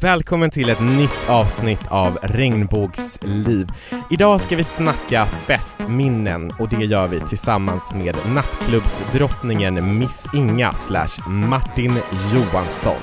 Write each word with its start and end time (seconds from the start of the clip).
Välkommen 0.00 0.50
till 0.50 0.70
ett 0.70 0.80
nytt 0.80 1.28
avsnitt 1.28 1.86
av 1.88 2.18
Regnbågsliv. 2.22 3.66
Idag 4.10 4.40
ska 4.40 4.56
vi 4.56 4.64
snacka 4.64 5.26
festminnen 5.26 6.50
och 6.58 6.68
det 6.68 6.84
gör 6.84 7.08
vi 7.08 7.20
tillsammans 7.20 7.94
med 7.94 8.16
nattklubbsdrottningen 8.28 9.98
Miss 9.98 10.26
Inga 10.34 10.72
slash 10.72 11.28
Martin 11.28 11.98
Johansson. 12.34 13.00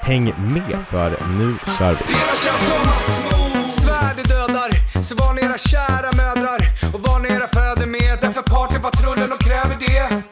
Häng 0.00 0.24
med 0.24 0.78
för 0.88 1.10
nu 1.10 1.54
kör 1.78 1.92
vi! 1.92 2.14
Deras 2.14 2.44
känns 2.44 2.68
som 2.68 2.78
massmord, 2.78 3.70
svärd 3.70 4.28
dödar 4.28 5.02
Så 5.02 5.14
var 5.14 5.34
ni 5.34 5.40
era 5.40 5.58
kära 5.58 6.10
mödrar 6.16 6.58
och 6.94 7.00
var 7.00 7.20
ni 7.20 7.28
era 7.28 7.48
fäder 7.48 7.86
med 7.86 8.18
Därför 8.20 8.42
partypatrullen 8.42 9.32
och 9.32 9.40
kräver 9.40 9.76
det 9.86 10.22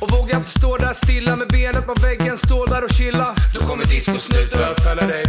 Och 0.00 0.10
våga 0.10 0.36
inte 0.36 0.50
stå 0.50 0.76
där 0.76 0.92
stilla 0.92 1.36
med 1.36 1.48
benet 1.48 1.86
på 1.86 1.94
väggen 2.02 2.38
Stå 2.38 2.66
där 2.66 2.84
och 2.84 2.90
chilla 2.90 3.34
Då 3.54 3.60
kommer 3.60 3.84
discosnuten 3.84 4.58
bötfälla 4.58 5.06
dig 5.06 5.23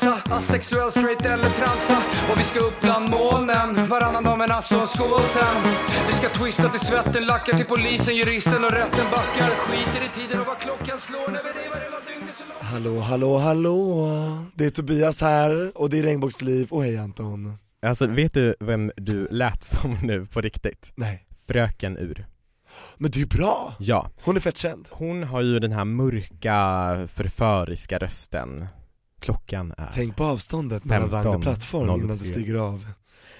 dansa 0.00 0.22
Asexuell, 0.34 0.90
straight 0.90 1.26
eller 1.26 1.50
transa 1.50 2.02
Och 2.32 2.40
vi 2.40 2.44
ska 2.44 2.60
upp 2.60 2.80
bland 2.80 3.10
molnen 3.10 3.88
Varannan 3.88 4.24
dag 4.24 4.38
men 4.38 4.50
alltså 4.50 4.86
skål 4.86 5.20
sen 5.22 5.72
Vi 6.06 6.12
ska 6.12 6.28
twista 6.28 6.68
till 6.68 6.80
svetten 6.80 7.24
Lackar 7.26 7.56
till 7.56 7.66
polisen, 7.66 8.16
juristen 8.16 8.64
och 8.64 8.70
rätten 8.70 9.04
backar 9.10 9.48
Skiter 9.50 10.04
i 10.04 10.08
tiden 10.20 10.40
och 10.40 10.46
vad 10.46 10.58
klockan 10.58 11.00
slår 11.00 11.28
När 11.32 11.42
vi 11.42 11.48
revar 11.48 11.80
hela 11.80 12.00
dygnet 12.14 12.36
så 12.36 12.44
långt 12.44 12.62
Hallå, 12.62 13.00
hallå, 13.00 13.38
hallå! 13.38 14.08
Det 14.54 14.64
är 14.66 14.70
Tobias 14.70 15.20
här 15.20 15.72
och 15.74 15.90
det 15.90 15.98
är 15.98 16.02
Regnbågsliv 16.02 16.68
och 16.70 16.82
hej 16.84 16.98
Anton. 16.98 17.58
Alltså 17.86 18.06
vet 18.06 18.34
du 18.34 18.54
vem 18.60 18.92
du 18.96 19.28
lät 19.30 19.64
som 19.64 19.96
nu 20.02 20.26
på 20.26 20.40
riktigt? 20.40 20.92
Nej, 20.94 21.26
Fröken 21.46 21.96
Ur. 21.98 22.26
men 22.96 23.10
det 23.10 23.16
är 23.16 23.20
ju 23.20 23.26
bra! 23.26 23.74
Ja, 23.78 24.10
Hon 24.24 24.36
är 24.36 24.40
fett 24.40 24.56
känd. 24.56 24.88
hon 24.90 25.22
har 25.22 25.40
ju 25.42 25.58
den 25.58 25.72
här 25.72 25.84
mörka 25.84 26.58
förföriska 27.08 27.98
rösten. 27.98 28.66
Klockan 29.20 29.74
är... 29.78 29.90
Tänk 29.94 30.16
på 30.16 30.24
avståndet 30.24 30.84
mellan 30.84 31.10
15, 31.10 31.24
vagn 31.24 31.36
och 31.36 31.42
plattform 31.42 32.00
innan 32.00 32.18
03. 32.18 32.24
du 32.24 32.30
stiger 32.30 32.54
av. 32.54 32.86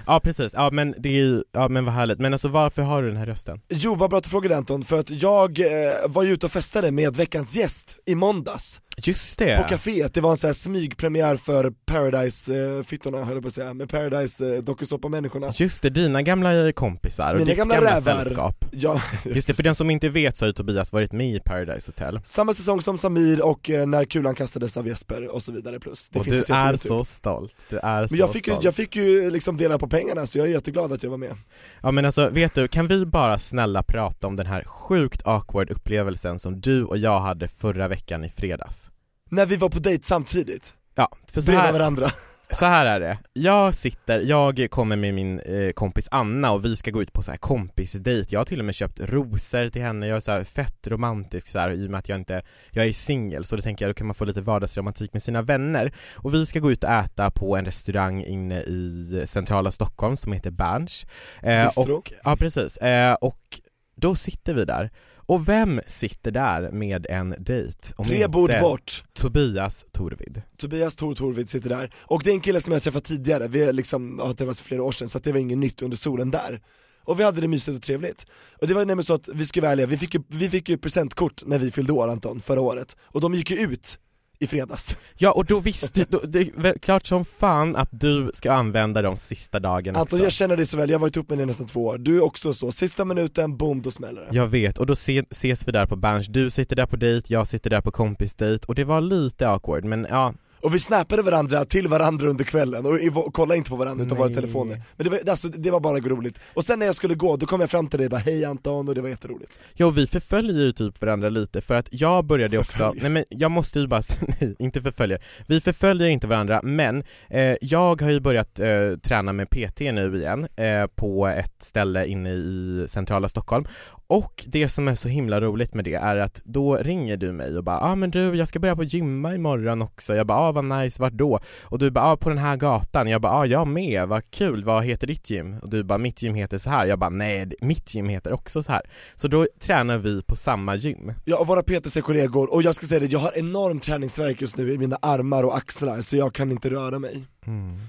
Ja 0.06 0.20
precis, 0.20 0.53
ja 0.55 0.70
men 0.73 0.95
det 0.98 1.09
är 1.09 1.12
ju, 1.12 1.42
ja 1.53 1.69
men 1.69 1.84
vad 1.84 1.95
härligt. 1.95 2.19
Men 2.19 2.33
alltså 2.33 2.48
varför 2.48 2.83
har 2.83 3.03
du 3.03 3.09
den 3.09 3.17
här 3.17 3.27
rösten? 3.27 3.61
Jo, 3.69 3.95
vad 3.95 4.11
bra 4.11 4.19
att 4.19 4.25
du 4.25 4.31
frågade 4.31 4.56
Anton, 4.56 4.84
för 4.84 4.98
att 4.98 5.11
jag 5.11 5.58
eh, 5.61 5.67
var 6.06 6.23
ju 6.23 6.33
ute 6.33 6.47
och 6.47 6.53
festade 6.53 6.91
med 6.91 7.17
veckans 7.17 7.56
gäst 7.56 7.97
i 8.06 8.14
måndags 8.14 8.81
Just 9.02 9.38
det! 9.38 9.62
på 9.62 9.68
caféet, 9.68 10.14
det 10.14 10.20
var 10.20 10.30
en 10.30 10.36
sån 10.36 10.48
här 10.48 10.52
smygpremiär 10.52 11.36
för 11.36 11.72
Paradise-fittorna 11.86 13.24
höll 13.24 13.34
jag 13.34 13.42
på 13.42 13.48
att 13.48 13.54
säga, 13.54 13.74
med 13.74 13.88
Paradise 13.88 14.60
dokusåpa-människorna 14.60 15.50
Just 15.54 15.82
det, 15.82 15.90
dina 15.90 16.22
gamla 16.22 16.72
kompisar 16.72 17.34
och 17.34 17.38
Mina 17.38 17.48
ditt 17.48 17.58
gamla 17.58 17.74
gamla, 17.74 18.00
sällskap. 18.00 18.64
Ja, 18.72 19.02
Just 19.24 19.46
det, 19.46 19.54
för 19.54 19.62
den 19.62 19.74
som 19.74 19.90
inte 19.90 20.08
vet 20.08 20.36
så 20.36 20.44
har 20.44 20.48
ju 20.48 20.52
Tobias 20.52 20.92
varit 20.92 21.12
med 21.12 21.34
i 21.34 21.40
Paradise 21.40 21.88
Hotel. 21.88 22.20
samma 22.24 22.54
säsong 22.54 22.82
som 22.82 22.98
Samir 22.98 23.44
och 23.46 23.70
eh, 23.70 23.86
när 23.86 24.04
kulan 24.04 24.34
kastades 24.34 24.76
av 24.76 24.88
Jesper 24.88 25.28
och 25.28 25.42
så 25.42 25.52
vidare 25.52 25.80
plus. 25.80 26.08
Det 26.08 26.18
och 26.18 26.24
du 26.24 26.44
är 26.48 26.76
så 26.76 27.04
stolt, 27.04 27.54
du 27.68 27.78
är 27.78 28.06
så 28.06 28.14
Men 28.14 28.20
jag 28.20 28.32
fick, 28.32 28.46
ju, 28.46 28.52
stolt. 28.52 28.64
jag 28.64 28.74
fick 28.74 28.96
ju 28.96 29.30
liksom 29.30 29.56
dela 29.56 29.78
på 29.78 29.88
pengarna 29.88 30.26
så 30.26 30.38
jag 30.38 30.46
är 30.46 30.50
jätteglad 30.52 30.92
att 30.92 31.02
jag 31.02 31.10
var 31.10 31.18
med. 31.18 31.36
Ja 31.82 31.90
men 31.90 32.04
alltså, 32.04 32.28
vet 32.28 32.54
du, 32.54 32.68
kan 32.68 32.86
vi 32.86 33.06
bara 33.06 33.38
snälla 33.38 33.82
prata 33.82 34.26
om 34.26 34.36
den 34.36 34.46
här 34.46 34.64
sjukt 34.64 35.26
awkward 35.26 35.70
upplevelsen 35.70 36.38
som 36.38 36.60
du 36.60 36.84
och 36.84 36.98
jag 36.98 37.20
hade 37.20 37.48
förra 37.48 37.88
veckan 37.88 38.24
i 38.24 38.30
fredags? 38.30 38.89
När 39.30 39.46
vi 39.46 39.57
var 39.57 39.68
på 39.68 39.79
dejt 39.79 40.05
samtidigt, 40.05 40.74
Ja, 40.95 41.08
för 41.33 41.41
så 41.41 41.52
här, 41.52 41.73
varandra. 41.73 42.11
så 42.51 42.64
här 42.64 42.86
är 42.86 43.01
det. 43.01 43.18
Jag 43.33 43.74
sitter, 43.74 44.20
jag 44.20 44.70
kommer 44.70 44.96
med 44.96 45.14
min 45.14 45.39
eh, 45.39 45.73
kompis 45.73 46.08
Anna 46.11 46.51
och 46.51 46.64
vi 46.64 46.77
ska 46.77 46.91
gå 46.91 47.02
ut 47.02 47.13
på 47.13 47.23
så 47.23 47.30
här 47.30 47.39
kompisdejt. 47.39 48.27
Jag 48.33 48.40
har 48.40 48.45
till 48.45 48.58
och 48.58 48.64
med 48.64 48.74
köpt 48.74 49.01
rosor 49.01 49.69
till 49.69 49.83
henne, 49.83 50.07
jag 50.07 50.17
är 50.17 50.20
så 50.20 50.30
här 50.30 50.45
fett 50.45 50.86
romantisk 50.86 51.46
så 51.46 51.58
här, 51.58 51.70
i 51.70 51.86
och 51.86 51.90
med 51.90 51.98
att 51.98 52.08
jag 52.08 52.19
inte, 52.19 52.42
jag 52.70 52.86
är 52.86 52.92
singel 52.92 53.45
så 53.45 53.57
då 53.57 53.63
tänker 53.63 53.85
jag 53.85 53.90
då 53.90 53.95
kan 53.95 54.07
man 54.07 54.14
få 54.14 54.24
lite 54.24 54.40
vardagsromantik 54.40 55.13
med 55.13 55.23
sina 55.23 55.42
vänner. 55.42 55.95
Och 56.14 56.35
vi 56.35 56.46
ska 56.46 56.58
gå 56.58 56.73
ut 56.73 56.85
och 56.85 56.90
äta 56.90 57.30
på 57.30 57.57
en 57.57 57.64
restaurang 57.64 58.24
inne 58.24 58.61
i 58.61 59.23
centrala 59.27 59.70
Stockholm 59.70 60.17
som 60.17 60.33
heter 60.33 60.51
Berns. 60.51 61.07
Eh, 61.42 61.64
Bistro. 61.64 61.95
och, 61.95 62.13
ja 62.24 62.36
precis, 62.36 62.77
eh, 62.77 63.14
och 63.14 63.61
då 63.96 64.14
sitter 64.14 64.55
vi 64.55 64.64
där. 64.64 64.90
Och 65.30 65.48
vem 65.48 65.80
sitter 65.86 66.30
där 66.30 66.70
med 66.70 67.07
en 67.11 67.35
dejt? 67.39 67.79
Om 67.96 68.07
Tre 68.07 68.27
bord 68.29 68.51
bort, 68.61 69.05
Tobias 69.13 69.86
Torvid. 69.92 70.42
Tobias 70.57 70.96
Tor 70.96 71.14
Torvid 71.14 71.51
sitter 71.51 71.68
där, 71.68 71.95
och 71.98 72.23
det 72.24 72.30
är 72.30 72.35
en 72.35 72.41
kille 72.41 72.61
som 72.61 72.73
jag 72.73 72.83
träffat 72.83 73.05
tidigare, 73.05 73.48
vi 73.48 73.64
har 73.67 73.73
liksom, 73.73 74.19
har 74.19 74.33
träffats 74.33 74.61
för 74.61 74.69
flera 74.69 74.83
år 74.83 74.92
sedan 74.92 75.08
så 75.08 75.19
att 75.19 75.24
det 75.24 75.33
var 75.33 75.39
inget 75.39 75.58
nytt 75.58 75.83
under 75.83 75.96
solen 75.96 76.30
där 76.30 76.61
och 77.05 77.20
vi 77.20 77.24
hade 77.24 77.40
det 77.40 77.48
mysigt 77.48 77.77
och 77.77 77.83
trevligt. 77.83 78.27
Och 78.61 78.69
det 78.69 78.74
var 78.74 78.80
nämligen 78.85 79.05
så 79.05 79.14
att, 79.14 79.29
vi 79.29 79.61
vara 79.61 79.73
ärliga, 79.73 79.86
vi 79.86 79.96
fick 79.98 80.14
ju, 80.14 80.23
vi 80.29 80.51
fick 80.51 80.69
ju 80.69 80.79
presentkort 80.79 81.42
när 81.46 81.58
vi 81.58 81.70
fyllde 81.70 81.92
år 81.92 82.08
Anton, 82.08 82.40
förra 82.40 82.61
året, 82.61 82.96
och 83.02 83.20
de 83.20 83.35
gick 83.35 83.51
ju 83.51 83.57
ut 83.57 83.98
i 84.42 84.46
fredags. 84.46 84.96
Ja 85.17 85.33
och 85.33 85.45
då 85.45 85.61
visste, 85.61 86.06
då, 86.08 86.18
det 86.18 86.39
är 86.40 86.78
klart 86.78 87.06
som 87.06 87.24
fan 87.24 87.77
att 87.77 87.89
du 87.92 88.30
ska 88.34 88.52
använda 88.52 89.02
de 89.02 89.17
sista 89.17 89.61
dagarna 89.61 89.98
Anton 89.98 90.17
också. 90.18 90.24
jag 90.27 90.33
känner 90.33 90.56
dig 90.56 90.67
så 90.67 90.77
väl, 90.77 90.90
jag 90.90 90.98
har 90.98 91.01
varit 91.01 91.17
ihop 91.17 91.28
med 91.28 91.39
dig 91.39 91.46
nästan 91.46 91.67
två 91.67 91.84
år, 91.84 91.98
du 91.98 92.17
är 92.17 92.24
också 92.24 92.55
så, 92.55 92.73
sista 92.73 93.05
minuten, 93.05 93.56
boom, 93.56 93.83
då 93.83 93.90
smäller 93.90 94.20
det. 94.20 94.36
Jag 94.36 94.46
vet, 94.46 94.78
och 94.78 94.86
då 94.86 94.96
se, 94.96 95.23
ses 95.30 95.68
vi 95.68 95.73
där 95.73 95.86
på 95.86 95.96
Berns, 95.96 96.27
du 96.27 96.51
sitter 96.51 96.77
där 96.77 96.86
på 96.86 96.96
dejt, 96.96 97.34
jag 97.34 97.46
sitter 97.46 97.70
där 97.70 97.80
på 97.80 97.90
kompisdejt 97.90 98.64
och 98.67 98.74
det 98.74 98.84
var 98.84 99.01
lite 99.01 99.48
awkward 99.48 99.84
men 99.84 100.06
ja, 100.11 100.34
Och 100.60 100.74
vi 100.74 100.78
snappade 100.78 101.22
varandra 101.22 101.64
till 101.64 101.88
varandra 101.88 102.28
under 102.28 102.44
kvällen 102.44 102.86
och, 102.86 103.24
och 103.26 103.34
kollade 103.34 103.58
inte 103.58 103.70
på 103.70 103.76
varandra 103.76 104.04
utan 104.04 104.18
våra 104.18 104.26
Nej. 104.28 104.36
telefoner. 104.36 104.82
Men 104.96 105.04
det 105.04 105.10
var, 105.10 105.30
alltså, 105.30 105.48
det 105.48 105.70
var 105.70 105.80
bara 105.80 105.98
roligt. 105.98 106.38
Och 106.54 106.64
sen 106.64 106.78
när 106.78 106.86
jag 106.86 106.94
skulle 106.94 107.14
gå, 107.14 107.36
då 107.36 107.46
kom 107.46 107.60
jag 107.60 107.70
fram 107.70 107.88
till 107.88 107.98
dig 107.98 108.06
och 108.06 108.10
bara 108.10 108.20
hej 108.20 108.44
Anton 108.44 108.88
och 108.88 108.94
det 108.94 109.00
var 109.00 109.08
jätteroligt. 109.08 109.60
ja 109.74 109.86
och 109.86 109.98
vi 109.98 110.06
förföljer 110.06 110.56
ju 110.56 110.72
typ 110.72 111.00
varandra 111.00 111.28
lite 111.28 111.60
för 111.60 111.74
att 111.74 111.88
jag 111.90 112.24
började 112.24 112.56
ju 112.56 112.60
också, 112.60 112.72
Förföljer. 112.72 113.02
nej 113.02 113.10
men 113.10 113.24
jag 113.28 113.50
måste 113.50 113.80
ju 113.80 113.86
bara, 113.86 114.02
nej 114.40 114.56
inte 114.58 114.82
förföljer, 114.82 115.22
vi 115.46 115.60
förföljer 115.60 116.08
inte 116.08 116.26
varandra 116.26 116.60
men 116.62 117.04
eh, 117.30 117.56
jag 117.60 118.02
har 118.02 118.10
ju 118.10 118.20
börjat 118.20 118.58
eh, 118.58 118.68
träna 119.02 119.32
med 119.32 119.50
PT 119.50 119.80
nu 119.80 120.16
igen 120.16 120.48
eh, 120.56 120.86
på 120.86 121.27
ett 121.27 121.62
ställe 121.62 122.06
inne 122.06 122.30
i 122.30 122.86
centrala 122.88 123.28
Stockholm 123.28 123.64
och 124.10 124.44
det 124.46 124.68
som 124.68 124.88
är 124.88 124.94
så 124.94 125.08
himla 125.08 125.40
roligt 125.40 125.74
med 125.74 125.84
det 125.84 125.94
är 125.94 126.16
att 126.16 126.40
då 126.44 126.76
ringer 126.76 127.16
du 127.16 127.32
mig 127.32 127.56
och 127.56 127.64
bara 127.64 127.80
ah, 127.80 127.94
men 127.94 128.10
du 128.10 128.34
jag 128.34 128.48
ska 128.48 128.58
börja 128.58 128.76
på 128.76 128.84
gymma 128.84 129.34
imorgon 129.34 129.82
också, 129.82 130.14
jag 130.14 130.26
bara 130.26 130.38
ah 130.38 130.52
vad 130.52 130.64
nice, 130.64 131.02
vart 131.02 131.12
då? 131.12 131.40
Och 131.62 131.78
du 131.78 131.90
bara 131.90 132.04
ah 132.04 132.16
på 132.16 132.28
den 132.28 132.38
här 132.38 132.56
gatan, 132.56 133.08
jag 133.08 133.20
bara 133.20 133.32
ah 133.32 133.46
jag 133.46 133.69
med, 133.69 134.08
vad 134.08 134.31
kul, 134.31 134.64
vad 134.64 134.84
heter 134.84 135.06
ditt 135.06 135.31
gym? 135.31 135.58
Och 135.62 135.70
du 135.70 135.84
bara 135.84 135.98
mitt 135.98 136.22
gym 136.22 136.34
heter 136.34 136.58
så 136.58 136.70
här. 136.70 136.87
jag 136.87 136.98
bara 136.98 137.10
nej 137.10 137.52
mitt 137.60 137.94
gym 137.94 138.08
heter 138.08 138.32
också 138.32 138.62
så 138.62 138.72
här. 138.72 138.82
Så 139.14 139.28
då 139.28 139.46
tränar 139.60 139.98
vi 139.98 140.22
på 140.22 140.37
samma 140.37 140.75
gym 140.75 141.12
Ja, 141.25 141.38
och 141.38 141.46
våra 141.46 141.62
PTs 141.62 141.96
är 141.96 142.00
kollegor, 142.00 142.52
och 142.52 142.62
jag 142.62 142.75
ska 142.75 142.87
säga 142.87 143.00
det, 143.00 143.06
jag 143.06 143.19
har 143.19 143.38
enorm 143.38 143.81
träningsvärk 143.81 144.40
just 144.40 144.56
nu 144.56 144.72
i 144.72 144.78
mina 144.78 144.98
armar 145.02 145.42
och 145.42 145.56
axlar 145.56 146.00
så 146.00 146.16
jag 146.16 146.34
kan 146.34 146.50
inte 146.50 146.70
röra 146.70 146.98
mig. 146.98 147.25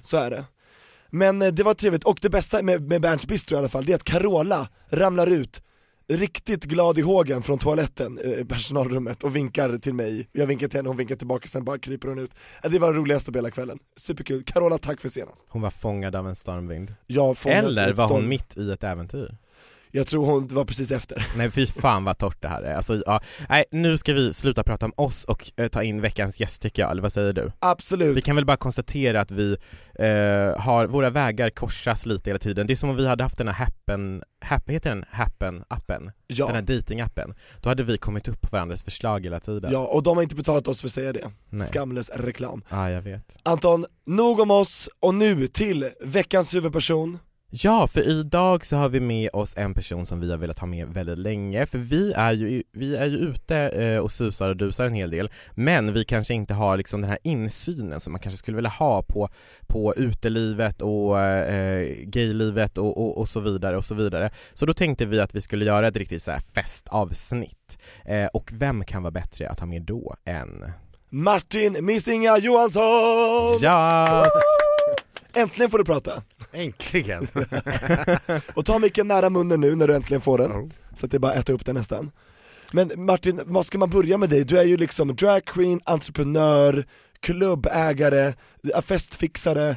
Så 0.04 0.18
är 0.18 0.30
det. 0.30 0.46
Men 1.10 1.42
eh, 1.42 1.48
det 1.48 1.64
var 1.64 1.74
trevligt, 1.74 2.04
och 2.04 2.20
det 2.22 2.30
bästa 2.30 2.62
med, 2.62 2.82
med 2.82 3.02
Berns 3.02 3.28
Bistro 3.28 3.56
i 3.56 3.58
alla 3.58 3.70
fall, 3.70 3.86
det 3.86 3.92
är 3.92 3.96
att 3.96 4.04
Carola 4.04 4.68
ramlar 4.90 5.28
ut 5.28 5.62
riktigt 6.18 6.64
glad 6.64 6.98
i 7.00 7.02
hågen 7.02 7.44
från 7.44 7.58
toaletten, 7.60 8.18
eh, 8.18 8.46
personalrummet, 8.46 9.24
och 9.24 9.36
vinkar 9.36 9.78
till 9.78 9.94
mig. 9.94 10.30
Jag 10.32 10.48
vinkar 10.48 10.68
till 10.68 10.78
henne, 10.80 10.90
hon 10.90 10.98
vinkar 10.98 11.16
tillbaka, 11.16 11.48
sen 11.48 11.64
bara 11.64 11.78
kryper 11.80 12.08
hon 12.08 12.20
ut. 12.20 12.32
Det 12.64 12.80
var 12.80 12.94
det 12.94 13.00
roligaste 13.00 13.32
på 13.32 13.38
hela 13.38 13.52
kvällen. 13.52 13.80
Superkul. 13.98 14.44
Carola, 14.44 14.78
tack 14.78 15.02
för 15.02 15.10
senast. 15.10 15.46
Hon 15.50 15.62
var 15.62 15.70
fångad 15.70 16.16
av 16.16 16.28
en 16.28 16.36
stormvind 16.36 16.94
Jag 17.08 17.38
fångade 17.38 17.68
Eller 17.68 17.90
ett 17.90 17.98
var 17.98 18.08
hon 18.08 18.18
storm- 18.22 18.30
mitt 18.30 18.58
i 18.58 18.72
ett 18.72 18.84
äventyr? 18.84 19.38
Jag 19.92 20.08
tror 20.08 20.26
hon 20.26 20.48
var 20.48 20.66
precis 20.66 20.92
efter. 20.92 21.28
Nej 21.38 21.52
fy 21.52 21.66
fan 21.68 22.04
vad 22.04 22.18
torrt 22.18 22.42
det 22.42 22.48
här 22.48 22.62
är, 22.62 22.76
alltså 22.76 23.04
ja, 23.06 23.22
nej 23.50 23.66
nu 23.72 23.98
ska 23.98 24.14
vi 24.14 24.34
sluta 24.34 24.64
prata 24.64 24.86
om 24.86 24.94
oss 24.96 25.24
och 25.24 25.52
eh, 25.56 25.68
ta 25.68 25.84
in 25.84 26.02
veckans 26.02 26.40
gäst 26.40 26.62
tycker 26.62 26.82
jag, 26.82 26.92
eller 26.92 27.02
vad 27.02 27.14
säger 27.14 27.34
du? 27.34 27.52
Absolut. 27.60 28.18
Vi 28.18 28.22
kan 28.22 28.36
väl 28.36 28.46
bara 28.46 28.58
konstatera 28.58 29.22
att 29.22 29.32
vi 29.32 29.58
eh, 29.96 30.62
har, 30.62 30.88
våra 30.88 31.10
vägar 31.10 31.50
korsas 31.50 32.06
lite 32.06 32.30
hela 32.30 32.40
tiden, 32.40 32.68
det 32.68 32.74
är 32.74 32.76
som 32.76 32.90
om 32.90 32.96
vi 32.96 33.08
hade 33.08 33.24
haft 33.24 33.38
den 33.38 33.48
här 33.48 33.54
happen, 33.54 34.24
happ, 34.42 34.70
heter 34.70 34.90
den 34.90 35.04
happen-appen? 35.04 36.12
Ja. 36.28 36.46
Den 36.46 36.56
här 36.56 36.62
datingappen, 36.62 37.34
då 37.62 37.70
hade 37.70 37.84
vi 37.84 37.98
kommit 37.98 38.28
upp 38.28 38.42
på 38.42 38.48
varandras 38.52 38.84
förslag 38.84 39.24
hela 39.24 39.40
tiden 39.40 39.72
Ja, 39.72 39.88
och 39.88 40.04
de 40.04 40.18
har 40.18 40.24
inte 40.24 40.36
betalat 40.36 40.68
oss 40.68 40.82
för 40.82 40.88
att 40.88 40.94
säga 40.94 41.14
det. 41.14 41.32
Nej. 41.50 41.68
Skamlös 41.68 42.10
reklam. 42.10 42.64
Ja 42.70 42.90
jag 42.90 43.02
vet 43.02 43.24
Anton, 43.44 43.86
nog 44.06 44.40
om 44.40 44.52
oss, 44.52 44.90
och 45.00 45.16
nu 45.16 45.48
till 45.48 45.90
veckans 46.02 46.54
huvudperson, 46.54 47.20
Ja, 47.54 47.88
för 47.88 48.02
idag 48.10 48.66
så 48.66 48.76
har 48.76 48.90
vi 48.90 49.00
med 49.00 49.30
oss 49.34 49.58
en 49.58 49.74
person 49.74 50.06
som 50.06 50.20
vi 50.20 50.32
har 50.32 50.38
velat 50.38 50.60
ha 50.60 50.68
med 50.68 50.88
väldigt 50.88 51.18
länge, 51.18 51.66
för 51.66 51.78
vi 51.78 52.14
är 52.14 52.34
ju, 52.34 52.64
vi 52.72 52.96
är 52.96 53.06
ju 53.06 53.18
ute 53.18 53.58
eh, 53.58 53.98
och 53.98 54.12
susar 54.12 54.50
och 54.50 54.58
dusar 54.58 54.86
en 54.86 54.94
hel 54.94 55.12
del, 55.12 55.30
men 55.52 55.94
vi 55.94 56.06
kanske 56.06 56.34
inte 56.34 56.54
har 56.54 56.78
liksom 56.78 57.02
den 57.02 57.10
här 57.10 57.20
insynen 57.24 58.00
som 58.00 58.14
man 58.14 58.20
kanske 58.20 58.38
skulle 58.38 58.56
vilja 58.56 58.70
ha 58.70 59.04
på, 59.04 59.30
på 59.68 59.96
utelivet 59.96 60.82
och 60.82 61.20
eh, 61.20 61.88
gaylivet 62.04 62.78
och, 62.78 62.98
och, 62.98 63.18
och 63.18 63.30
så 63.30 63.40
vidare 63.40 63.78
och 63.78 63.86
så 63.86 63.96
vidare. 63.96 64.32
Så 64.54 64.66
då 64.66 64.74
tänkte 64.74 65.06
vi 65.06 65.20
att 65.20 65.36
vi 65.36 65.42
skulle 65.42 65.66
göra 65.66 65.88
ett 65.88 65.98
riktigt 65.98 66.24
så 66.24 66.32
här 66.32 66.42
festavsnitt. 66.56 67.78
Eh, 68.06 68.26
och 68.26 68.52
vem 68.54 68.84
kan 68.84 69.04
vara 69.04 69.12
bättre 69.12 69.50
att 69.50 69.60
ha 69.60 69.68
med 69.68 69.82
då 69.82 70.16
än 70.26 70.72
Martin 71.10 71.86
Missinga 71.86 72.38
Johansson! 72.38 73.60
Ja! 73.62 74.26
Äntligen 75.34 75.72
får 75.72 75.78
du 75.78 75.84
prata! 75.86 76.24
Äntligen! 76.52 77.28
Och 78.54 78.66
ta 78.66 78.80
micken 78.80 79.08
nära 79.08 79.30
munnen 79.30 79.62
nu 79.62 79.76
när 79.76 79.88
du 79.88 79.96
äntligen 79.96 80.22
får 80.22 80.38
den, 80.38 80.72
så 80.94 81.06
att 81.06 81.12
det 81.12 81.18
är 81.18 81.20
bara 81.20 81.32
att 81.32 81.38
äta 81.40 81.54
upp 81.54 81.66
den 81.66 81.76
nästan 81.76 82.12
Men 82.72 82.92
Martin, 82.96 83.42
vad 83.46 83.66
ska 83.66 83.78
man 83.78 83.90
börja 83.90 84.18
med 84.18 84.30
dig? 84.30 84.44
Du 84.44 84.60
är 84.60 84.64
ju 84.64 84.78
liksom 84.78 85.16
drag 85.16 85.46
queen, 85.46 85.82
entreprenör, 85.84 86.86
klubbägare, 87.20 88.34
festfixare, 88.84 89.70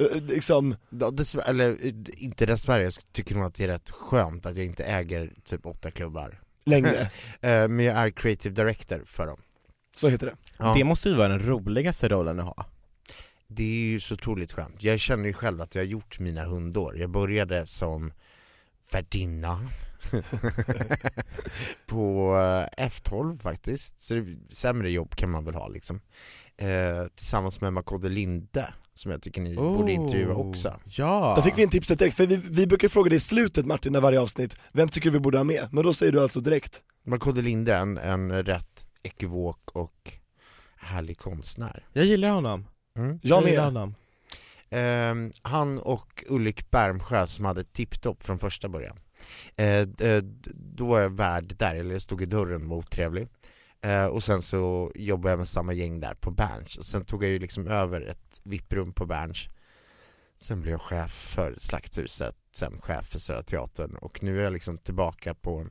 eh, 0.00 0.22
liksom 0.22 0.76
Ja, 0.90 1.10
dess, 1.10 1.34
eller 1.34 1.70
eh, 1.70 1.92
inte 2.16 2.46
dessvärre, 2.46 2.82
jag 2.82 2.92
tycker 3.12 3.34
nog 3.34 3.44
att 3.44 3.54
det 3.54 3.64
är 3.64 3.68
rätt 3.68 3.90
skönt 3.90 4.46
att 4.46 4.56
jag 4.56 4.66
inte 4.66 4.84
äger 4.84 5.32
typ 5.44 5.66
åtta 5.66 5.90
klubbar 5.90 6.40
längre, 6.66 7.10
Eh, 7.40 7.68
Men 7.68 7.80
jag 7.80 7.96
är 7.96 8.10
creative 8.10 8.54
director 8.54 9.02
för 9.06 9.26
dem 9.26 9.38
så 9.96 10.08
heter 10.08 10.26
det 10.26 10.34
ja. 10.58 10.74
Det 10.76 10.84
måste 10.84 11.08
ju 11.08 11.14
vara 11.14 11.28
den 11.28 11.46
roligaste 11.46 12.08
rollen 12.08 12.40
att 12.40 12.46
ha. 12.46 12.66
Det 13.50 13.62
är 13.62 13.90
ju 13.90 14.00
så 14.00 14.14
otroligt 14.14 14.52
skönt. 14.52 14.82
Jag 14.82 15.00
känner 15.00 15.26
ju 15.26 15.32
själv 15.32 15.60
att 15.60 15.74
jag 15.74 15.82
har 15.82 15.86
gjort 15.86 16.18
mina 16.18 16.44
hundår. 16.44 16.98
Jag 16.98 17.10
började 17.10 17.66
som 17.66 18.12
värdinna 18.92 19.58
på 21.86 22.34
eh, 22.78 22.86
F12 22.86 23.38
faktiskt, 23.38 24.02
så 24.02 24.14
det, 24.14 24.36
sämre 24.50 24.90
jobb 24.90 25.16
kan 25.16 25.30
man 25.30 25.44
väl 25.44 25.54
ha 25.54 25.68
liksom. 25.68 26.00
Eh, 26.56 27.06
tillsammans 27.14 27.60
med 27.60 27.72
Makode 27.72 28.08
Linde, 28.08 28.74
som 28.94 29.10
jag 29.10 29.22
tycker 29.22 29.40
ni 29.40 29.54
borde 29.54 29.92
intervjua 29.92 30.34
också. 30.34 30.80
Ja! 30.84 31.32
Där 31.36 31.42
fick 31.42 31.58
vi 31.58 31.62
en 31.62 31.70
tipset 31.70 31.98
direkt, 31.98 32.16
för 32.16 32.26
vi, 32.26 32.36
vi 32.36 32.66
brukar 32.66 32.88
fråga 32.88 33.08
dig 33.08 33.16
i 33.16 33.20
slutet 33.20 33.66
Martin 33.66 33.96
av 33.96 34.02
varje 34.02 34.20
avsnitt, 34.20 34.56
vem 34.72 34.88
tycker 34.88 35.10
vi 35.10 35.20
borde 35.20 35.38
ha 35.38 35.44
med? 35.44 35.68
Men 35.72 35.84
då 35.84 35.92
säger 35.94 36.12
du 36.12 36.20
alltså 36.22 36.40
direkt 36.40 36.82
Makode 37.06 37.42
Linde 37.42 37.74
är 37.74 37.80
en, 37.80 37.98
en 37.98 38.32
rätt 38.44 38.86
ekivok 39.02 39.70
och 39.72 40.12
härlig 40.76 41.18
konstnär. 41.18 41.86
Jag 41.92 42.04
gillar 42.04 42.30
honom. 42.30 42.66
Mm. 42.98 43.18
Jag 43.22 43.42
med. 43.44 43.54
Ehm, 44.70 45.30
han 45.42 45.78
och 45.78 46.24
Ulrik 46.28 46.70
Bärmsjö 46.70 47.26
som 47.26 47.44
hade 47.44 47.64
tipptopp 47.64 48.22
från 48.22 48.38
första 48.38 48.68
början. 48.68 48.96
Eh, 49.56 49.82
d- 49.86 50.20
då 50.54 50.86
var 50.86 51.00
jag 51.00 51.10
värd 51.16 51.54
där, 51.58 51.74
eller 51.74 51.92
jag 51.92 52.02
stod 52.02 52.22
i 52.22 52.26
dörren 52.26 52.62
och 52.62 52.68
var 52.68 52.76
otrevlig. 52.76 53.28
Eh, 53.80 54.06
och 54.06 54.22
sen 54.22 54.42
så 54.42 54.92
jobbade 54.94 55.30
jag 55.32 55.38
med 55.38 55.48
samma 55.48 55.72
gäng 55.72 56.00
där 56.00 56.14
på 56.14 56.30
Berns, 56.30 56.76
och 56.76 56.84
sen 56.86 57.04
tog 57.04 57.24
jag 57.24 57.30
ju 57.30 57.38
liksom 57.38 57.66
över 57.68 58.00
ett 58.00 58.40
VIP-rum 58.44 58.92
på 58.92 59.06
Berns. 59.06 59.48
Sen 60.40 60.60
blev 60.60 60.72
jag 60.72 60.80
chef 60.82 61.10
för 61.10 61.54
Slakthuset, 61.58 62.36
sen 62.52 62.80
chef 62.80 63.06
för 63.08 63.18
Södra 63.18 63.42
Teatern 63.42 63.96
och 63.96 64.22
nu 64.22 64.38
är 64.38 64.44
jag 64.44 64.52
liksom 64.52 64.78
tillbaka 64.78 65.34
på 65.34 65.66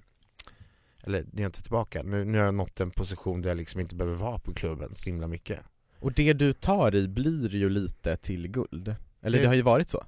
eller 1.03 1.21
nu 1.23 1.29
är 1.37 1.41
jag 1.41 1.49
inte 1.49 1.61
tillbaka, 1.63 2.03
nu, 2.03 2.25
nu 2.25 2.37
har 2.37 2.45
jag 2.45 2.53
nått 2.53 2.79
en 2.79 2.91
position 2.91 3.41
där 3.41 3.49
jag 3.49 3.57
liksom 3.57 3.81
inte 3.81 3.95
behöver 3.95 4.15
vara 4.17 4.39
på 4.39 4.53
klubben 4.53 4.95
så 4.95 5.09
himla 5.09 5.27
mycket. 5.27 5.59
Och 5.99 6.13
det 6.13 6.33
du 6.33 6.53
tar 6.53 6.95
i 6.95 7.07
blir 7.07 7.55
ju 7.55 7.69
lite 7.69 8.17
till 8.17 8.47
guld. 8.47 8.95
Eller 9.21 9.39
Det- 9.41 9.47
har 9.47 9.53
ju 9.53 9.61
varit 9.61 9.89
så. 9.89 10.03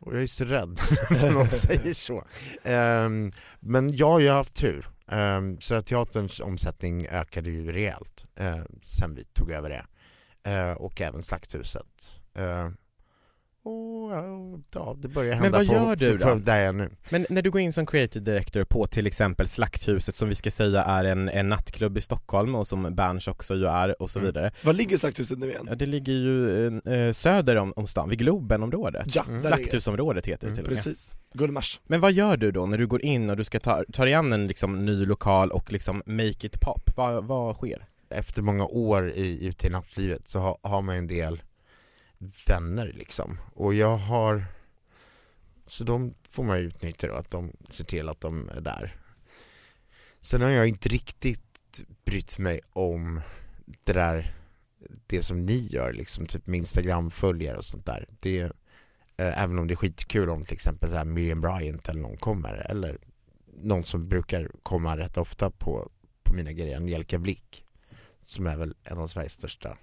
Och 0.00 0.14
jag 0.14 0.22
är 0.22 0.26
så 0.26 0.44
rädd 0.44 0.80
när 1.10 1.32
någon 1.32 1.48
säger 1.48 1.94
så. 1.94 2.24
Ehm, 2.62 3.32
men 3.60 3.96
jag 3.96 4.10
har 4.10 4.20
ju 4.20 4.28
haft 4.28 4.54
tur. 4.54 4.88
Um, 5.06 5.60
så 5.60 5.74
att 5.74 5.86
teaterns 5.86 6.40
omsättning 6.40 7.06
ökade 7.06 7.50
ju 7.50 7.72
rejält 7.72 8.24
uh, 8.40 8.62
sen 8.82 9.14
vi 9.14 9.24
tog 9.24 9.50
över 9.50 9.68
det. 9.68 9.86
Eh, 10.50 10.72
och 10.72 11.00
även 11.00 11.22
Slakthuset. 11.22 12.10
Eh, 12.34 12.68
och 13.68 14.60
ja, 14.74 14.96
det 14.98 15.08
börjar 15.08 15.30
Men 15.34 15.42
hända 15.42 15.58
vad 15.58 15.66
på, 15.68 15.74
gör 15.74 15.96
du 15.96 16.18
på 16.18 16.28
då? 16.28 16.34
där 16.34 16.60
jag 16.60 16.74
nu. 16.74 16.90
Men 17.10 17.26
när 17.30 17.42
du 17.42 17.50
går 17.50 17.60
in 17.60 17.72
som 17.72 17.86
creative 17.86 18.24
director 18.24 18.64
på 18.64 18.86
till 18.86 19.06
exempel 19.06 19.48
Slakthuset 19.48 20.14
som 20.16 20.28
vi 20.28 20.34
ska 20.34 20.50
säga 20.50 20.82
är 20.84 21.04
en, 21.04 21.28
en 21.28 21.48
nattklubb 21.48 21.98
i 21.98 22.00
Stockholm 22.00 22.54
och 22.54 22.66
som 22.68 22.94
Berns 22.94 23.28
också 23.28 23.54
ju 23.54 23.66
är 23.66 24.02
och 24.02 24.10
så 24.10 24.18
Mm. 24.18 24.26
vidare. 24.26 24.50
Var 24.64 24.72
ligger 24.72 24.96
Slakthuset 24.96 25.38
nu 25.38 25.46
igen? 25.50 25.66
Ja, 25.68 25.74
det 25.74 25.86
ligger 25.86 26.12
ju 26.12 26.66
eh, 26.78 27.12
söder 27.12 27.56
om, 27.56 27.72
om 27.76 27.86
stan, 27.86 28.08
vid 28.08 28.18
Globenområdet. 28.18 29.14
Ja, 29.14 29.24
Mm. 29.28 29.40
Slakthusområdet 29.40 30.26
heter 30.26 30.46
det 30.46 30.46
Mm, 30.46 30.56
till 30.56 30.64
och 30.64 30.70
med. 30.70 30.76
Precis, 30.84 31.14
Gullmars 31.34 31.80
Men 31.86 32.00
vad 32.00 32.12
gör 32.12 32.36
du 32.36 32.50
då 32.52 32.66
när 32.66 32.78
du 32.78 32.86
går 32.86 33.04
in 33.04 33.30
och 33.30 33.36
du 33.36 33.44
ska 33.44 33.60
ta, 33.60 33.84
ta 33.92 34.04
dig 34.04 34.14
an 34.14 34.32
en 34.32 34.46
liksom, 34.46 34.84
ny 34.84 35.06
lokal 35.06 35.50
och 35.50 35.72
liksom 35.72 36.02
make 36.06 36.46
it 36.46 36.60
pop? 36.60 36.90
Vad, 36.96 37.24
vad 37.24 37.56
sker? 37.56 37.84
Efter 38.10 38.42
många 38.42 38.66
år 38.66 39.10
i, 39.10 39.46
ute 39.46 39.66
i 39.66 39.70
nattlivet 39.70 40.28
så 40.28 40.38
har, 40.38 40.58
har 40.62 40.82
man 40.82 40.96
en 40.96 41.06
del 41.06 41.42
vänner 42.46 42.92
liksom. 42.94 43.38
Och 43.54 43.74
jag 43.74 43.96
har, 43.96 44.44
så 45.66 45.84
de 45.84 46.14
får 46.30 46.44
man 46.44 46.58
ju 46.58 46.66
utnyttja 46.66 47.06
då, 47.06 47.14
att 47.14 47.30
de 47.30 47.52
ser 47.68 47.84
till 47.84 48.08
att 48.08 48.20
de 48.20 48.48
är 48.48 48.60
där. 48.60 48.96
Sen 50.20 50.42
har 50.42 50.48
jag 50.48 50.68
inte 50.68 50.88
riktigt 50.88 51.82
brytt 52.04 52.38
mig 52.38 52.60
om 52.72 53.20
det 53.84 53.92
där, 53.92 54.34
det 55.06 55.22
som 55.22 55.46
ni 55.46 55.66
gör 55.66 55.92
liksom, 55.92 56.26
typ 56.26 56.46
med 56.46 56.58
instagram-följare 56.58 57.56
och 57.56 57.64
sånt 57.64 57.86
där. 57.86 58.06
Det, 58.20 58.40
eh, 59.16 59.42
även 59.42 59.58
om 59.58 59.66
det 59.66 59.74
är 59.74 59.76
skitkul 59.76 60.30
om 60.30 60.44
till 60.44 60.54
exempel 60.54 60.90
så 60.90 60.96
här 60.96 61.04
Miriam 61.04 61.40
Bryant 61.40 61.88
eller 61.88 62.00
någon 62.00 62.16
kommer, 62.16 62.54
eller 62.54 62.98
någon 63.62 63.84
som 63.84 64.08
brukar 64.08 64.50
komma 64.62 64.96
rätt 64.96 65.16
ofta 65.16 65.50
på, 65.50 65.90
på 66.22 66.34
mina 66.34 66.52
grejer, 66.52 66.76
Angelica 66.76 67.18
Blick, 67.18 67.64
som 68.24 68.46
är 68.46 68.56
väl 68.56 68.74
en 68.84 68.98
av 68.98 69.08
Sveriges 69.08 69.32
största 69.32 69.78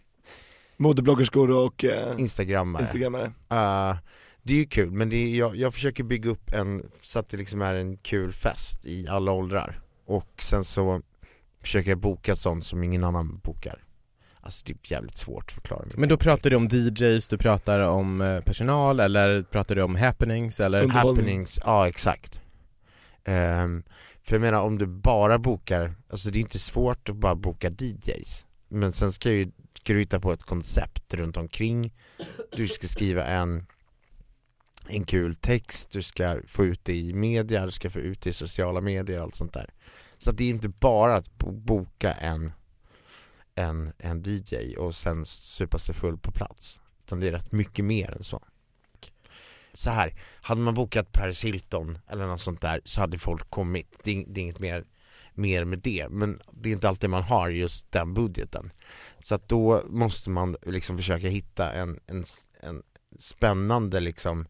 Modebloggerskor 0.78 1.52
och 1.52 1.86
eh, 1.86 2.14
instagrammare. 2.18 2.82
instagrammare 2.84 3.26
Uh, 3.26 3.98
det 4.44 4.54
är 4.54 4.58
ju 4.58 4.66
kul, 4.66 4.92
men 4.92 5.10
det 5.10 5.18
är, 5.18 5.38
jag, 5.38 5.56
jag 5.56 5.74
försöker 5.74 6.04
bygga 6.04 6.30
upp 6.30 6.54
en, 6.54 6.90
så 7.02 7.20
att 7.20 7.30
det 7.30 7.38
liksom 7.38 7.62
är 7.62 7.74
en 7.74 7.98
kul 7.98 8.34
fest 8.34 8.86
i 8.86 9.08
alla 9.08 9.32
åldrar. 9.32 9.82
Och 10.06 10.32
sen 10.40 10.64
så 10.64 11.02
försöker 11.62 11.90
jag 11.90 11.98
boka 11.98 12.36
sånt 12.36 12.66
som 12.66 12.84
ingen 12.84 13.04
annan 13.04 13.40
bokar. 13.44 13.84
Alltså 14.42 14.64
det 14.66 14.72
är 14.72 14.92
jävligt 14.92 15.18
svårt 15.18 15.44
att 15.48 15.52
förklara. 15.52 15.86
Men 15.96 16.10
då 16.10 16.18
pratar 16.18 16.50
du 16.50 16.56
om 16.56 16.68
DJs, 16.68 17.28
du 17.28 17.38
pratar 17.38 17.80
om 17.80 18.22
eh, 18.22 18.42
personal 18.42 19.00
eller 19.00 19.44
pratar 19.44 19.76
du 19.76 19.82
om 19.82 19.96
happenings 19.96 20.60
eller? 20.60 20.88
Happenings, 20.88 21.60
ja 21.66 21.88
exakt. 21.88 22.40
Ehm, 23.24 23.84
för 24.24 24.36
jag 24.36 24.42
menar 24.42 24.62
om 24.62 24.78
du 24.78 24.86
bara 24.86 25.40
bokar, 25.40 25.96
alltså 26.10 26.32
det 26.32 26.40
är 26.40 26.42
inte 26.42 26.60
svårt 26.60 27.10
att 27.10 27.16
bara 27.16 27.36
boka 27.36 27.70
DJs. 27.70 28.46
Men 28.70 28.92
sen 28.92 29.12
ska 29.12 29.32
ju, 29.32 29.52
ska 29.86 29.94
du 29.94 30.00
hitta 30.00 30.20
på 30.20 30.34
ett 30.34 30.44
koncept 30.44 31.14
runt 31.14 31.38
omkring, 31.38 31.94
du 32.52 32.68
ska 32.68 32.88
skriva 32.88 33.26
en 33.26 33.66
en 34.88 35.06
kul 35.06 35.36
text, 35.36 35.92
du 35.92 36.04
ska 36.04 36.40
få 36.48 36.66
ut 36.66 36.86
det 36.86 36.96
i 36.96 37.14
media, 37.14 37.66
du 37.66 37.72
ska 37.72 37.90
få 37.90 38.00
ut 38.00 38.22
det 38.22 38.30
i 38.30 38.34
sociala 38.34 38.82
medier 38.82 39.18
och 39.18 39.24
allt 39.24 39.36
sånt 39.36 39.54
där. 39.54 39.70
Så 40.18 40.30
att 40.30 40.38
det 40.38 40.44
är 40.44 40.50
inte 40.50 40.70
bara 40.70 41.16
att 41.16 41.38
boka 41.40 42.14
en, 42.14 42.52
en, 43.56 43.94
en 43.98 44.24
DJ 44.26 44.76
och 44.78 44.96
sen 44.96 45.26
supa 45.26 45.78
sig 45.78 45.96
full 45.96 46.18
på 46.18 46.32
plats. 46.32 46.80
Utan 47.06 47.20
det 47.20 47.28
är 47.28 47.32
rätt 47.32 47.52
mycket 47.52 47.86
mer 47.86 48.12
än 48.18 48.24
så. 48.24 48.44
Så 49.74 49.90
här, 49.90 50.14
hade 50.42 50.62
man 50.62 50.74
bokat 50.74 51.12
Paris 51.12 51.44
Hilton 51.44 51.98
eller 52.08 52.28
något 52.28 52.42
sånt 52.42 52.62
där 52.62 52.82
så 52.84 53.02
hade 53.02 53.18
folk 53.18 53.50
kommit. 53.50 53.88
Det 54.04 54.12
är, 54.12 54.24
det 54.28 54.40
är 54.40 54.42
inget 54.42 54.60
mer, 54.60 54.86
mer 55.38 55.66
med 55.66 55.80
det. 55.80 56.08
Men 56.10 56.42
det 56.52 56.70
är 56.70 56.74
inte 56.74 56.90
alltid 56.90 57.10
man 57.10 57.24
har 57.24 57.50
just 57.50 57.92
den 57.92 58.14
budgeten. 58.14 58.72
Så 59.20 59.36
att 59.36 59.50
då 59.50 59.82
måste 59.88 60.30
man 60.30 60.58
liksom 60.66 60.98
försöka 60.98 61.28
hitta 61.28 61.72
en, 61.72 62.00
en, 62.08 62.26
en 62.60 62.84
spännande 63.18 64.00
liksom 64.00 64.46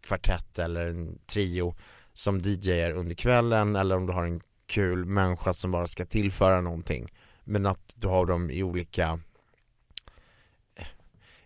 kvartett 0.00 0.58
eller 0.58 0.86
en 0.86 1.18
trio 1.26 1.74
som 2.14 2.40
DJar 2.40 2.90
under 2.90 3.14
kvällen 3.14 3.76
eller 3.76 3.96
om 3.96 4.06
du 4.06 4.12
har 4.12 4.24
en 4.24 4.40
kul 4.66 5.04
människa 5.04 5.54
som 5.54 5.70
bara 5.70 5.86
ska 5.86 6.06
tillföra 6.06 6.60
någonting. 6.60 7.12
Men 7.44 7.66
att 7.66 7.94
du 7.94 8.06
har 8.06 8.26
dem 8.26 8.50
i 8.50 8.62
olika 8.62 9.20
eh, 10.76 10.86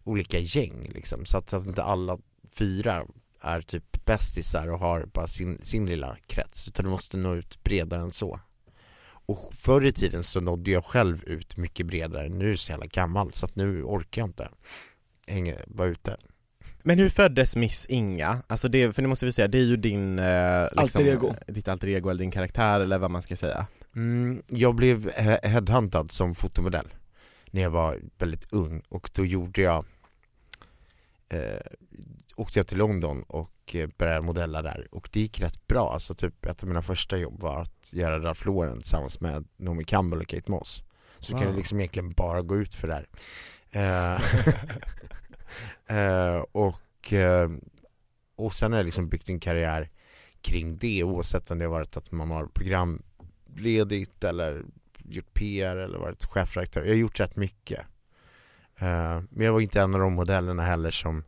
olika 0.04 0.38
gäng 0.38 0.90
liksom, 0.94 1.24
så 1.24 1.38
att, 1.38 1.52
att 1.52 1.66
inte 1.66 1.82
alla 1.82 2.18
fyra 2.50 3.06
är 3.42 3.60
typ 3.60 4.04
bästisar 4.04 4.68
och 4.72 4.78
har 4.78 5.04
bara 5.12 5.26
sin, 5.26 5.58
sin 5.62 5.86
lilla 5.86 6.16
krets, 6.26 6.68
utan 6.68 6.84
du 6.84 6.90
måste 6.90 7.16
nå 7.16 7.34
ut 7.34 7.62
bredare 7.64 8.00
än 8.02 8.12
så. 8.12 8.40
Och 9.26 9.54
förr 9.54 9.84
i 9.86 9.92
tiden 9.92 10.22
så 10.24 10.40
nådde 10.40 10.70
jag 10.70 10.84
själv 10.84 11.24
ut 11.24 11.56
mycket 11.56 11.86
bredare, 11.86 12.28
nu 12.28 12.44
är 12.44 12.48
jag 12.48 12.58
så 12.58 12.72
jävla 12.72 12.86
gammal 12.86 13.32
så 13.32 13.46
att 13.46 13.56
nu 13.56 13.82
orkar 13.82 14.22
jag 14.22 14.28
inte 14.28 14.48
hänga, 15.26 15.56
vara 15.66 15.88
ute. 15.88 16.16
Men 16.82 16.98
hur 16.98 17.08
föddes 17.08 17.56
Miss 17.56 17.86
Inga? 17.86 18.42
Alltså 18.46 18.68
det, 18.68 18.92
för 18.92 19.02
nu 19.02 19.08
måste 19.08 19.26
vi 19.26 19.32
säga, 19.32 19.48
det 19.48 19.58
är 19.58 19.62
ju 19.62 19.76
din 19.76 20.18
eh, 20.18 20.62
liksom, 20.62 20.78
Alter 20.82 21.06
ego. 21.06 21.34
Ditt 21.46 21.68
alter 21.68 21.88
ego 21.88 22.08
eller 22.10 22.20
din 22.20 22.30
karaktär 22.30 22.80
eller 22.80 22.98
vad 22.98 23.10
man 23.10 23.22
ska 23.22 23.36
säga 23.36 23.66
Mm, 23.94 24.42
jag 24.48 24.74
blev 24.74 25.10
he- 25.10 25.46
headhuntad 25.48 26.12
som 26.12 26.34
fotomodell 26.34 26.88
när 27.50 27.62
jag 27.62 27.70
var 27.70 28.00
väldigt 28.18 28.52
ung 28.52 28.82
och 28.88 29.10
då 29.14 29.24
gjorde 29.26 29.62
jag 29.62 29.84
eh, 31.28 31.60
åkte 32.42 32.58
jag 32.58 32.66
till 32.66 32.78
London 32.78 33.22
och 33.22 33.74
eh, 33.74 33.88
började 33.98 34.20
modella 34.20 34.62
där 34.62 34.88
och 34.90 35.08
det 35.12 35.20
gick 35.20 35.40
rätt 35.40 35.66
bra, 35.66 35.92
alltså 35.92 36.14
typ 36.14 36.46
ett 36.46 36.62
av 36.62 36.68
mina 36.68 36.82
första 36.82 37.16
jobb 37.16 37.40
var 37.40 37.60
att 37.60 37.90
göra 37.92 38.18
Ralph 38.20 38.46
Lauren 38.46 38.78
tillsammans 38.78 39.20
med 39.20 39.44
Naomi 39.56 39.84
Campbell 39.84 40.20
och 40.20 40.28
Kate 40.28 40.50
Moss 40.50 40.82
Så 41.18 41.32
Wow. 41.32 41.42
kan 41.42 41.50
det 41.50 41.56
liksom 41.56 41.80
egentligen 41.80 42.12
bara 42.12 42.42
gå 42.42 42.56
ut 42.56 42.74
för 42.74 42.88
det 42.88 42.94
här 42.94 43.06
Eh, 43.74 44.20
eh, 45.98 46.44
och, 46.52 47.12
och 48.36 48.54
sen 48.54 48.72
har 48.72 48.78
jag 48.78 48.84
liksom 48.86 49.08
byggt 49.08 49.28
en 49.28 49.40
karriär 49.40 49.90
kring 50.40 50.78
det 50.78 51.04
oavsett 51.04 51.50
om 51.50 51.58
det 51.58 51.64
har 51.64 51.70
varit 51.72 51.96
att 51.96 52.12
man 52.12 52.30
har 52.30 52.46
programledigt 52.46 54.24
eller 54.24 54.62
gjort 55.04 55.34
PR 55.34 55.76
eller 55.76 55.98
varit 55.98 56.24
chefredaktör. 56.24 56.80
Jag 56.80 56.88
har 56.88 56.94
gjort 56.94 57.20
rätt 57.20 57.36
mycket. 57.36 57.80
Men 59.30 59.44
jag 59.44 59.52
var 59.52 59.60
inte 59.60 59.80
en 59.80 59.94
av 59.94 60.00
de 60.00 60.12
modellerna 60.12 60.62
heller 60.62 60.90
som 60.90 61.24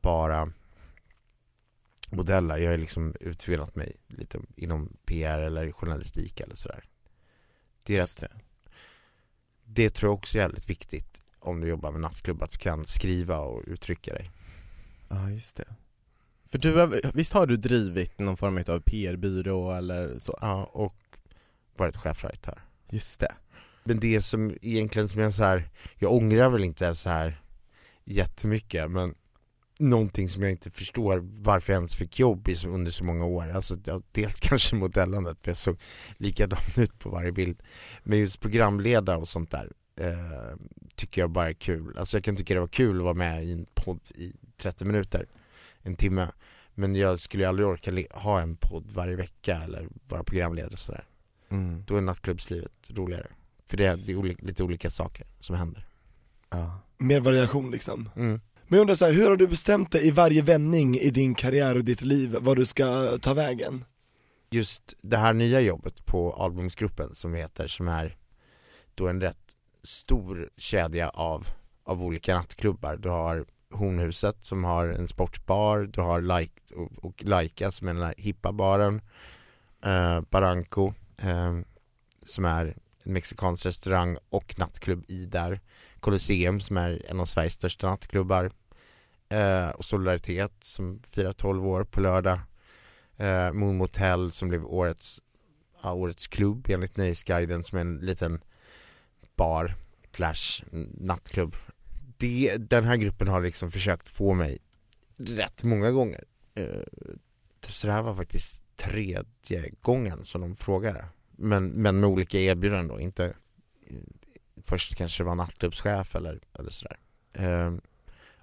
bara 0.00 0.52
modellar. 2.10 2.58
Jag 2.58 2.70
har 2.70 2.78
liksom 2.78 3.14
utvecklat 3.20 3.76
mig 3.76 3.96
lite 4.08 4.40
inom 4.56 4.96
PR 5.04 5.40
eller 5.40 5.72
journalistik 5.72 6.40
eller 6.40 6.54
sådär. 6.54 6.84
Det, 7.82 7.98
är 7.98 8.20
det. 8.20 8.30
det 9.64 9.90
tror 9.90 10.08
jag 10.08 10.14
också 10.14 10.38
är 10.38 10.42
jävligt 10.42 10.70
viktigt 10.70 11.20
om 11.38 11.60
du 11.60 11.68
jobbar 11.68 11.92
med 11.92 12.00
nattklubb, 12.00 12.42
att 12.42 12.50
du 12.50 12.58
kan 12.58 12.86
skriva 12.86 13.38
och 13.38 13.62
uttrycka 13.66 14.14
dig. 14.14 14.30
Ja, 15.08 15.30
just 15.30 15.56
det. 15.56 15.76
För 16.50 16.58
du 16.58 16.74
har, 16.74 17.12
visst 17.14 17.32
har 17.32 17.46
du 17.46 17.56
drivit 17.56 18.18
någon 18.18 18.36
form 18.36 18.64
av 18.68 18.80
PR-byrå 18.80 19.72
eller 19.72 20.18
så? 20.18 20.38
Ja, 20.40 20.64
och 20.64 21.18
varit 21.76 21.96
chefredaktör. 21.96 22.62
Just 22.90 23.20
det. 23.20 23.34
Men 23.84 24.00
det 24.00 24.22
som 24.22 24.56
egentligen 24.62 25.08
som 25.08 25.20
jag 25.20 25.34
så 25.34 25.42
här, 25.42 25.68
jag 25.96 26.12
ångrar 26.12 26.48
väl 26.48 26.64
inte 26.64 26.94
så 26.94 27.08
här 27.08 27.42
jättemycket 28.04 28.90
men 28.90 29.14
någonting 29.80 30.28
som 30.28 30.42
jag 30.42 30.50
inte 30.50 30.70
förstår 30.70 31.18
varför 31.22 31.72
jag 31.72 31.78
ens 31.78 31.94
fick 31.94 32.18
jobb 32.18 32.48
i 32.48 32.56
så, 32.56 32.68
under 32.68 32.90
så 32.90 33.04
många 33.04 33.24
år. 33.24 33.50
Alltså 33.50 33.76
dels 34.12 34.40
kanske 34.40 34.76
modellandet 34.76 35.40
för 35.40 35.50
jag 35.50 35.56
såg 35.56 35.76
likadan 36.16 36.58
ut 36.76 36.98
på 36.98 37.10
varje 37.10 37.32
bild. 37.32 37.62
Men 38.02 38.18
just 38.18 38.40
programleda 38.40 39.16
och 39.16 39.28
sånt 39.28 39.50
där 39.50 39.72
eh, 39.96 40.56
tycker 40.94 41.20
jag 41.20 41.30
bara 41.30 41.48
är 41.48 41.52
kul. 41.52 41.98
Alltså 41.98 42.16
jag 42.16 42.24
kan 42.24 42.36
tycka 42.36 42.54
det 42.54 42.60
var 42.60 42.68
kul 42.68 42.96
att 42.98 43.04
vara 43.04 43.14
med 43.14 43.44
i 43.44 43.52
en 43.52 43.66
podd 43.74 44.00
i 44.14 44.32
30 44.56 44.84
minuter, 44.84 45.26
en 45.82 45.96
timme. 45.96 46.28
Men 46.74 46.96
jag 46.96 47.20
skulle 47.20 47.48
aldrig 47.48 47.68
orka 47.68 48.04
ha 48.10 48.40
en 48.40 48.56
podd 48.56 48.90
varje 48.92 49.16
vecka 49.16 49.62
eller 49.64 49.88
vara 50.08 50.24
programledare 50.24 50.76
sådär. 50.76 51.04
Mm. 51.48 51.84
Då 51.86 51.96
är 51.96 52.00
nattklubbslivet 52.00 52.90
roligare. 52.90 53.26
För 53.66 53.76
det 53.76 53.86
är, 53.86 53.96
det 53.96 54.12
är 54.12 54.46
lite 54.46 54.62
olika 54.62 54.90
saker 54.90 55.26
som 55.40 55.56
händer. 55.56 55.86
Ja. 56.50 56.80
Mer 56.98 57.20
variation 57.20 57.70
liksom. 57.70 58.10
Mm. 58.16 58.40
Men 58.70 58.76
jag 58.76 58.80
undrar 58.80 58.94
så 58.94 59.04
här, 59.04 59.12
hur 59.12 59.28
har 59.28 59.36
du 59.36 59.46
bestämt 59.46 59.92
dig 59.92 60.06
i 60.06 60.10
varje 60.10 60.42
vändning 60.42 60.96
i 60.96 61.10
din 61.10 61.34
karriär 61.34 61.76
och 61.76 61.84
ditt 61.84 62.02
liv, 62.02 62.36
vad 62.40 62.56
du 62.56 62.66
ska 62.66 63.18
ta 63.18 63.34
vägen? 63.34 63.84
Just 64.50 64.94
det 65.02 65.16
här 65.16 65.32
nya 65.32 65.60
jobbet 65.60 66.06
på 66.06 66.32
albumsgruppen 66.32 67.14
som 67.14 67.34
heter, 67.34 67.66
som 67.66 67.88
är 67.88 68.16
då 68.94 69.08
en 69.08 69.20
rätt 69.20 69.56
stor 69.82 70.50
kedja 70.56 71.08
av, 71.08 71.48
av 71.84 72.02
olika 72.02 72.34
nattklubbar. 72.34 72.96
Du 72.96 73.08
har 73.08 73.44
Hornhuset 73.70 74.44
som 74.44 74.64
har 74.64 74.88
en 74.88 75.08
sportbar, 75.08 75.78
du 75.92 76.00
har 76.00 76.20
like, 76.20 76.74
och, 76.74 77.04
och 77.04 77.24
Laika 77.24 77.70
som 77.70 77.88
är 77.88 77.94
den 77.94 78.02
här 78.02 78.14
hippa 78.18 78.52
baren, 78.52 79.00
eh, 79.84 80.20
Barranco 80.20 80.92
eh, 81.16 81.58
som 82.22 82.44
är 82.44 82.76
en 83.02 83.12
mexikansk 83.12 83.66
restaurang 83.66 84.16
och 84.28 84.58
nattklubb 84.58 85.04
i 85.08 85.26
där, 85.26 85.60
Colosseum 86.00 86.60
som 86.60 86.76
är 86.76 87.02
en 87.08 87.20
av 87.20 87.26
Sveriges 87.26 87.54
största 87.54 87.90
nattklubbar 87.90 88.50
eh, 89.30 89.68
och 89.68 89.84
Solidaritet 89.84 90.52
som 90.60 91.02
firar 91.10 91.32
12 91.32 91.66
år 91.66 91.84
på 91.84 92.00
lördag 92.00 92.40
eh, 93.16 93.52
Moon 93.52 93.76
Motel 93.76 94.32
som 94.32 94.48
blev 94.48 94.64
årets, 94.64 95.20
ja, 95.82 95.92
årets 95.92 96.26
klubb 96.26 96.70
enligt 96.70 96.96
Nöjesguiden 96.96 97.64
som 97.64 97.78
är 97.78 97.82
en 97.82 97.98
liten 97.98 98.40
bar 99.36 99.74
slash 100.12 100.64
nattklubb. 101.00 101.56
Det, 102.18 102.56
den 102.56 102.84
här 102.84 102.96
gruppen 102.96 103.28
har 103.28 103.40
liksom 103.40 103.70
försökt 103.70 104.08
få 104.08 104.34
mig 104.34 104.58
rätt 105.16 105.62
många 105.62 105.90
gånger. 105.90 106.24
Eh, 106.54 106.82
så 107.66 107.86
det 107.86 107.92
här 107.92 108.02
var 108.02 108.14
faktiskt 108.14 108.64
tredje 108.76 109.70
gången 109.80 110.24
som 110.24 110.40
de 110.40 110.56
frågade. 110.56 111.04
Men, 111.30 111.68
men 111.68 112.00
med 112.00 112.10
olika 112.10 112.38
erbjudanden 112.38 112.88
då, 112.88 113.00
inte 113.00 113.24
eh, 113.86 113.96
Först 114.64 114.96
kanske 114.96 115.22
det 115.22 115.26
var 115.26 115.34
nattklubbschef 115.34 116.16
eller, 116.16 116.40
eller 116.58 116.70
sådär. 116.70 116.98
Eh, 117.32 117.72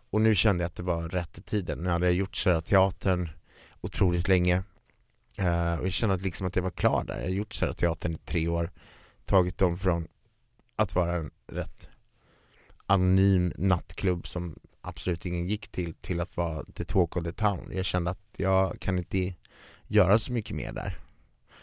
och 0.10 0.22
nu 0.22 0.36
kände 0.36 0.64
jag 0.64 0.68
att 0.68 0.76
det 0.76 0.84
var 0.84 1.10
rätt 1.10 1.38
i 1.38 1.42
tiden. 1.42 1.78
Nu 1.78 1.90
hade 1.90 2.06
jag 2.06 2.16
gjort 2.16 2.36
Södra 2.36 2.62
Teatern 2.62 3.30
otroligt 3.82 4.28
länge. 4.28 4.64
Uh, 5.40 5.74
och 5.74 5.86
jag 5.86 5.94
kände 5.94 6.16
att, 6.16 6.22
liksom 6.22 6.48
att 6.48 6.56
jag 6.56 6.64
var 6.64 6.70
klar 6.70 7.04
där. 7.04 7.16
Jag 7.16 7.24
har 7.24 7.30
gjort 7.30 7.54
Södra 7.54 7.74
Teatern 7.74 8.14
i 8.14 8.18
tre 8.18 8.48
år. 8.48 8.72
Tagit 9.26 9.58
dem 9.58 9.78
från 9.78 10.08
att 10.76 10.96
vara 10.96 11.16
en 11.16 11.32
rätt 11.48 11.90
anonym 12.86 13.54
nattklubb 13.58 14.28
som 14.28 14.56
absolut 14.82 15.26
ingen 15.26 15.48
gick 15.48 15.68
till, 15.68 15.94
till 15.94 16.20
att 16.20 16.38
vara 16.38 16.64
the 16.74 16.84
talk 16.84 17.18
of 17.18 17.24
the 17.24 17.32
town. 17.32 17.72
Jag 17.72 17.86
kände 17.86 18.12
att 18.12 18.36
jag 18.38 18.80
kan 18.80 18.98
inte 18.98 19.34
göra 19.88 20.18
så 20.18 20.34
mycket 20.34 20.56
mer 20.56 20.72
där. 20.72 21.00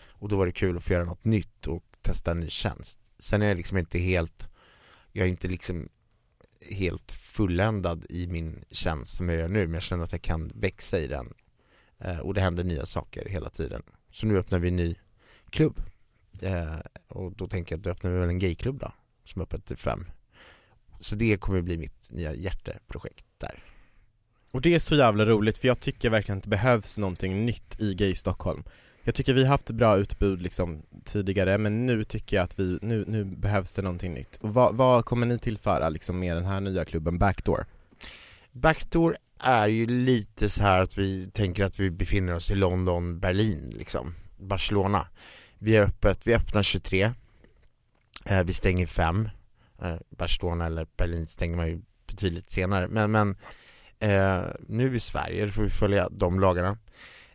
Och 0.08 0.28
då 0.28 0.36
var 0.36 0.46
det 0.46 0.52
kul 0.52 0.76
att 0.76 0.84
få 0.84 0.92
göra 0.92 1.04
något 1.04 1.24
nytt 1.24 1.66
och 1.66 1.84
testa 2.02 2.30
en 2.30 2.40
ny 2.40 2.50
tjänst. 2.50 2.98
Sen 3.18 3.42
är 3.42 3.46
jag 3.46 3.56
liksom 3.56 3.78
inte 3.78 3.98
helt, 3.98 4.48
jag 5.12 5.26
är 5.26 5.30
inte 5.30 5.48
liksom 5.48 5.88
helt 6.70 7.12
fulländad 7.12 8.06
i 8.10 8.26
min 8.26 8.64
tjänst 8.70 9.16
som 9.16 9.28
jag 9.28 9.38
gör 9.38 9.48
nu, 9.48 9.66
men 9.66 9.74
jag 9.74 9.82
känner 9.82 10.04
att 10.04 10.12
jag 10.12 10.22
kan 10.22 10.52
växa 10.54 10.98
i 10.98 11.06
den. 11.06 11.34
Eh, 11.98 12.18
och 12.18 12.34
det 12.34 12.40
händer 12.40 12.64
nya 12.64 12.86
saker 12.86 13.28
hela 13.28 13.50
tiden. 13.50 13.82
Så 14.10 14.26
nu 14.26 14.38
öppnar 14.38 14.58
vi 14.58 14.68
en 14.68 14.76
ny 14.76 14.94
klubb. 15.50 15.80
Eh, 16.40 16.78
och 17.08 17.32
då 17.32 17.48
tänker 17.48 17.72
jag 17.72 17.78
att 17.78 17.84
då 17.84 17.90
öppnar 17.90 18.10
vi 18.10 18.18
väl 18.18 18.28
en 18.28 18.38
gayklubb 18.38 18.78
då, 18.78 18.92
som 19.24 19.40
är 19.40 19.44
öppet 19.44 19.64
till 19.64 19.76
fem. 19.76 20.04
Så 21.00 21.14
det 21.14 21.36
kommer 21.36 21.60
bli 21.60 21.78
mitt 21.78 22.10
nya 22.10 22.34
hjärteprojekt 22.34 23.26
där. 23.38 23.62
Och 24.52 24.60
det 24.60 24.74
är 24.74 24.78
så 24.78 24.96
jävla 24.96 25.24
roligt 25.24 25.58
för 25.58 25.68
jag 25.68 25.80
tycker 25.80 26.10
verkligen 26.10 26.38
att 26.38 26.44
det 26.44 26.50
behövs 26.50 26.98
någonting 26.98 27.46
nytt 27.46 27.80
i 27.80 27.94
Gay 27.94 28.14
Stockholm 28.14 28.64
jag 29.06 29.14
tycker 29.14 29.34
vi 29.34 29.42
har 29.42 29.48
haft 29.48 29.70
bra 29.70 29.96
utbud 29.96 30.42
liksom 30.42 30.82
tidigare 31.04 31.58
men 31.58 31.86
nu 31.86 32.04
tycker 32.04 32.36
jag 32.36 32.44
att 32.44 32.58
vi, 32.58 32.78
nu, 32.82 33.04
nu 33.08 33.24
behövs 33.24 33.74
det 33.74 33.82
någonting 33.82 34.14
nytt. 34.14 34.36
Och 34.36 34.54
vad, 34.54 34.74
vad 34.74 35.04
kommer 35.04 35.26
ni 35.26 35.38
tillföra 35.38 35.88
liksom 35.88 36.18
med 36.18 36.36
den 36.36 36.44
här 36.44 36.60
nya 36.60 36.84
klubben 36.84 37.18
Backdoor? 37.18 37.66
Backdoor 38.52 39.16
är 39.38 39.66
ju 39.66 39.86
lite 39.86 40.50
så 40.50 40.62
här 40.62 40.80
att 40.80 40.98
vi 40.98 41.30
tänker 41.30 41.64
att 41.64 41.80
vi 41.80 41.90
befinner 41.90 42.34
oss 42.34 42.50
i 42.50 42.54
London, 42.54 43.20
Berlin 43.20 43.72
liksom, 43.76 44.14
Barcelona. 44.36 45.06
Vi 45.58 45.76
är 45.76 45.82
öppet, 45.82 46.26
vi 46.26 46.34
öppnar 46.34 46.62
23, 46.62 47.12
eh, 48.24 48.42
vi 48.42 48.52
stänger 48.52 48.86
5, 48.86 49.28
eh, 49.82 49.96
Barcelona 50.08 50.66
eller 50.66 50.86
Berlin 50.96 51.26
stänger 51.26 51.56
man 51.56 51.68
ju 51.68 51.82
betydligt 52.06 52.50
senare, 52.50 52.88
men, 52.88 53.10
men 53.10 53.36
eh, 53.98 54.42
nu 54.68 54.96
i 54.96 55.00
Sverige 55.00 55.50
får 55.50 55.62
vi 55.62 55.70
följa 55.70 56.08
de 56.10 56.40
lagarna. 56.40 56.78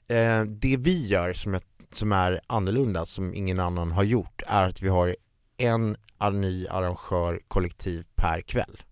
Eh, 0.09 0.41
det 0.43 0.77
vi 0.77 1.07
gör 1.07 1.33
som 1.33 1.53
är, 1.53 1.61
som 1.91 2.11
är 2.11 2.41
annorlunda, 2.47 3.05
som 3.05 3.33
ingen 3.33 3.59
annan 3.59 3.91
har 3.91 4.03
gjort, 4.03 4.41
är 4.47 4.63
att 4.63 4.81
vi 4.81 4.89
har 4.89 5.15
en 5.57 5.97
ny 6.31 6.67
arrangör 6.67 7.39
kollektiv 7.47 8.05
per 8.15 8.41
kväll. 8.41 8.83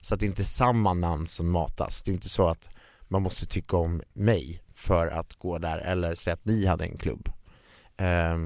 Så 0.00 0.14
att 0.14 0.20
det 0.20 0.26
inte 0.26 0.42
är 0.42 0.44
samma 0.44 0.94
namn 0.94 1.26
som 1.26 1.50
matas. 1.50 2.02
Det 2.02 2.10
är 2.10 2.14
inte 2.14 2.28
så 2.28 2.48
att 2.48 2.68
man 3.08 3.22
måste 3.22 3.46
tycka 3.46 3.76
om 3.76 4.02
mig 4.12 4.62
för 4.74 5.06
att 5.06 5.34
gå 5.34 5.58
där 5.58 5.78
eller 5.78 6.14
säga 6.14 6.34
att 6.34 6.44
ni 6.44 6.66
hade 6.66 6.84
en 6.84 6.98
klubb. 6.98 7.28
Eh, 7.96 8.38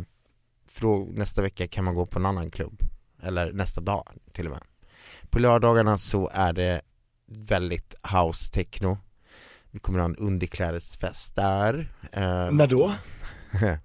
för 0.67 0.81
då, 0.81 1.09
nästa 1.13 1.43
vecka 1.43 1.69
kan 1.69 1.85
man 1.85 1.95
gå 1.95 2.07
på 2.07 2.19
en 2.19 2.27
annan 2.27 2.51
klubb. 2.51 2.83
Eller 3.23 3.53
nästa 3.53 3.81
dag 3.81 4.09
till 4.33 4.47
och 4.47 4.53
med. 4.53 4.63
På 5.31 5.39
lördagarna 5.39 5.99
så 5.99 6.31
är 6.33 6.53
det 6.53 6.81
väldigt 7.27 7.95
house 8.15 8.51
techno. 8.51 8.99
Vi 9.71 9.79
kommer 9.79 9.99
ha 9.99 10.07
en 10.07 10.17
underklädesfest 10.17 11.35
där. 11.35 11.93
Ehm, 12.13 12.57
När 12.57 12.67
då? 12.67 12.93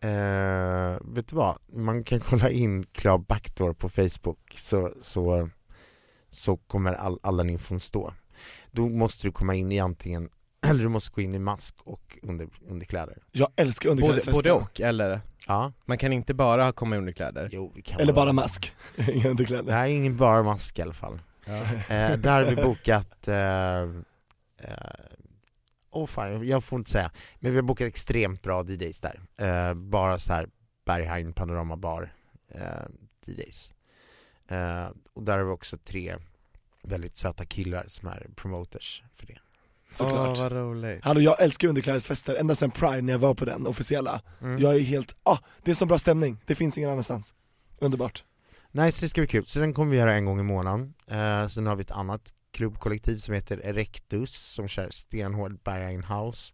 Eh, 0.00 0.96
vet 1.04 1.28
du 1.28 1.36
vad? 1.36 1.58
Man 1.72 2.04
kan 2.04 2.20
kolla 2.20 2.50
in 2.50 2.84
Club 2.92 3.26
Backdoor 3.26 3.72
på 3.72 3.88
Facebook 3.88 4.54
så, 4.56 4.92
så, 5.00 5.50
så 6.30 6.56
kommer 6.56 6.92
all, 6.92 7.18
alla 7.22 7.42
den 7.42 7.50
infon 7.50 7.80
stå. 7.80 8.12
Då 8.70 8.88
måste 8.88 9.26
du 9.26 9.32
komma 9.32 9.54
in 9.54 9.72
i 9.72 9.78
antingen, 9.80 10.28
eller 10.66 10.82
du 10.82 10.88
måste 10.88 11.10
gå 11.14 11.20
in 11.20 11.34
i 11.34 11.38
mask 11.38 11.74
och 11.84 12.18
under, 12.22 12.48
underkläder. 12.68 13.18
Jag 13.32 13.48
älskar 13.56 13.88
Både, 13.88 13.92
underklädesfester. 14.02 14.32
både 14.42 14.52
och, 14.52 14.80
eller? 14.80 15.20
Ja, 15.46 15.72
Man 15.84 15.98
kan 15.98 16.12
inte 16.12 16.34
bara 16.34 16.72
komma 16.72 16.94
i 16.94 16.98
underkläder? 16.98 17.48
jo 17.52 17.72
vi 17.74 17.82
kan 17.82 18.00
Eller 18.00 18.12
bara 18.12 18.32
mask, 18.32 18.72
inga 19.14 19.28
underkläder. 19.28 19.72
Nej, 19.72 19.92
ingen 19.94 20.16
bara 20.16 20.42
mask 20.42 20.78
i 20.78 20.82
alla 20.82 20.92
fall. 20.94 21.20
Eh, 21.88 22.16
där 22.18 22.30
har 22.30 22.44
vi 22.44 22.56
bokat 22.62 23.28
eh, 23.28 24.02
eh, 24.68 24.74
Åh 25.90 26.06
fan, 26.06 26.46
jag 26.46 26.64
får 26.64 26.78
inte 26.78 26.90
säga. 26.90 27.10
Men 27.36 27.52
vi 27.52 27.58
har 27.58 27.62
bokat 27.62 27.86
extremt 27.86 28.42
bra 28.42 28.64
DJs 28.64 29.00
där. 29.00 29.20
Eh, 29.36 29.74
bara 29.74 30.18
så 30.18 30.32
här 30.32 30.48
Berghain 30.84 31.32
Panorama 31.32 31.76
Bar 31.76 32.12
eh, 32.48 32.60
DJs. 33.26 33.72
Eh, 34.48 34.88
och 35.12 35.22
där 35.22 35.38
har 35.38 35.44
vi 35.44 35.50
också 35.50 35.76
tre 35.78 36.16
väldigt 36.82 37.16
söta 37.16 37.44
killar 37.44 37.84
som 37.88 38.08
är 38.08 38.26
promoters 38.36 39.02
för 39.14 39.26
det. 39.26 39.38
såklart. 39.92 40.36
Åh 40.38 40.42
vad 40.42 40.52
roligt. 40.52 41.04
Hallå 41.04 41.20
jag 41.20 41.42
älskar 41.42 41.68
underklädesfester, 41.68 42.34
ända 42.34 42.54
sen 42.54 42.70
Pride 42.70 43.02
när 43.02 43.12
jag 43.12 43.18
var 43.20 43.34
på 43.34 43.44
den 43.44 43.66
officiella. 43.66 44.22
Mm. 44.40 44.58
Jag 44.58 44.76
är 44.76 44.80
helt, 44.80 45.16
ah, 45.22 45.38
det 45.62 45.70
är 45.70 45.74
så 45.74 45.86
bra 45.86 45.98
stämning, 45.98 46.38
det 46.46 46.54
finns 46.54 46.78
ingen 46.78 46.90
annanstans. 46.90 47.34
Underbart. 47.78 48.24
Nice, 48.70 49.04
det 49.04 49.08
ska 49.08 49.20
bli 49.20 49.28
kul. 49.28 49.46
Så 49.46 49.58
den 49.58 49.74
kommer 49.74 49.90
vi 49.90 49.96
göra 49.98 50.14
en 50.14 50.24
gång 50.24 50.40
i 50.40 50.42
månaden. 50.42 50.94
Eh, 51.06 51.46
sen 51.46 51.66
har 51.66 51.76
vi 51.76 51.80
ett 51.82 51.90
annat 51.90 52.32
klubbkollektiv 52.54 53.18
som 53.18 53.34
heter 53.34 53.60
Erectus 53.64 54.34
som 54.34 54.68
kör 54.68 54.88
stenhård 54.90 55.58
Berghain 55.64 56.04
House. 56.04 56.52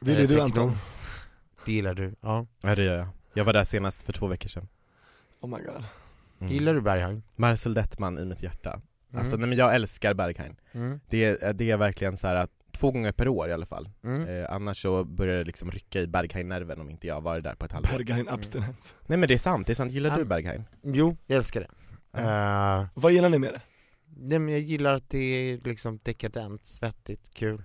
Det 0.00 0.12
är 0.12 0.16
Eh, 0.16 0.20
det 0.20 0.26
du 0.26 0.34
techno. 0.34 0.42
Anton. 0.44 0.72
Det 1.66 1.72
gillar 1.72 1.94
du? 1.94 2.14
Ja. 2.20 2.46
Ja 2.60 2.74
det 2.74 2.84
gör 2.84 2.96
jag. 2.98 3.08
Jag 3.34 3.44
var 3.44 3.52
där 3.52 3.64
senast 3.64 4.02
för 4.02 4.12
två 4.12 4.26
veckor 4.26 4.48
sedan. 4.48 4.68
Oh 5.40 5.50
my 5.50 5.64
god. 5.64 5.84
Mm. 6.40 6.52
Gillar 6.52 6.74
du 6.74 6.80
Berghain? 6.80 7.22
Marcel 7.36 7.74
Dettman 7.74 8.18
i 8.18 8.24
mitt 8.24 8.42
hjärta. 8.42 8.80
Alltså 9.14 9.34
Mm. 9.34 9.40
nej 9.40 9.48
men 9.48 9.58
jag 9.58 9.74
älskar 9.74 10.14
Berghain. 10.14 10.56
Mm. 10.72 11.00
Det 11.08 11.24
är, 11.24 11.52
det 11.52 11.70
är 11.70 11.76
verkligen 11.76 12.16
så 12.16 12.26
här 12.26 12.34
att 12.36 12.50
två 12.72 12.90
gånger 12.90 13.12
per 13.12 13.28
år 13.28 13.48
i 13.48 13.52
alla 13.52 13.66
fall. 13.66 13.88
Mm. 14.04 14.28
Eh, 14.28 14.52
annars 14.52 14.82
så 14.82 15.04
börjar 15.04 15.36
det 15.38 15.44
liksom 15.44 15.70
rycka 15.70 16.00
i 16.00 16.06
Berghain-nerven 16.06 16.80
om 16.80 16.90
inte 16.90 17.06
jag 17.06 17.20
varit 17.20 17.44
där 17.44 17.54
på 17.54 17.64
ett 17.64 17.72
halvår. 17.72 17.90
Berghain 17.98 18.28
abstinens. 18.28 18.94
Nej 19.06 19.18
men 19.18 19.28
det 19.28 19.34
är 19.34 19.38
sant, 19.38 19.66
det 19.66 19.72
är 19.72 19.74
sant. 19.74 19.92
Gillar 19.92 20.16
du. 20.18 20.24
Berghain? 20.24 20.64
Jo, 20.82 21.16
jag 21.26 21.36
älskar 21.36 21.60
det. 21.60 21.68
Eh, 22.20 22.86
Vad 22.94 23.12
gillar 23.12 23.28
ni 23.28 23.38
med 23.38 23.52
det? 23.52 23.60
Nej, 24.20 24.38
men 24.38 24.52
jag 24.54 24.60
gillar 24.60 24.94
att 24.94 25.10
det 25.10 25.18
är 25.18 25.58
liksom 25.64 26.00
dekadent, 26.02 26.66
svettigt, 26.66 27.34
kul. 27.34 27.62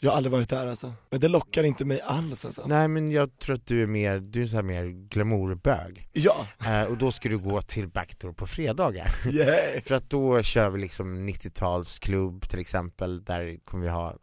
Jag 0.00 0.10
har 0.10 0.16
aldrig 0.16 0.32
varit 0.32 0.48
där 0.48 0.66
alltså. 0.66 0.92
Men 1.10 1.20
det 1.20 1.28
lockar 1.28 1.64
inte 1.64 1.84
mig 1.84 2.00
alls 2.00 2.44
alltså. 2.44 2.64
Nej 2.66 2.88
men 2.88 3.10
jag 3.10 3.38
tror 3.38 3.56
att 3.56 3.66
du 3.66 3.82
är 3.82 3.86
mer, 3.86 4.18
du 4.18 4.42
är 4.42 4.46
så 4.46 4.56
här 4.56 4.62
mer 4.62 4.84
glamourbög. 5.08 6.08
Ja, 6.12 6.46
Eh, 6.66 6.84
och 6.84 6.96
då 6.96 7.12
ska 7.12 7.28
du 7.28 7.38
gå 7.38 7.62
till 7.62 7.88
Backdoor 7.88 8.32
på 8.32 8.46
fredagar. 8.46 9.14
yeah. 9.32 9.80
För 9.82 9.94
att 9.94 10.10
då 10.10 10.42
kör 10.42 10.68
vi 10.70 10.80
liksom 10.80 11.28
90-talsklubb 11.28 12.48
till 12.48 12.58
exempel, 12.58 13.24
där 13.24 13.58
kommer 13.64 13.84
vi 13.84 13.90
ha 13.90 14.16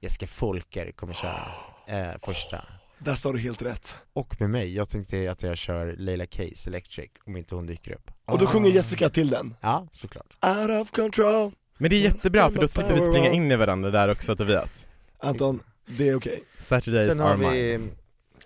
Jessica 0.00 0.26
Folker 0.26 0.92
kommer 0.92 1.14
köra 1.14 1.46
eh, 1.86 2.18
första. 2.22 2.64
Där 3.04 3.14
sa 3.14 3.32
du 3.32 3.38
helt 3.38 3.62
rätt. 3.62 3.96
Och 4.12 4.40
med 4.40 4.50
mig, 4.50 4.74
jag 4.74 4.88
tänkte 4.88 5.30
att 5.30 5.42
jag 5.42 5.58
kör 5.58 5.94
Leila 5.98 6.26
Case 6.26 6.70
Electric 6.70 7.10
om 7.26 7.36
inte 7.36 7.54
hon 7.54 7.66
dyker 7.66 7.92
upp. 7.92 8.10
Och 8.24 8.38
då 8.38 8.44
Ah. 8.44 8.48
sjunger 8.48 8.70
Jessica 8.70 9.08
till 9.08 9.30
den. 9.30 9.54
Ja, 9.60 9.86
såklart. 9.92 10.36
Out 10.46 10.70
of 10.82 10.90
control. 10.90 11.52
Men 11.78 11.90
det 11.90 11.96
är 11.96 12.00
jättebra 12.00 12.50
för 12.50 12.60
då 12.60 12.68
slipper 12.68 12.94
vi 12.94 13.00
springa 13.00 13.30
in 13.30 13.52
i 13.52 13.56
varandra 13.56 13.90
där 13.90 14.08
också 14.10 14.36
Tobias. 14.36 14.84
Anton, 15.18 15.62
det 15.86 16.08
är 16.08 16.14
okej. 16.16 16.42
Saturdays 16.58 17.08
Sen 17.16 17.20
are 17.20 17.28
har 17.28 17.36
mine. 17.36 17.50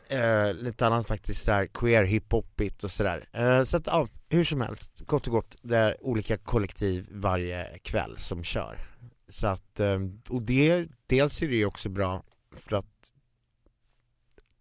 vi 0.08 0.16
eh, 0.16 0.54
lite 0.54 0.86
annat 0.86 1.08
faktiskt 1.08 1.46
där, 1.46 1.66
queer 1.66 2.04
hiphopigt 2.04 2.84
och 2.84 2.90
sådär. 2.90 3.28
Eh, 3.32 3.64
så 3.64 3.76
att 3.76 3.86
ja, 3.86 4.08
hur 4.28 4.44
som 4.44 4.60
helst, 4.60 5.02
gott 5.06 5.26
och 5.26 5.32
gott, 5.32 5.56
det 5.62 5.76
är 5.76 6.04
olika 6.06 6.36
kollektiv 6.36 7.06
varje 7.10 7.78
kväll 7.82 8.14
som 8.18 8.44
kör. 8.44 8.78
Så 9.28 9.46
att, 9.46 9.80
eh, 9.80 9.98
och 10.28 10.42
det, 10.42 10.86
dels 11.06 11.42
är 11.42 11.48
det 11.48 11.56
ju 11.56 11.66
också 11.66 11.88
bra 11.88 12.22
för 12.56 12.76
att 12.76 12.86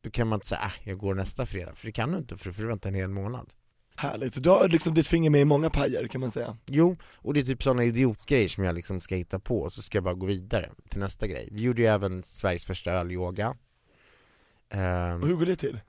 då 0.03 0.09
kan 0.09 0.27
man 0.27 0.37
inte 0.37 0.47
säga 0.47 0.61
äh, 0.61 0.89
jag 0.89 0.97
går 0.97 1.13
nästa 1.15 1.45
fredag, 1.45 1.75
för 1.75 1.85
det 1.85 1.91
kan 1.91 2.11
du 2.11 2.17
inte 2.17 2.37
för 2.37 2.49
du 2.49 2.53
får 2.53 2.63
vänta 2.63 2.89
en 2.89 2.95
hel 2.95 3.09
månad. 3.09 3.53
Härligt. 3.95 4.43
Du 4.43 4.49
har 4.49 4.69
liksom 4.69 4.93
ditt 4.93 5.07
finger 5.07 5.29
med 5.29 5.41
i 5.41 5.45
många 5.45 5.69
pajer 5.69 6.07
kan 6.07 6.21
man 6.21 6.31
säga. 6.31 6.57
Jo, 6.65 6.97
och 7.15 7.33
det 7.33 7.39
är 7.39 7.43
typ 7.43 7.63
sådana 7.63 7.83
idiotgrejer 7.83 8.47
som 8.47 8.63
jag 8.63 8.75
liksom 8.75 9.01
ska 9.01 9.15
hitta 9.15 9.39
på, 9.39 9.61
och 9.61 9.73
så 9.73 9.81
ska 9.81 9.97
jag 9.97 10.03
bara 10.03 10.13
gå 10.13 10.25
vidare 10.25 10.71
till 10.89 10.99
nästa 10.99 11.27
grej. 11.27 11.49
Vi 11.51 11.61
gjorde 11.61 11.81
ju 11.81 11.87
även 11.87 12.23
Sveriges 12.23 12.65
första 12.65 12.91
ölyoga. 12.91 13.57
Ehm, 14.69 15.21
Och 15.21 15.27
hur 15.27 15.35
går 15.35 15.45
det 15.45 15.55
till? 15.55 15.79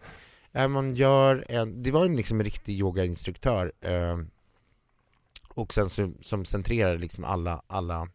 Man 0.68 0.94
gör 0.94 1.44
en, 1.48 1.82
det 1.82 1.90
var 1.90 2.04
en 2.04 2.16
liksom 2.16 2.40
en 2.40 2.44
riktig 2.44 2.78
yogainstruktör 2.80 3.72
eh, 3.80 4.18
och 5.48 5.74
sen 5.74 5.90
så, 5.90 6.12
som 6.20 6.44
centrerade 6.44 6.98
liksom 6.98 7.24
alla, 7.24 7.62
alla 7.66 8.08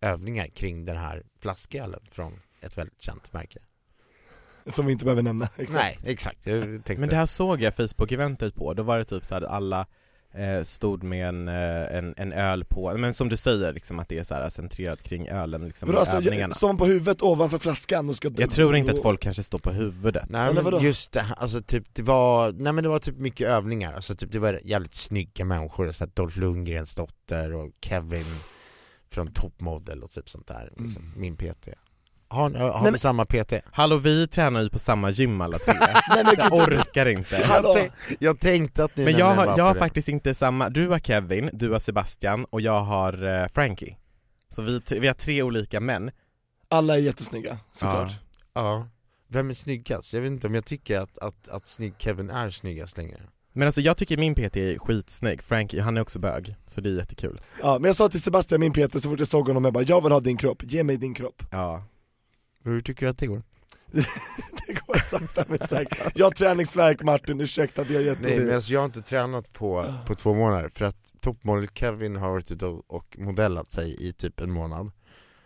övningar 0.00 0.48
kring 0.48 0.84
den 0.84 0.96
här 0.96 1.22
flaskölen 1.40 2.00
från 2.10 2.40
ett 2.60 2.78
väldigt 2.78 3.02
känt 3.02 3.32
märke. 3.32 3.58
Som 4.72 4.86
vi 4.86 4.92
inte 4.92 5.04
behöver 5.04 5.22
nämna. 5.22 5.48
Exakt. 5.56 5.72
Nej, 5.72 5.98
exakt. 6.04 6.46
Men 6.98 7.08
det 7.08 7.16
här 7.16 7.26
såg 7.26 7.60
jag 7.60 7.74
Facebook-eventet 7.74 8.54
på, 8.54 8.74
då 8.74 8.82
var 8.82 8.98
det 8.98 9.04
typ 9.04 9.24
så 9.24 9.34
här 9.34 9.42
att 9.42 9.50
alla 9.50 9.86
eh, 10.34 10.62
stod 10.62 11.02
med 11.02 11.28
en, 11.28 11.48
eh, 11.48 11.96
en, 11.96 12.14
en 12.16 12.32
öl 12.32 12.64
på, 12.64 12.94
men 12.96 13.14
som 13.14 13.28
du 13.28 13.36
säger 13.36 13.72
liksom 13.72 13.98
att 13.98 14.08
det 14.08 14.18
är 14.18 14.24
så 14.24 14.34
här 14.34 14.48
centrerat 14.48 15.02
kring 15.02 15.28
ölen 15.28 15.64
liksom, 15.64 15.86
Vadå, 15.86 15.98
alltså, 15.98 16.16
övningarna. 16.16 16.54
står 16.54 16.68
man 16.68 16.76
på 16.76 16.86
huvudet 16.86 17.22
ovanför 17.22 17.58
flaskan 17.58 18.08
och 18.08 18.16
ska... 18.16 18.30
Jag 18.36 18.50
tror 18.50 18.76
inte 18.76 18.92
att 18.92 19.02
folk 19.02 19.20
kanske 19.20 19.42
står 19.42 19.58
på 19.58 19.70
huvudet. 19.70 20.24
Nej 20.28 20.54
men 20.54 20.64
vadå? 20.64 20.80
just 20.80 21.12
det, 21.12 21.26
alltså 21.36 21.62
typ 21.62 21.94
det 21.94 22.02
var, 22.02 22.52
nej 22.52 22.72
men 22.72 22.84
det 22.84 22.90
var 22.90 22.98
typ 22.98 23.18
mycket 23.18 23.48
övningar, 23.48 23.92
alltså 23.94 24.14
typ 24.14 24.32
det 24.32 24.38
var 24.38 24.60
jävligt 24.64 24.94
snygga 24.94 25.44
människor, 25.44 25.90
så 25.90 26.04
att 26.04 26.16
Dolph 26.16 26.38
Lundgrens 26.38 26.94
dotter 26.94 27.54
och 27.54 27.70
Kevin 27.80 28.26
från 29.10 29.32
Top 29.32 29.60
Model 29.60 30.02
och 30.02 30.10
typ 30.10 30.28
sånt 30.28 30.46
där, 30.46 30.72
liksom, 30.76 31.12
min 31.16 31.36
PT. 31.36 31.68
Har, 32.28 32.50
har, 32.50 32.58
har 32.58 32.72
Nej, 32.72 32.84
vi 32.84 32.90
men- 32.90 32.98
samma 32.98 33.24
PT? 33.24 33.52
Hallå 33.72 33.96
vi 33.96 34.28
tränar 34.28 34.62
ju 34.62 34.70
på 34.70 34.78
samma 34.78 35.10
gym 35.10 35.40
alla 35.40 35.58
tre. 35.58 35.74
Nej 36.08 36.24
men 36.24 36.34
jag 36.38 36.50
gud, 36.50 36.78
orkar 36.78 37.06
inte. 37.06 37.36
Hallå. 37.46 37.68
Jag, 37.68 37.76
tänk, 37.76 37.92
jag 38.20 38.40
tänkte 38.40 38.84
att 38.84 38.96
ni 38.96 39.04
Men 39.04 39.18
jag 39.18 39.34
har, 39.34 39.46
jag 39.58 39.64
har 39.64 39.74
faktiskt 39.74 40.08
inte 40.08 40.34
samma, 40.34 40.68
du 40.68 40.88
har 40.88 40.98
Kevin, 40.98 41.50
du 41.52 41.70
har 41.70 41.78
Sebastian 41.78 42.44
och 42.44 42.60
jag 42.60 42.80
har 42.80 43.24
eh, 43.42 43.46
Frankie. 43.48 43.96
Så 44.48 44.62
vi, 44.62 44.80
vi 44.90 45.06
har 45.06 45.14
tre 45.14 45.42
olika 45.42 45.80
män. 45.80 46.10
alla 46.68 46.94
är 46.94 46.98
jättesnygga, 46.98 47.58
såklart. 47.72 48.12
Ja, 48.54 48.88
vem 49.28 49.50
är 49.50 49.54
snyggast? 49.54 50.12
Jag 50.12 50.20
vet 50.20 50.30
inte 50.30 50.46
om 50.46 50.54
jag 50.54 50.64
tycker 50.64 50.98
att, 50.98 51.18
att, 51.18 51.48
att 51.48 51.68
snygg 51.68 51.94
Kevin 51.98 52.30
är 52.30 52.50
snyggast 52.50 52.96
längre 52.96 53.20
Men 53.52 53.68
alltså 53.68 53.80
jag 53.80 53.96
tycker 53.96 54.16
min 54.16 54.34
PT 54.34 54.56
är 54.56 54.78
skitsnygg, 54.78 55.42
Frankie, 55.42 55.82
han 55.82 55.96
är 55.96 56.00
också 56.00 56.18
bög, 56.18 56.54
så 56.66 56.80
det 56.80 56.88
är 56.90 56.94
jättekul. 56.94 57.40
Ja, 57.62 57.78
men 57.78 57.84
jag 57.88 57.96
sa 57.96 58.08
till 58.08 58.22
Sebastian, 58.22 58.60
min 58.60 58.72
Peter, 58.72 58.98
så 58.98 59.10
fort 59.10 59.18
jag 59.18 59.28
såg 59.28 59.48
honom, 59.48 59.64
jag 59.64 59.72
bara 59.72 59.84
'Jag 59.84 60.02
vill 60.02 60.12
ha 60.12 60.20
din 60.20 60.36
kropp, 60.36 60.62
ge 60.64 60.84
mig 60.84 60.96
din 60.96 61.14
kropp' 61.14 61.42
Ja. 61.50 61.82
Hur 62.66 62.80
tycker 62.80 63.06
du 63.06 63.10
att 63.10 63.18
det 63.18 63.26
går? 63.26 63.42
Det 64.66 64.86
går 64.86 64.98
sakta 64.98 65.44
men 65.48 65.58
säkert. 65.58 66.12
Jag 66.14 66.26
har 66.26 66.30
träningsvärk 66.30 67.02
Martin, 67.02 67.40
ursäkta 67.40 67.82
att 67.82 67.90
jag 67.90 68.02
är 68.02 68.18
Nej 68.20 68.40
men 68.40 68.54
alltså 68.54 68.72
jag 68.72 68.80
har 68.80 68.84
inte 68.84 69.02
tränat 69.02 69.52
på, 69.52 69.94
på 70.06 70.14
två 70.14 70.34
månader 70.34 70.68
för 70.68 70.84
att 70.84 71.14
toppmodell 71.20 71.68
Kevin 71.68 72.16
har 72.16 72.30
varit 72.30 72.50
ute 72.50 72.66
och, 72.66 73.18
modellat 73.18 73.70
sig 73.72 74.08
i 74.08 74.12
typ 74.12 74.40
en 74.40 74.50
månad 74.50 74.90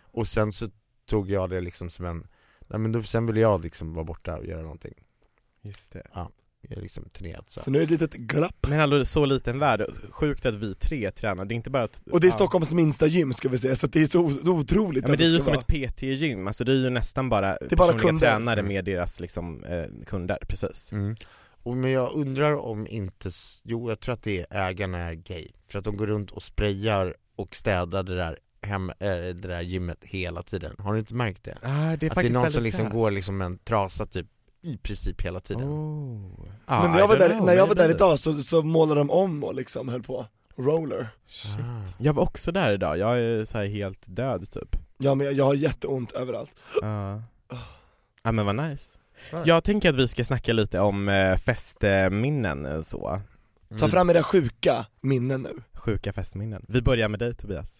Och 0.01 0.27
sen 0.27 0.51
så 0.51 0.69
tog 1.05 1.29
jag 1.29 1.49
det 1.49 1.61
liksom 1.61 1.89
som 1.89 2.05
en, 2.05 2.27
nej 2.67 2.79
men 2.79 2.91
då, 2.91 3.03
sen 3.03 3.25
ville 3.25 3.39
jag 3.39 3.63
liksom 3.63 3.93
vara 3.93 4.05
borta 4.05 4.37
och 4.37 4.45
göra 4.45 4.61
någonting 4.61 4.93
Just 5.61 5.91
det. 5.91 6.07
Är 6.11 6.27
liksom 6.69 7.09
turnerat 7.09 7.51
så 7.51 7.59
Så 7.59 7.71
nu 7.71 7.81
är 7.81 7.85
det 7.85 7.93
ett 7.95 8.01
litet 8.01 8.13
glapp. 8.19 8.55
Men 8.67 8.79
hallå, 8.79 9.05
så 9.05 9.25
liten 9.25 9.59
värld, 9.59 9.85
sjukt 10.09 10.45
att 10.45 10.55
vi 10.55 10.75
tre 10.75 11.11
tränar, 11.11 11.45
det 11.45 11.53
är 11.53 11.55
inte 11.55 11.69
bara 11.69 11.83
att 11.83 12.03
Och 12.11 12.19
det 12.21 12.27
är 12.27 12.29
ja. 12.29 12.35
Stockholms 12.35 12.73
minsta 12.73 13.07
gym 13.07 13.33
ska 13.33 13.49
vi 13.49 13.57
säga, 13.57 13.75
så 13.75 13.87
det 13.87 14.01
är 14.01 14.07
så 14.07 14.19
otroligt 14.51 15.03
Ja, 15.03 15.09
men 15.09 15.17
det 15.17 15.25
är 15.25 15.29
ju 15.29 15.39
som 15.39 15.53
vara. 15.53 15.61
ett 15.61 15.67
PT-gym, 15.95 16.47
alltså 16.47 16.63
det 16.63 16.71
är 16.71 16.75
ju 16.75 16.89
nästan 16.89 17.29
bara 17.29 17.57
är 17.57 17.75
bara 17.75 17.87
personliga 17.87 18.09
kunder. 18.09 18.27
tränare 18.27 18.59
Mm. 18.59 18.73
med 18.73 18.85
deras 18.85 19.19
liksom, 19.19 19.63
eh, 19.63 19.85
kunder, 20.05 20.37
precis. 20.47 20.91
Mm. 20.91 21.15
Och 21.63 21.77
men 21.77 21.91
jag 21.91 22.11
undrar 22.13 22.55
om 22.55 22.87
inte, 22.87 23.31
jo 23.63 23.89
jag 23.89 23.99
tror 23.99 24.13
att 24.13 24.23
det 24.23 24.45
är 24.49 24.69
ägarna 24.69 24.97
är 24.97 25.13
gay 25.13 25.47
För 25.67 25.79
att 25.79 25.85
de 25.85 25.97
går 25.97 26.07
runt 26.07 26.31
och 26.31 26.43
sprayar 26.43 27.15
och 27.35 27.55
städar 27.55 28.03
det 28.03 28.15
där, 28.15 28.37
hem, 28.61 28.89
äh, 28.89 28.95
det 28.99 29.33
där 29.33 29.61
gymmet 29.61 29.97
hela 30.01 30.43
tiden 30.43 30.75
Har 30.77 30.93
du 30.93 30.99
inte 30.99 31.15
märkt 31.15 31.43
det? 31.43 31.57
Ah, 31.61 31.95
det 31.95 32.05
är 32.05 32.11
att 32.11 32.15
det 32.15 32.27
är 32.27 32.29
någon 32.29 32.51
som 32.51 32.63
liksom 32.63 32.89
går 32.89 33.11
liksom 33.11 33.37
med 33.37 33.45
en 33.45 33.57
trasa 33.57 34.05
typ 34.05 34.27
i 34.61 34.77
princip 34.77 35.21
hela 35.21 35.39
tiden 35.39 35.69
Oh. 35.69 36.45
Ah, 36.65 36.81
Men 36.81 36.91
när 36.91 36.99
jag 36.99 37.07
var 37.07 37.17
där, 37.17 37.29
know, 37.29 37.45
när 37.45 37.53
jag 37.53 37.67
var 37.67 37.75
där 37.75 37.89
idag 37.89 38.19
så, 38.19 38.37
så 38.41 38.61
målade 38.61 38.99
de 39.01 39.09
om 39.09 39.43
och 39.43 39.55
liksom 39.55 39.89
höll 39.89 40.03
på, 40.03 40.25
roller 40.55 41.09
Shit. 41.27 41.51
Ah. 41.59 41.83
Jag 41.97 42.13
var 42.13 42.23
också 42.23 42.51
där 42.51 42.71
idag, 42.71 42.97
jag 42.97 43.19
är 43.19 43.45
så 43.45 43.57
här 43.57 43.65
helt 43.65 43.99
död 44.05 44.51
typ. 44.51 44.75
Ja 44.97 45.15
men 45.15 45.25
jag, 45.25 45.33
jag 45.35 45.45
har 45.45 45.53
jätteont 45.53 46.11
överallt 46.11 46.53
Ja. 46.81 47.21
Ja 48.23 48.31
men 48.31 48.45
vad 48.45 48.55
nice. 48.55 48.97
Ja. 49.31 49.43
Jag 49.45 49.63
tänker 49.63 49.89
att 49.89 49.95
vi 49.95 50.07
ska 50.07 50.23
snacka 50.25 50.53
lite 50.53 50.79
om 50.79 51.07
eh, 51.09 51.37
festminnen 51.37 52.65
eh, 52.65 52.81
så. 52.81 53.21
Ta 53.69 53.75
Mm. 53.75 53.89
fram 53.89 54.09
era 54.09 54.23
sjuka 54.23 54.85
minnen 55.01 55.41
nu 55.41 55.61
Sjuka 55.73 56.13
festminnen. 56.13 56.65
Vi 56.67 56.81
börjar 56.81 57.07
med 57.09 57.19
dig 57.19 57.35
Tobias. 57.35 57.71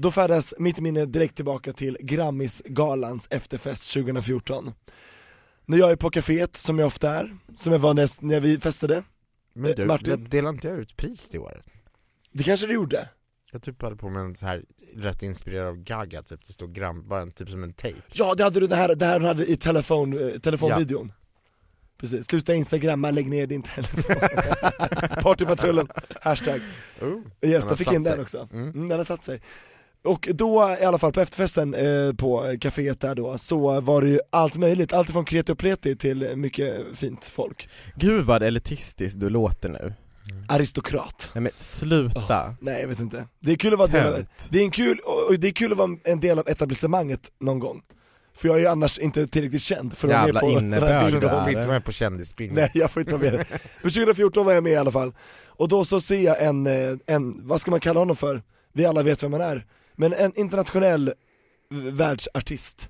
Då 0.00 0.10
färdas 0.10 0.54
mitt 0.58 0.80
minne 0.80 1.04
direkt 1.04 1.36
tillbaka 1.36 1.72
till 1.72 1.96
Grammisgalans 2.00 3.28
efterfest 3.30 3.92
2014 3.92 4.72
När 5.66 5.78
jag 5.78 5.90
är 5.90 5.96
på 5.96 6.10
kaféet, 6.10 6.56
som 6.56 6.78
jag 6.78 6.86
ofta 6.86 7.10
är, 7.10 7.36
som 7.56 7.72
jag 7.72 7.80
var 7.80 7.94
när, 7.94 8.24
när 8.24 8.40
vi 8.40 8.58
festade 8.60 9.02
Men 9.52 9.74
du, 9.74 9.86
Martin? 9.86 10.26
delade 10.30 10.54
inte 10.54 10.68
jag 10.68 10.78
ut 10.78 10.96
pris 10.96 11.28
det 11.28 11.38
året? 11.38 11.64
Det 12.32 12.44
kanske 12.44 12.66
du 12.66 12.74
gjorde? 12.74 13.08
Jag 13.52 13.62
typ 13.62 13.82
hade 13.82 13.96
på 13.96 14.08
mig 14.10 14.24
en 14.24 14.34
så 14.34 14.46
här 14.46 14.64
rätt 14.94 15.22
inspirerad 15.22 15.66
av 15.66 15.76
Gaga 15.76 16.22
typ, 16.22 16.46
det 16.46 16.52
stod 16.52 16.74
gram, 16.74 17.08
bara 17.08 17.22
en, 17.22 17.32
typ 17.32 17.50
som 17.50 17.62
en 17.62 17.72
tejp 17.72 18.02
Ja 18.12 18.34
det 18.34 18.44
hade 18.44 18.60
du 18.60 18.66
det 18.66 18.76
här, 18.76 18.94
det 18.94 19.06
här 19.06 19.20
hon 19.20 19.28
hade 19.28 19.46
i 19.46 19.56
telefon, 19.56 20.18
eh, 20.18 20.38
telefonvideon 20.38 21.12
Precis, 22.00 22.26
sluta 22.26 22.54
instagramma, 22.54 23.10
lägg 23.10 23.28
ner 23.28 23.46
din 23.46 23.62
telefon 23.62 24.02
Partypatrullen, 25.22 25.88
hashtag 26.20 26.60
oh. 27.00 27.08
Yes, 27.42 27.64
Den 27.64 27.68
jag 27.68 27.78
fick 27.78 27.92
in 27.92 28.02
den 28.02 28.12
sig. 28.12 28.20
också. 28.20 28.48
Mm. 28.52 28.70
Mm, 28.70 28.88
den 28.88 28.98
har 28.98 29.04
satt 29.04 29.24
sig. 29.24 29.40
Och 30.04 30.28
då, 30.32 30.76
i 30.80 30.84
alla 30.84 30.98
fall 30.98 31.12
på 31.12 31.20
efterfesten 31.20 31.74
eh, 31.74 32.12
på 32.12 32.56
kaféet 32.60 33.00
där 33.00 33.14
då, 33.14 33.38
så 33.38 33.80
var 33.80 34.02
det 34.02 34.08
ju 34.08 34.20
allt 34.30 34.56
möjligt, 34.56 34.92
allt 34.92 35.10
från 35.10 35.24
kreti 35.24 35.52
och 35.52 35.58
pleti 35.58 35.96
till 35.96 36.36
mycket 36.36 36.74
fint 36.94 37.26
folk. 37.26 37.68
Gud 37.96 38.24
vad 38.24 38.42
elitistiskt 38.42 39.20
du 39.20 39.30
låter 39.30 39.68
nu. 39.68 39.94
aristokrat. 40.48 41.30
Nej 41.34 41.42
men 41.42 41.52
sluta. 41.56 42.54
Nej 42.60 42.80
jag 42.80 42.88
vet 42.88 43.00
inte. 43.00 43.26
Det 43.40 43.52
är 43.52 43.56
kul 43.56 43.72
att 43.72 43.78
vara 43.78 43.88
del 43.88 44.14
av, 44.14 44.24
det 44.50 44.58
är 44.58 44.64
en 44.64 44.70
kul, 44.70 44.98
och 44.98 45.38
det 45.38 45.48
är 45.48 45.52
kul 45.52 45.72
att 45.72 45.78
vara 45.78 45.96
en 46.04 46.20
del 46.20 46.38
av 46.38 46.48
etablissemanget 46.48 47.20
någon 47.40 47.58
gång. 47.58 47.82
För 48.34 48.48
jag 48.48 48.56
är 48.56 48.60
ju 48.60 48.66
annars 48.66 48.98
inte 48.98 49.26
tillräckligt 49.26 49.62
känd 49.62 49.96
för 49.96 50.08
att 50.08 50.14
vara 50.14 50.32
med 50.32 50.34
på 50.34 50.40
sådana 50.40 50.58
här 50.58 50.62
innebörd 50.62 51.04
bilder. 51.04 51.20
du 51.20 51.28
får 51.28 51.48
inte 51.48 51.60
vara 51.60 51.72
med 51.72 51.84
på 51.84 51.92
kändisspring 51.92 52.54
Nej 52.54 52.70
jag 52.74 52.90
får 52.90 53.00
inte 53.00 53.16
vara 53.16 53.22
med. 53.22 53.46
Men 53.82 53.90
2014 53.90 54.46
var 54.46 54.52
jag 54.52 54.62
med 54.62 54.72
i 54.72 54.76
alla 54.76 54.92
fall. 54.92 55.12
Och 55.46 55.68
då 55.68 55.84
så 55.84 56.00
ser 56.00 56.20
jag 56.20 56.42
en, 56.42 56.66
eh, 56.66 56.96
en, 57.06 57.46
vad 57.46 57.60
ska 57.60 57.70
man 57.70 57.80
kalla 57.80 58.00
honom 58.00 58.16
för? 58.16 58.42
Vi 58.72 58.86
alla 58.86 59.02
vet 59.02 59.22
vem 59.22 59.32
han 59.32 59.42
är. 59.42 59.66
Men 60.00 60.12
en 60.12 60.32
internationell 60.38 61.12
världsartist. 61.70 62.88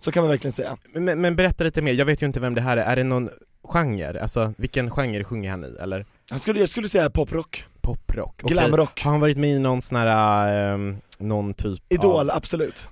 Så 0.00 0.12
kan 0.12 0.22
man 0.22 0.30
verkligen 0.30 0.52
säga. 0.52 0.76
Men, 0.92 1.20
men 1.20 1.36
berätta 1.36 1.64
lite 1.64 1.82
mer, 1.82 1.92
jag 1.92 2.06
vet 2.06 2.22
ju 2.22 2.26
inte 2.26 2.40
vem 2.40 2.54
det 2.54 2.60
här 2.60 2.76
är, 2.76 2.82
är 2.82 2.96
det 2.96 3.04
någon 3.04 3.28
genre? 3.64 4.20
Alltså 4.22 4.54
vilken 4.56 4.90
genre 4.90 5.24
sjunger 5.24 5.50
han 5.50 5.64
i 5.64 5.76
eller? 5.80 6.06
Han 6.30 6.40
skulle, 6.40 6.60
jag 6.60 6.68
skulle 6.68 6.88
säga 6.88 7.10
poprock, 7.10 7.64
Poprock? 7.80 8.42
Glamrock, 8.42 9.02
Har 9.02 9.10
han 9.10 9.20
varit 9.20 9.36
med 9.36 9.50
i 9.50 9.58
någon 9.58 9.82
sån 9.82 9.96
här, 9.96 10.74
ehm, 10.74 10.96
någon 11.18 11.54
typ 11.54 11.80
idol, 11.88 12.30
av, 12.30 12.36
absolut. 12.36 12.88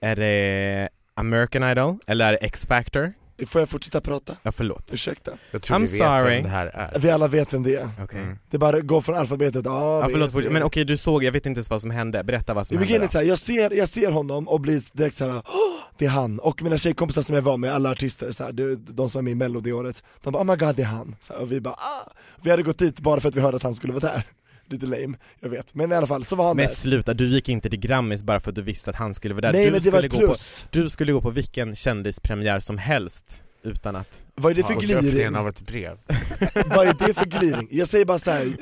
är 0.00 0.16
det 0.16 0.88
American 1.14 1.64
Idol? 1.64 1.98
Eller 2.06 2.28
är 2.28 2.32
det 2.32 2.38
X-Factor? 2.38 3.12
Får 3.46 3.60
jag 3.60 3.68
fortsätta 3.68 4.00
prata? 4.00 4.36
Ja 4.42 4.52
förlåt. 4.52 4.90
Ursäkta. 4.94 5.32
Jag 5.50 5.62
tror 5.62 5.76
I'm 5.76 5.80
vi 5.86 5.98
vet 5.98 6.06
sorry. 6.08 6.34
vem 6.34 6.42
det 6.42 6.48
här 6.48 6.66
är 6.66 6.98
Vi 6.98 7.10
alla 7.10 7.28
vet 7.28 7.54
vem 7.54 7.62
det 7.62 7.74
är. 7.76 7.88
Okej. 8.02 8.20
Mm. 8.20 8.38
Det 8.50 8.56
är 8.56 8.58
bara 8.58 8.80
gå 8.80 9.00
från 9.00 9.14
alfabetet, 9.16 9.64
ja, 9.64 10.00
Ja 10.00 10.06
B, 10.06 10.12
förlåt, 10.12 10.32
C. 10.32 10.50
men 10.50 10.62
okej 10.62 10.84
du 10.84 10.96
såg, 10.96 11.24
jag 11.24 11.32
vet 11.32 11.46
inte 11.46 11.58
ens 11.58 11.70
vad 11.70 11.80
som 11.82 11.90
hände, 11.90 12.24
berätta 12.24 12.54
vad 12.54 12.66
som 12.66 12.76
I 12.76 12.80
hände 12.86 12.98
då. 12.98 13.08
så 13.08 13.18
här, 13.18 13.24
jag 13.24 13.38
ser, 13.38 13.70
jag 13.76 13.88
ser 13.88 14.10
honom 14.12 14.48
och 14.48 14.60
blir 14.60 14.82
direkt 14.96 15.16
såhär, 15.16 15.42
"Åh, 15.46 15.80
det 15.98 16.06
är 16.06 16.10
han, 16.10 16.38
och 16.38 16.62
mina 16.62 16.78
tjejkompisar 16.78 17.22
som 17.22 17.34
jag 17.34 17.42
var 17.42 17.56
med, 17.56 17.74
alla 17.74 17.90
artister, 17.90 18.32
så 18.32 18.44
här, 18.44 18.52
de, 18.52 18.74
de 18.88 19.10
som 19.10 19.18
var 19.18 19.22
med 19.22 19.30
i 19.30 19.34
mello 19.34 19.60
det 19.60 19.72
året, 19.72 20.02
de 20.22 20.32
bara 20.32 20.42
oh 20.42 20.46
my 20.46 20.56
god 20.56 20.76
det 20.76 20.82
är 20.82 20.86
han, 20.86 21.16
så 21.20 21.32
här, 21.32 21.40
och 21.40 21.52
vi 21.52 21.60
bara 21.60 21.74
ah. 21.74 22.12
Vi 22.42 22.50
hade 22.50 22.62
gått 22.62 22.78
dit 22.78 23.00
bara 23.00 23.20
för 23.20 23.28
att 23.28 23.34
vi 23.34 23.40
hörde 23.40 23.56
att 23.56 23.62
han 23.62 23.74
skulle 23.74 23.92
vara 23.92 24.12
där, 24.12 24.22
lite 24.72 24.86
lame, 24.86 25.18
jag 25.40 25.48
vet, 25.48 25.74
men 25.74 25.92
i 25.92 25.94
alla 25.94 26.06
fall 26.06 26.24
så 26.24 26.36
var 26.36 26.46
han 26.46 26.56
Men 26.56 26.66
där 26.66 26.74
sluta, 26.74 27.14
du 27.14 27.26
gick 27.26 27.48
inte 27.48 27.70
till 27.70 27.78
Grammis 27.80 28.22
bara 28.22 28.40
för 28.40 28.50
att 28.50 28.54
du 28.54 28.62
visste 28.62 28.90
att 28.90 28.96
han 28.96 29.14
skulle 29.14 29.34
vara 29.34 29.40
där. 29.40 29.52
Nej 29.52 29.64
du, 29.64 29.70
men 29.72 29.80
det 29.82 29.90
var 29.90 30.02
ett 30.02 30.10
gå 30.12 30.18
på, 30.20 30.26
plus, 30.26 30.64
du 30.70 30.90
skulle 30.90 31.12
gå 31.12 31.20
på 31.20 31.30
vilken 31.30 31.76
kändispremiär 31.76 32.60
som 32.60 32.78
helst 32.78 33.42
utan 33.62 33.96
att... 33.96 34.24
vad 34.34 34.52
är 34.52 34.56
det 34.56 34.62
för 34.62 34.74
gliring? 34.80 35.36
av 35.36 35.48
ett 35.48 35.60
brev 35.60 35.98
Vad 36.66 36.88
är 36.88 37.06
det 37.06 37.14
för 37.14 37.24
gliring? 37.24 37.68
Jag 37.70 37.88
säger 37.88 38.04
bara 38.04 38.18
så 38.18 38.30
här. 38.30 38.52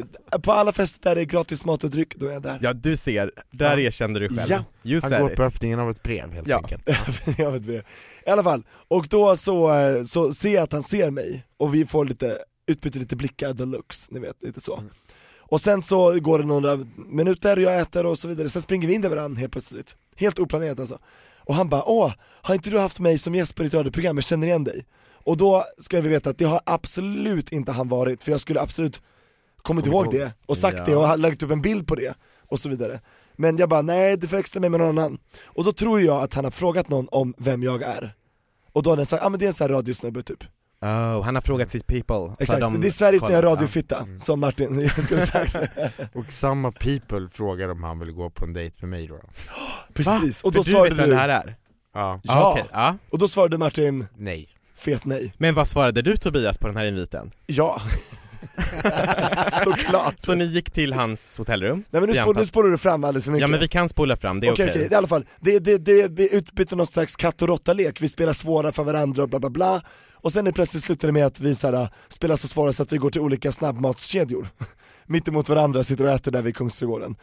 på 0.42 0.53
alla 0.53 0.73
fester 0.73 1.01
där 1.03 1.14
det 1.14 1.21
är 1.21 1.25
gratis 1.25 1.64
mat 1.64 1.85
och 1.85 1.90
dryck, 1.90 2.16
då 2.16 2.27
är 2.27 2.33
jag 2.33 2.42
där 2.42 2.59
Ja 2.62 2.73
du 2.73 2.97
ser, 2.97 3.33
där 3.51 3.79
Ja. 3.79 3.85
erkände 3.85 4.21
du 4.21 4.29
själv. 4.29 4.51
Ja. 4.51 4.64
You 4.85 5.01
Han 5.03 5.21
går 5.21 5.31
it. 5.31 5.37
på 5.37 5.42
öppningen 5.42 5.79
av 5.79 5.90
ett 5.90 6.03
brev 6.03 6.33
helt 6.33 6.49
Ja. 6.49 6.57
enkelt 6.57 6.83
jag 7.38 7.53
vet 7.53 7.66
det. 7.66 7.83
I 8.27 8.31
alla 8.31 8.42
fall, 8.42 8.62
och 8.88 9.07
då 9.11 9.37
så, 9.37 9.71
så 10.07 10.33
ser 10.35 10.55
jag 10.55 10.62
att 10.62 10.73
han 10.73 10.83
ser 10.83 11.11
mig, 11.11 11.44
och 11.57 11.75
vi 11.75 11.87
får 11.87 12.05
lite, 12.05 12.38
utbyter 12.66 13.01
lite 13.01 13.16
blickar 13.16 13.53
deluxe, 13.53 14.09
ni 14.11 14.21
vet, 14.21 14.42
lite 14.42 14.61
så 14.61 14.83
Och 15.48 15.61
sen 15.61 15.82
så 15.82 16.20
går 16.20 16.38
det 16.38 16.44
några 16.44 16.87
minuter, 16.96 17.56
jag 17.56 17.80
äter 17.80 18.06
och 18.06 18.18
så 18.18 18.28
vidare, 18.28 18.48
sen 18.48 18.62
springer 18.62 18.88
vi 18.88 18.94
in 18.94 19.04
i 19.04 19.08
varandra 19.08 19.40
helt 19.40 19.52
plötsligt. 19.52 19.96
Helt 20.16 20.38
oplanerat 20.38 20.80
alltså. 20.80 20.98
Och 21.38 21.54
han 21.54 21.68
bara 21.68 21.84
åh, 21.84 22.12
har 22.20 22.54
inte 22.54 22.70
du 22.70 22.78
haft 22.78 23.00
mig 23.00 23.18
som 23.18 23.34
gäst 23.34 23.54
på 23.54 23.62
ditt 23.62 23.74
radioprogram, 23.74 24.16
jag 24.16 24.24
känner 24.24 24.46
igen 24.46 24.64
dig. 24.64 24.87
Och 25.12 25.37
då 25.37 25.64
ska 25.78 26.00
vi 26.00 26.08
veta 26.08 26.30
att 26.30 26.38
det 26.38 26.44
har 26.44 26.61
absolut 26.66 27.52
inte 27.52 27.72
han 27.72 27.88
varit, 27.88 28.22
för 28.22 28.30
jag 28.30 28.40
skulle 28.40 28.61
absolut 28.61 29.02
kommit 29.62 29.87
ihåg 29.87 30.04
ihåg. 30.04 30.14
det 30.14 30.32
och 30.46 30.56
sagt 30.56 30.78
Ja. 30.78 30.84
det 30.84 30.96
och 30.96 31.18
lagt 31.18 31.42
upp 31.42 31.50
en 31.50 31.62
bild 31.62 31.87
på 31.87 31.94
det 31.94 32.14
och 32.48 32.58
så 32.58 32.68
vidare. 32.68 33.00
Men 33.37 33.56
jag 33.56 33.68
bara 33.68 33.82
nej, 33.82 34.16
du 34.16 34.28
förväxlar 34.28 34.61
mig 34.61 34.70
med 34.70 34.80
någon 34.80 34.98
annan. 34.98 35.18
Och 35.44 35.64
då 35.64 35.72
tror 35.72 36.00
jag 36.00 36.22
att 36.22 36.34
han 36.34 36.44
har 36.44 36.50
frågat 36.50 36.88
någon 36.88 37.08
om 37.11 37.34
vem 37.38 37.62
jag 37.62 37.82
är. 37.82 38.14
Och 38.72 38.82
då 38.82 38.90
har 38.90 38.96
den 38.96 39.06
sagt, 39.06 39.20
ja 39.20 39.26
ah, 39.26 39.30
men 39.30 39.38
det 39.38 39.44
är 39.44 39.46
en 39.46 39.54
sån 39.54 39.64
här 39.64 39.74
radiosnubbe 39.74 40.22
typ 40.22 40.44
Oh, 40.82 41.22
han 41.22 41.34
har 41.34 41.42
frågat 41.42 41.70
sitt 41.70 41.86
people. 41.86 42.34
Exakt, 42.38 42.60
de 42.60 42.80
det 42.80 42.86
är 42.86 42.90
Sveriges 42.90 43.20
kollar. 43.20 43.42
nya 43.42 43.50
radiofitta, 43.50 43.98
Mm. 43.98 44.20
som 44.20 44.40
Martin 44.40 44.80
jag 44.96 45.02
skulle 45.04 45.26
sagt 45.26 45.56
Och 46.14 46.32
samma 46.32 46.72
people 46.72 47.28
frågar 47.32 47.68
om 47.68 47.82
han 47.82 47.98
vill 47.98 48.12
gå 48.12 48.30
på 48.30 48.44
en 48.44 48.52
dejt 48.52 48.76
med 48.80 48.88
mig 48.90 49.06
då 49.06 49.20
Precis, 49.94 50.42
och 50.42 50.52
För 50.52 50.58
då 50.58 50.62
du 50.62 50.70
svarade 50.70 50.90
vet 50.90 50.98
vem 50.98 51.08
du, 51.08 51.14
det 51.14 51.20
här 51.20 51.28
är? 51.28 51.56
Ja, 51.94 52.20
Ja. 52.22 52.34
Ah, 52.34 52.52
okej, 52.52 52.64
ja. 52.72 52.96
och 53.10 53.18
då 53.18 53.28
svarade 53.28 53.58
Martin, 53.58 54.06
nej 54.16 54.48
fet 54.76 55.04
nej 55.04 55.32
Men 55.38 55.54
vad 55.54 55.68
svarade 55.68 56.02
du 56.02 56.16
Tobias 56.16 56.58
på 56.58 56.66
den 56.66 56.76
här 56.76 56.84
inviten? 56.84 57.30
Ja 57.46 57.80
Såklart! 59.64 60.14
Så 60.20 60.34
ni 60.34 60.44
gick 60.44 60.70
till 60.70 60.92
hans 60.92 61.38
hotellrum? 61.38 61.84
Nej 61.90 62.00
men 62.02 62.10
nu, 62.10 62.16
spår, 62.22 62.34
nu 62.34 62.46
spårar 62.46 62.68
du 62.70 62.78
fram 62.78 63.04
alldeles 63.04 63.24
för 63.24 63.30
mycket 63.32 63.40
Ja 63.42 63.46
men 63.48 63.60
vi 63.60 63.68
kan 63.68 63.88
spola 63.88 64.16
fram, 64.16 64.40
det 64.40 64.46
är 64.46 64.52
Okej 64.52 64.64
okej. 64.70 64.74
okej, 64.82 64.92
i 64.92 64.94
alla 64.94 65.08
fall, 65.08 65.26
det, 65.40 65.58
det, 65.58 65.78
det, 65.78 66.08
vi 66.08 66.34
utbyter 66.36 66.76
någon 66.76 66.86
slags 66.86 67.16
katt 67.16 67.42
och 67.42 67.48
råtta-lek, 67.48 68.00
vi 68.02 68.08
spelar 68.08 68.32
svåra 68.32 68.72
för 68.72 68.84
varandra 68.84 69.22
och 69.22 69.28
bla 69.28 69.38
bla 69.38 69.50
bla 69.50 69.82
Och 70.20 70.33
sen 70.33 70.46
är 70.46 70.52
plötsligt 70.52 70.83
slutar 70.83 71.09
det 71.09 71.12
med 71.12 71.26
att 71.26 71.40
vi 71.40 71.54
såhär, 71.54 71.88
spelar 72.09 72.37
så 72.37 72.48
svåra 72.48 72.72
så 72.72 72.83
att 72.83 72.92
vi 72.92 72.96
går 72.96 73.11
till 73.11 73.20
olika 73.20 73.52
snabbmatskedjor 73.52 74.48
Mitt 75.07 75.28
emot 75.28 75.48
varandra, 75.48 75.85
sitter 75.85 76.04
och 76.04 76.11
äter 76.11 76.33
där 76.33 76.42
vid 76.42 76.57
Kungsträdgården 76.57 77.16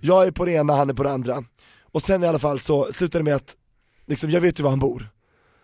Jag 0.00 0.26
är 0.26 0.30
på 0.30 0.44
det 0.44 0.52
ena, 0.52 0.76
han 0.76 0.90
är 0.90 0.94
på 0.94 1.02
det 1.02 1.10
andra 1.10 1.44
Och 1.92 2.02
sen 2.02 2.24
i 2.24 2.26
alla 2.26 2.38
fall 2.38 2.58
så 2.58 2.92
slutar 2.92 3.18
det 3.18 3.22
med 3.24 3.34
att, 3.34 3.56
liksom, 4.06 4.30
jag 4.30 4.40
vet 4.40 4.58
ju 4.60 4.62
var 4.62 4.70
han 4.70 4.78
bor 4.78 5.08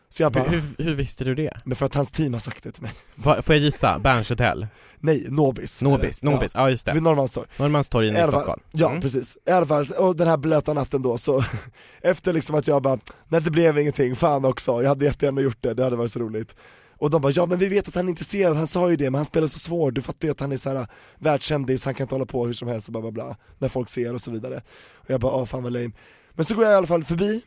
Så 0.08 0.22
jag 0.22 0.32
bara, 0.32 0.44
Hur, 0.44 0.62
hur 0.78 0.94
visste 0.94 1.24
du 1.24 1.34
det? 1.34 1.56
men 1.64 1.76
för 1.76 1.86
att 1.86 1.94
hans 1.94 2.10
team 2.10 2.32
har 2.32 2.40
sagt 2.40 2.64
det 2.64 2.72
till 2.72 2.82
mig 2.82 2.92
Va, 3.14 3.42
får 3.42 3.54
jag 3.54 3.64
gissa? 3.64 3.98
Berns 3.98 4.30
hotell? 4.30 4.66
Nej, 5.00 5.26
Nobis 5.28 5.82
Nobis, 5.82 6.22
Nobis, 6.22 6.52
ja, 6.54 6.70
just 6.70 6.86
ja, 6.86 6.92
det. 6.92 6.94
Vid 6.94 7.02
Norrmalmstorg 7.02 7.46
Norrmalmstorg 7.58 8.08
I 8.08 8.22
Stockholm. 8.22 8.60
Ja 8.72 8.88
Mm. 8.88 9.00
precis, 9.00 9.38
i 9.46 9.50
alla 9.50 9.66
fall, 9.66 9.86
och 9.98 10.16
den 10.16 10.28
här 10.28 10.36
blöta 10.36 10.72
natten 10.72 11.02
då 11.02 11.18
så 11.18 11.44
Efter 12.02 12.32
liksom 12.32 12.54
att 12.56 12.66
jag 12.66 12.82
bara, 12.82 12.98
nej 13.28 13.40
det 13.40 13.50
blev 13.50 13.78
ingenting, 13.78 14.16
fan 14.16 14.44
också, 14.44 14.82
jag 14.82 14.88
hade 14.88 15.04
jättegärna 15.04 15.40
gjort 15.40 15.58
det, 15.60 15.74
det 15.74 15.84
hade 15.84 15.96
varit 15.96 16.12
så 16.12 16.18
roligt 16.18 16.56
Och 16.98 17.10
de 17.10 17.22
bara, 17.22 17.32
ja 17.32 17.46
men 17.46 17.58
vi 17.58 17.68
vet 17.68 17.88
att 17.88 17.94
han 17.94 18.04
är 18.06 18.10
intresserad, 18.10 18.56
han 18.56 18.66
sa 18.66 18.90
ju 18.90 18.96
det, 18.96 19.04
men 19.04 19.14
han 19.14 19.24
spelar 19.24 19.46
så 19.46 19.58
svår, 19.58 19.90
du 19.90 20.02
fattar 20.02 20.28
ju 20.28 20.32
att 20.32 20.40
han 20.40 20.52
är 20.52 20.56
såhär 20.56 20.86
världskändis, 21.18 21.84
han 21.84 21.94
kan 21.94 22.04
inte 22.04 22.14
hålla 22.14 22.26
på 22.26 22.46
hur 22.46 22.54
som 22.54 22.68
helst 22.68 22.88
och 22.88 22.92
bla 22.92 23.00
bla 23.00 23.10
bla 23.10 23.36
När 23.58 23.68
folk 23.68 23.88
ser 23.88 24.14
och 24.14 24.20
så 24.20 24.30
vidare 24.30 24.62
Och 24.94 25.10
jag 25.10 25.20
bara, 25.20 25.32
åh 25.32 25.44
fan 25.44 25.62
vad 25.62 25.72
lame 25.72 25.90
Men 26.32 26.44
så 26.44 26.54
går 26.54 26.64
jag 26.64 26.72
i 26.72 26.76
alla 26.76 26.86
fall 26.86 27.04
förbi, 27.04 27.42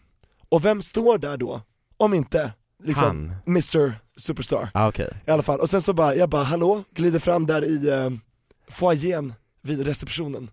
och 0.50 0.66
vem 0.66 0.82
står 0.82 1.18
där 1.18 1.38
då? 1.38 1.62
Om 1.98 2.14
inte, 2.14 2.52
liksom, 2.84 3.06
Han? 3.06 3.36
Mr 3.48 3.94
Superstar 4.18 4.70
Ja 4.74 4.88
okej. 4.88 5.12
i 5.28 5.32
alla 5.32 5.44
fall, 5.44 5.60
och 5.60 5.70
sen 5.70 5.82
så 5.82 5.94
bara, 5.94 6.16
jag 6.16 6.30
bara 6.30 6.44
hallå, 6.44 6.84
glider 6.94 7.20
fram 7.20 7.46
där 7.46 7.64
i 7.66 7.90
eh, 7.90 8.10
foajén 8.70 9.34
vid 9.62 9.86
receptionen 9.88 10.50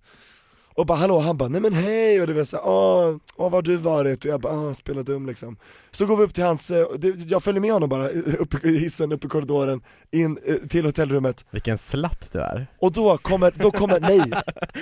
Och 0.75 0.87
bara 0.87 0.99
hallå, 0.99 1.19
han 1.19 1.37
bara 1.37 1.49
nej 1.49 1.61
men 1.61 1.73
hej 1.73 2.21
och 2.21 2.27
det 2.27 2.35
var 2.35 2.45
så 2.45 2.57
här, 2.57 2.67
åh, 2.67 3.17
åh 3.37 3.45
vad 3.51 3.53
har 3.53 3.63
du 3.63 3.77
varit? 3.77 4.25
Och 4.25 4.31
jag 4.31 4.41
bara, 4.41 4.53
ah, 4.53 4.75
spelar 4.75 5.03
dum 5.03 5.27
liksom 5.27 5.57
Så 5.91 6.07
går 6.07 6.17
vi 6.17 6.23
upp 6.25 6.35
till 6.35 6.45
hans, 6.45 6.71
eh, 6.71 6.87
jag 7.27 7.43
följer 7.43 7.61
med 7.61 7.73
honom 7.73 7.89
bara, 7.89 8.09
upp 8.09 8.65
i 8.65 8.79
hissen, 8.79 9.13
upp 9.13 9.25
i 9.25 9.29
korridoren, 9.29 9.81
in 10.11 10.39
eh, 10.47 10.55
till 10.69 10.85
hotellrummet 10.85 11.45
Vilken 11.51 11.79
slatt 11.79 12.29
du 12.33 12.41
är. 12.41 12.67
Och 12.81 12.93
då 12.93 13.19
kommer, 13.19 13.53
då 13.57 13.71
kommer, 13.71 14.01
nej, 14.01 14.33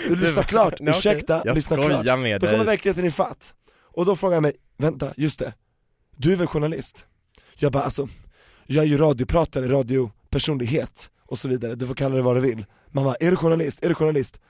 du 0.09 0.16
lyssnar 0.20 0.42
klart, 0.42 0.74
Nej, 0.81 0.90
okej. 0.90 0.98
ursäkta, 0.98 1.42
Jag 1.44 1.55
lyssna 1.55 1.77
klart 1.77 2.18
med 2.20 2.40
Då 2.40 2.46
kommer 2.46 2.59
dig. 2.59 2.66
verkligheten 2.66 3.05
i 3.05 3.11
fatt 3.11 3.55
Och 3.83 4.07
då 4.07 4.16
frågar 4.16 4.37
han 4.37 4.42
mig, 4.42 4.53
vänta, 4.79 5.12
just 5.16 5.38
det, 5.38 5.53
du 6.16 6.33
är 6.33 6.37
väl 6.37 6.46
journalist? 6.46 7.05
Jag 7.61 7.73
bara 7.73 7.83
alltså, 7.83 8.09
jag 8.66 8.85
är 8.85 8.88
ju 8.88 8.97
radiopratare, 8.99 9.68
radiopersonlighet 9.68 11.11
och 11.27 11.38
så 11.38 11.49
vidare, 11.49 11.75
du 11.75 11.87
får 11.87 11.94
kalla 11.94 12.16
det 12.16 12.23
vad 12.23 12.37
du 12.37 12.40
vill. 12.40 12.64
Mamma, 12.90 13.14
är 13.21 13.31
du 13.31 13.37
journalist? 13.37 13.85
Är 13.85 13.88
du 13.88 13.94
journalist? 13.94 14.40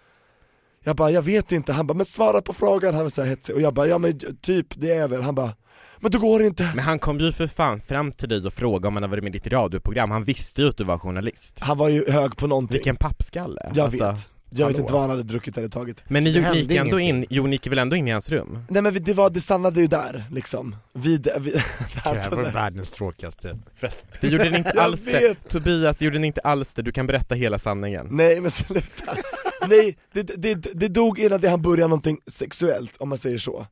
Jag 0.85 0.97
bara, 0.97 1.11
jag 1.11 1.23
vet 1.23 1.53
inte, 1.53 1.73
han 1.73 1.87
bara, 1.87 1.95
men 1.95 2.07
svara 2.07 2.43
på 2.43 2.53
frågan, 2.53 2.95
han 2.95 3.03
var 3.03 3.11
så 3.11 3.23
hetsig, 3.23 3.55
och 3.55 3.61
jag 3.61 3.75
bara, 3.75 3.87
ja 3.87 3.99
men 3.99 4.19
typ, 4.43 4.67
det 4.77 4.91
är 4.93 5.09
väl, 5.09 5.23
han 5.23 5.35
bara, 5.35 5.53
men 6.01 6.11
då 6.11 6.19
går 6.19 6.39
det 6.39 6.47
inte. 6.47 6.73
Men 6.75 6.85
han 6.85 6.99
kom 6.99 7.19
ju 7.19 7.33
för 7.33 7.47
fan 7.47 7.81
fram 7.81 8.13
till 8.13 8.29
dig 8.29 8.47
och 8.47 8.53
frågade 8.55 8.89
om 8.89 8.95
han 8.95 9.03
hade 9.03 9.11
varit 9.11 9.25
med 9.25 9.35
i 9.35 9.39
ditt 9.39 9.53
radioprogram, 9.53 10.11
han 10.11 10.25
visste 10.25 10.63
ju 10.63 10.69
att 10.69 10.77
du 10.77 10.85
var 10.85 10.99
journalist. 10.99 11.59
Han 11.61 11.79
var 11.79 11.89
ju 11.89 12.11
hög 12.11 12.37
på 12.37 12.47
någonting, 12.47 12.75
Vilken 12.75 12.97
pappskalle. 12.97 13.71
jag 13.75 13.85
Alltså, 13.85 14.05
vet, 14.11 14.31
jag 14.51 14.67
vet 14.67 14.77
hallå. 14.77 14.79
inte 14.79 14.93
vad 14.93 15.03
han 15.03 15.11
hade 15.11 15.23
druckit 15.23 15.59
eller 15.59 15.69
tagit 15.69 16.03
Men 16.09 16.25
ni, 16.25 16.33
Det 16.33 16.59
gick 16.59 16.71
ändå 16.71 17.01
in, 17.01 17.27
jo 17.31 17.47
ni 17.47 17.51
gick 17.53 17.67
väl 17.67 17.79
ändå 17.79 17.97
in 17.97 18.09
i 18.09 18.11
hans 18.11 18.31
rum? 18.31 18.59
Nej 18.69 18.83
men 18.83 19.03
det, 19.05 19.15
var, 19.15 19.31
det 19.31 19.41
stannade 19.41 19.81
ju 19.81 19.87
där 19.87 20.25
liksom, 20.31 20.77
vid, 20.95 21.29
vid 21.41 21.53
Det 21.95 22.01
här 22.05 22.31
var 22.31 22.43
världens 22.53 22.91
tråkigaste 22.91 23.59
fest 23.75 24.07
Det 24.21 24.29
gjorde 24.29 24.51
ni 24.51 24.59
inte 24.59 24.83
alls 24.83 25.05
det. 25.05 25.13
vet. 25.13 25.49
Tobias, 25.49 25.97
det 25.97 26.05
gjorde 26.05 26.19
ni 26.19 26.27
inte 26.27 26.41
alls 26.41 26.73
det, 26.75 26.83
du 26.83 26.93
kan 26.93 27.07
berätta 27.07 27.35
hela 27.35 27.59
sanningen. 27.59 28.07
Nej 28.11 28.41
men 28.41 28.51
sluta, 28.51 29.17
nej 29.69 29.97
det, 30.13 30.23
det, 30.23 30.55
det, 30.55 30.89
dog 30.89 31.19
innan 31.19 31.41
det 31.41 31.49
han 31.49 31.63
började 31.63 31.89
någonting 31.89 32.19
sexuellt 32.27 32.97
om 32.99 33.09
man 33.09 33.19
säger 33.19 33.39
så 33.39 33.67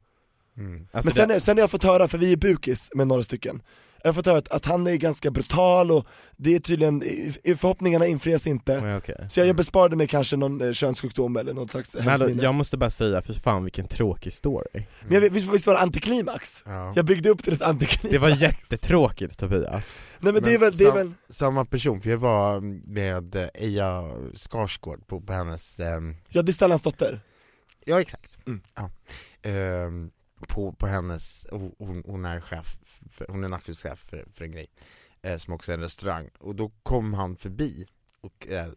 mm. 0.56 0.88
Alltså 0.92 1.06
Men 1.08 1.14
sen, 1.14 1.28
det, 1.28 1.34
är- 1.34 1.40
sen 1.40 1.56
har 1.56 1.60
jag 1.62 1.70
fått 1.70 1.84
höra, 1.84 2.08
för 2.08 2.18
vi 2.18 2.32
är 2.32 2.36
bukis 2.36 2.90
med 2.94 3.06
några 3.08 3.22
stycken 3.22 3.62
Jag 4.06 4.12
har 4.12 4.14
fått 4.14 4.26
höra 4.26 4.38
att, 4.38 4.48
att 4.48 4.66
han 4.66 4.86
är 4.86 4.96
ganska 4.96 5.30
brutal 5.30 5.90
och 5.90 6.06
det 6.36 6.54
är 6.54 6.60
tydligen, 6.60 7.00
förhoppningarna 7.56 8.06
infrias 8.06 8.46
inte 8.46 8.72
Ja, 8.72 8.96
okej. 8.96 9.26
Så 9.30 9.40
jag, 9.40 9.46
jag 9.46 9.56
besparade 9.56 9.96
mig 9.96 10.06
kanske 10.06 10.36
någon 10.36 10.60
eh, 10.60 10.72
könssjukdom 10.72 11.36
eller 11.36 11.52
något 11.52 11.70
slags 11.70 11.96
Men 12.00 12.26
minne 12.26 12.42
jag 12.42 12.54
måste 12.54 12.76
bara 12.76 12.90
säga, 12.90 13.22
för 13.22 13.32
fan 13.32 13.64
vilken 13.64 13.88
tråkig 13.88 14.32
story. 14.32 14.86
Men 15.02 15.22
jag, 15.22 15.30
visst, 15.30 15.52
visst 15.52 15.66
var 15.66 15.74
det 15.74 15.80
antiklimax? 15.80 16.62
ja. 16.66 16.92
Jag 16.96 17.04
byggde 17.04 17.28
upp 17.30 17.44
till 17.44 17.54
ett 17.54 17.62
antiklimax 17.62 18.10
Det 18.12 18.18
var 18.18 18.28
jättetråkigt 18.42 19.38
Tobias. 19.38 19.84
Nej 20.20 20.32
men, 20.32 20.42
det 20.42 20.54
är 20.54 20.58
väl, 20.58 20.76
det 20.76 20.84
är 20.84 20.92
väl, 20.92 21.12
Samma 21.28 21.64
person, 21.64 22.00
för 22.00 22.10
jag 22.10 22.18
var 22.18 22.60
med 22.90 23.36
eh, 23.36 23.48
Eja 23.54 24.10
Skarsgård 24.34 25.06
på, 25.06 25.20
på 25.20 25.32
hennes 25.32 25.80
ehm, 25.80 26.16
ja 26.28 26.42
det 26.42 26.50
är 26.50 26.52
Stellans 26.52 26.82
dotter 26.82 27.20
Ja 27.84 28.00
exakt, 28.00 28.38
Mm. 28.46 28.60
ja. 28.74 28.90
Ehm, 29.50 30.10
på, 30.48 30.72
på 30.72 30.86
hennes, 30.86 31.46
hon, 31.50 32.02
hon 32.06 32.24
är 32.24 32.40
chef, 32.40 32.78
för, 33.10 33.26
hon 33.28 33.44
är 33.44 33.48
nattklubschef 33.48 33.98
för, 33.98 34.24
för 34.34 34.44
en 34.44 34.52
grej, 34.52 34.66
eh, 35.22 35.36
som 35.36 35.54
också 35.54 35.72
är 35.72 35.76
en 35.76 35.82
restaurang, 35.82 36.30
och 36.38 36.54
då 36.54 36.72
kom 36.82 37.14
han 37.14 37.36
förbi 37.36 37.86
och 38.20 38.48
eh, 38.48 38.68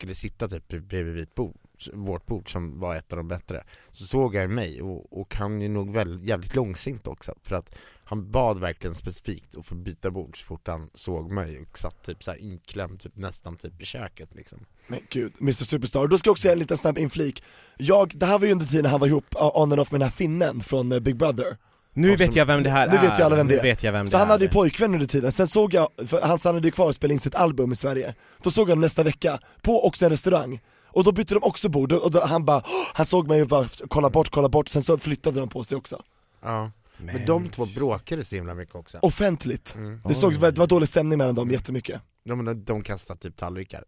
skulle 0.00 0.14
sitta 0.14 0.48
typ 0.48 0.68
bredvid 0.68 1.14
vid 1.14 1.28
bord, 1.34 1.56
vårt 1.92 2.26
bord 2.26 2.52
som 2.52 2.80
var 2.80 2.96
ett 2.96 3.12
av 3.12 3.16
de 3.16 3.28
bättre. 3.28 3.64
Så 3.92 4.04
såg 4.04 4.36
han 4.36 4.54
mig 4.54 4.82
och, 4.82 5.20
och 5.20 5.34
han 5.34 5.62
är 5.62 5.68
nog 5.68 5.92
väldigt, 5.92 6.28
jävligt 6.28 6.54
långsint 6.54 7.06
också 7.06 7.34
för 7.42 7.56
att 7.56 7.74
han 8.10 8.30
bad 8.30 8.58
verkligen 8.58 8.94
specifikt 8.94 9.56
att 9.56 9.66
få 9.66 9.74
byta 9.74 10.10
bord 10.10 10.40
så 10.40 10.44
fort 10.44 10.68
han 10.68 10.90
såg 10.94 11.32
mig 11.32 11.60
och 11.60 11.78
satt 11.78 12.02
typ 12.02 12.22
så 12.22 12.30
här 12.30 12.38
inklämd 12.38 13.00
typ, 13.00 13.16
nästan 13.16 13.56
typ 13.56 13.82
i 13.82 13.84
köket 13.84 14.34
liksom 14.34 14.58
Men 14.86 15.00
gud, 15.10 15.32
Mr 15.40 15.52
Superstar. 15.52 16.06
Då 16.06 16.18
ska 16.18 16.28
jag 16.28 16.32
också 16.32 16.42
säga 16.42 16.52
en 16.52 16.58
liten 16.58 16.76
snabb 16.76 16.98
inflik. 16.98 17.42
Jag, 17.78 18.12
det 18.14 18.26
här 18.26 18.38
var 18.38 18.46
ju 18.46 18.52
under 18.52 18.66
tiden 18.66 18.90
han 18.90 19.00
var 19.00 19.06
ihop 19.06 19.34
uh, 19.36 19.56
on 19.56 19.72
and 19.72 19.80
off 19.80 19.90
med 19.92 20.00
den 20.00 20.08
här 20.08 20.16
finnen 20.16 20.60
från 20.60 20.92
uh, 20.92 21.00
Big 21.00 21.16
Brother. 21.16 21.56
Nu 21.92 22.16
vet 22.16 22.36
jag 22.36 22.46
vem 22.46 22.62
det 22.62 22.70
här 22.70 22.88
Nu 22.88 22.96
är, 22.96 23.00
vet 23.02 23.18
ju 23.18 23.22
alla 23.22 23.36
vem 23.36 23.48
det 23.48 23.56
nu 23.56 23.62
vet 23.62 23.82
jag 23.82 23.92
vem 23.92 24.06
Så 24.06 24.10
det 24.10 24.18
han 24.18 24.26
är. 24.26 24.30
hade 24.32 24.44
ju 24.44 24.50
pojkvän 24.50 24.94
under 24.94 25.06
tiden, 25.06 25.32
sen 25.32 25.48
såg 25.48 25.74
jag, 25.74 25.88
för 26.06 26.20
han 26.20 26.38
stannade 26.38 26.68
ju 26.68 26.72
kvar 26.72 26.86
och 26.86 26.94
spelade 26.94 27.14
in 27.14 27.20
sitt 27.20 27.34
album 27.34 27.72
i 27.72 27.76
Sverige 27.76 28.14
Då 28.42 28.50
såg 28.50 28.62
jag 28.68 28.70
honom 28.70 28.80
nästa 28.80 29.02
vecka, 29.02 29.40
på 29.62 29.86
också 29.86 30.04
en 30.04 30.10
restaurang 30.10 30.60
Och 30.86 31.04
då 31.04 31.12
bytte 31.12 31.34
de 31.34 31.42
också 31.42 31.68
bord, 31.68 31.92
och 31.92 32.10
då, 32.10 32.24
han 32.24 32.44
bara, 32.44 32.56
"Åh!" 32.66 32.86
han 32.94 33.06
såg 33.06 33.28
mig 33.28 33.42
och 33.42 33.48
bara 33.48 33.68
kolla 33.88 34.10
bort, 34.10 34.30
kolla 34.30 34.48
bort, 34.48 34.68
sen 34.68 34.82
så 34.82 34.98
flyttade 34.98 35.40
de 35.40 35.48
på 35.48 35.64
sig 35.64 35.78
också 35.78 36.02
Ja, 36.42 36.70
men 37.02 37.26
de 37.26 37.48
två 37.48 37.66
bråkade 37.76 38.24
så 38.24 38.34
himla 38.36 38.54
mycket 38.54 38.74
också 38.74 38.98
Offentligt, 39.02 39.74
mm. 39.74 40.00
det, 40.04 40.14
såg, 40.14 40.40
det 40.40 40.58
var 40.58 40.66
dålig 40.66 40.88
stämning 40.88 41.18
mellan 41.18 41.34
dem 41.34 41.50
jättemycket 41.50 42.00
de, 42.24 42.44
de, 42.44 42.64
de 42.64 42.82
kastade 42.82 43.20
typ 43.20 43.36
tallrikar 43.36 43.84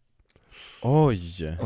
Oj. 0.82 1.58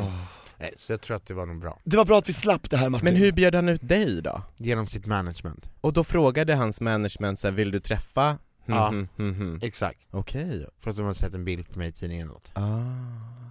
Nej, 0.59 0.73
Så 0.77 0.93
jag 0.93 1.01
tror 1.01 1.17
att 1.17 1.27
det 1.27 1.35
var 1.35 1.47
nog 1.47 1.61
bra 1.61 1.79
Det 1.85 1.97
var 1.97 2.05
bra 2.05 2.19
att 2.19 2.29
vi 2.29 2.33
slapp 2.33 2.71
det 2.71 2.77
här 2.77 2.89
Martin 2.89 3.05
Men 3.05 3.17
hur 3.17 3.33
bjöd 3.33 3.55
han 3.55 3.69
ut 3.69 3.89
dig 3.89 4.23
då? 4.23 4.43
Genom 4.57 4.87
sitt 4.87 5.07
management 5.07 5.69
Och 5.81 5.93
då 5.93 6.05
frågade 6.05 6.55
hans 6.55 6.81
management 6.81 7.41
så 7.41 7.47
här, 7.49 7.55
vill 7.55 7.71
du 7.71 7.81
träffa? 7.81 8.25
Mm, 8.25 8.39
Ja. 8.79 8.89
mm, 8.89 9.09
mm, 9.19 9.35
mm. 9.41 9.59
Exakt, 9.63 10.01
Okej. 10.11 10.67
för 10.79 10.91
att 10.91 10.97
de 10.97 11.07
har 11.07 11.13
sett 11.13 11.35
en 11.35 11.45
bild 11.45 11.69
på 11.73 11.79
mig 11.79 11.89
i 11.89 11.93
tidningen 11.93 12.27
eller 12.27 12.35
något 12.35 12.51
Ah. 12.55 13.47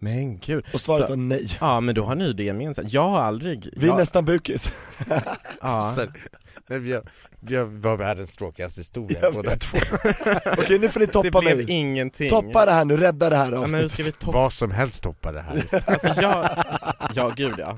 Men 0.00 0.38
gud. 0.38 0.64
Och 0.72 0.80
svaret 0.80 1.06
Så- 1.06 1.12
var 1.12 1.16
nej 1.16 1.46
Ja 1.60 1.80
men 1.80 1.94
då 1.94 2.04
har 2.04 2.14
ni 2.14 2.32
det 2.32 2.44
gemensamt. 2.44 2.92
Jag 2.92 3.08
har 3.08 3.20
aldrig... 3.20 3.70
Vi 3.76 3.84
är 3.86 3.88
jag, 3.90 3.96
nästan 3.96 4.24
bukis 4.24 4.72
ja. 5.60 5.96
Så, 6.58 6.64
nej, 6.72 6.78
vi, 6.78 6.92
har, 6.92 7.02
vi 7.40 7.56
har 7.56 7.64
var 7.64 7.96
världens 7.96 8.36
tråkigaste 8.36 8.80
historia 8.80 9.30
båda 9.34 9.56
två 9.56 9.78
Okej 10.58 10.78
nu 10.78 10.88
får 10.88 11.00
ni 11.00 11.06
Det 11.06 11.12
toppa 11.12 11.40
blev 11.40 11.56
mig 11.56 11.70
ingenting. 11.70 12.30
Toppa 12.30 12.66
det 12.66 12.72
här 12.72 12.84
nu, 12.84 12.96
rädda 12.96 13.30
det 13.30 13.36
här 13.36 13.52
Ja, 13.52 13.60
men 13.60 13.74
hur 13.74 13.76
avsnittet 13.84 13.92
ska 13.92 14.02
vi 14.02 14.12
toppa? 14.12 14.32
Vad 14.38 14.52
som 14.52 14.70
helst 14.70 15.02
toppar 15.02 15.32
det 15.32 15.40
här 15.40 15.64
Alltså 15.86 16.22
jag... 16.22 16.48
Ja 17.14 17.32
gud 17.36 17.54
ja. 17.58 17.76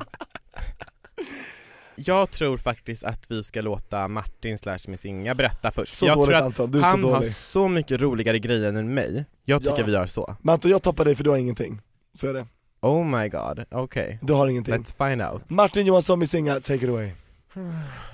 Jag 1.94 2.30
tror 2.30 2.56
faktiskt 2.56 3.04
att 3.04 3.30
vi 3.30 3.42
ska 3.42 3.60
låta 3.60 4.08
Martin 4.08 4.58
slash 4.58 4.78
Miss 4.88 5.04
Inga 5.04 5.34
berätta 5.34 5.70
först. 5.70 5.94
Så 5.98 6.06
jag 6.06 6.16
dåligt 6.16 6.28
tror 6.28 6.38
att 6.38 6.44
Anton, 6.44 6.70
du 6.70 6.78
är 6.78 6.82
så 6.82 6.88
han 6.88 7.04
har 7.04 7.12
dålig 7.12 7.34
så 7.34 7.68
mycket 7.68 8.00
roligare 8.00 8.38
grejer 8.38 8.72
än 8.72 8.94
mig. 8.94 9.24
Jag 9.44 9.64
tycker 9.64 9.78
Ja. 9.78 9.86
vi 9.86 9.92
gör 9.92 10.06
så. 10.06 10.36
Men 10.42 10.52
Anton 10.52 10.70
jag 10.70 10.82
toppar 10.82 11.04
dig 11.04 11.16
för 11.16 11.24
du 11.24 11.30
har 11.30 11.36
ingenting, 11.36 11.80
så 12.14 12.28
är 12.28 12.34
det, 12.34 12.46
Oh 12.80 13.04
my 13.04 13.28
god, 13.28 13.64
okej. 13.70 14.18
du 14.22 14.32
har 14.32 14.48
ingenting 14.48 14.74
Let's 14.74 15.08
find 15.08 15.22
out. 15.22 15.50
Martin 15.50 15.86
Johansson, 15.86 16.18
Miss 16.18 16.34
Inga, 16.34 16.54
take 16.60 16.84
it 16.84 16.90
away 16.90 17.10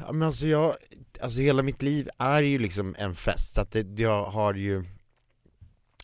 Ja, 0.01 0.12
men 0.12 0.22
alltså 0.22 0.46
jag, 0.46 0.75
alltså 1.20 1.40
hela 1.40 1.62
mitt 1.62 1.83
liv 1.83 2.09
är 2.18 2.42
ju 2.42 2.59
liksom 2.59 2.94
en 2.99 3.14
fest, 3.14 3.55
så 3.55 3.61
att 3.61 3.70
det, 3.70 4.01
jag 4.01 4.25
har 4.25 4.55
ju 4.55 4.85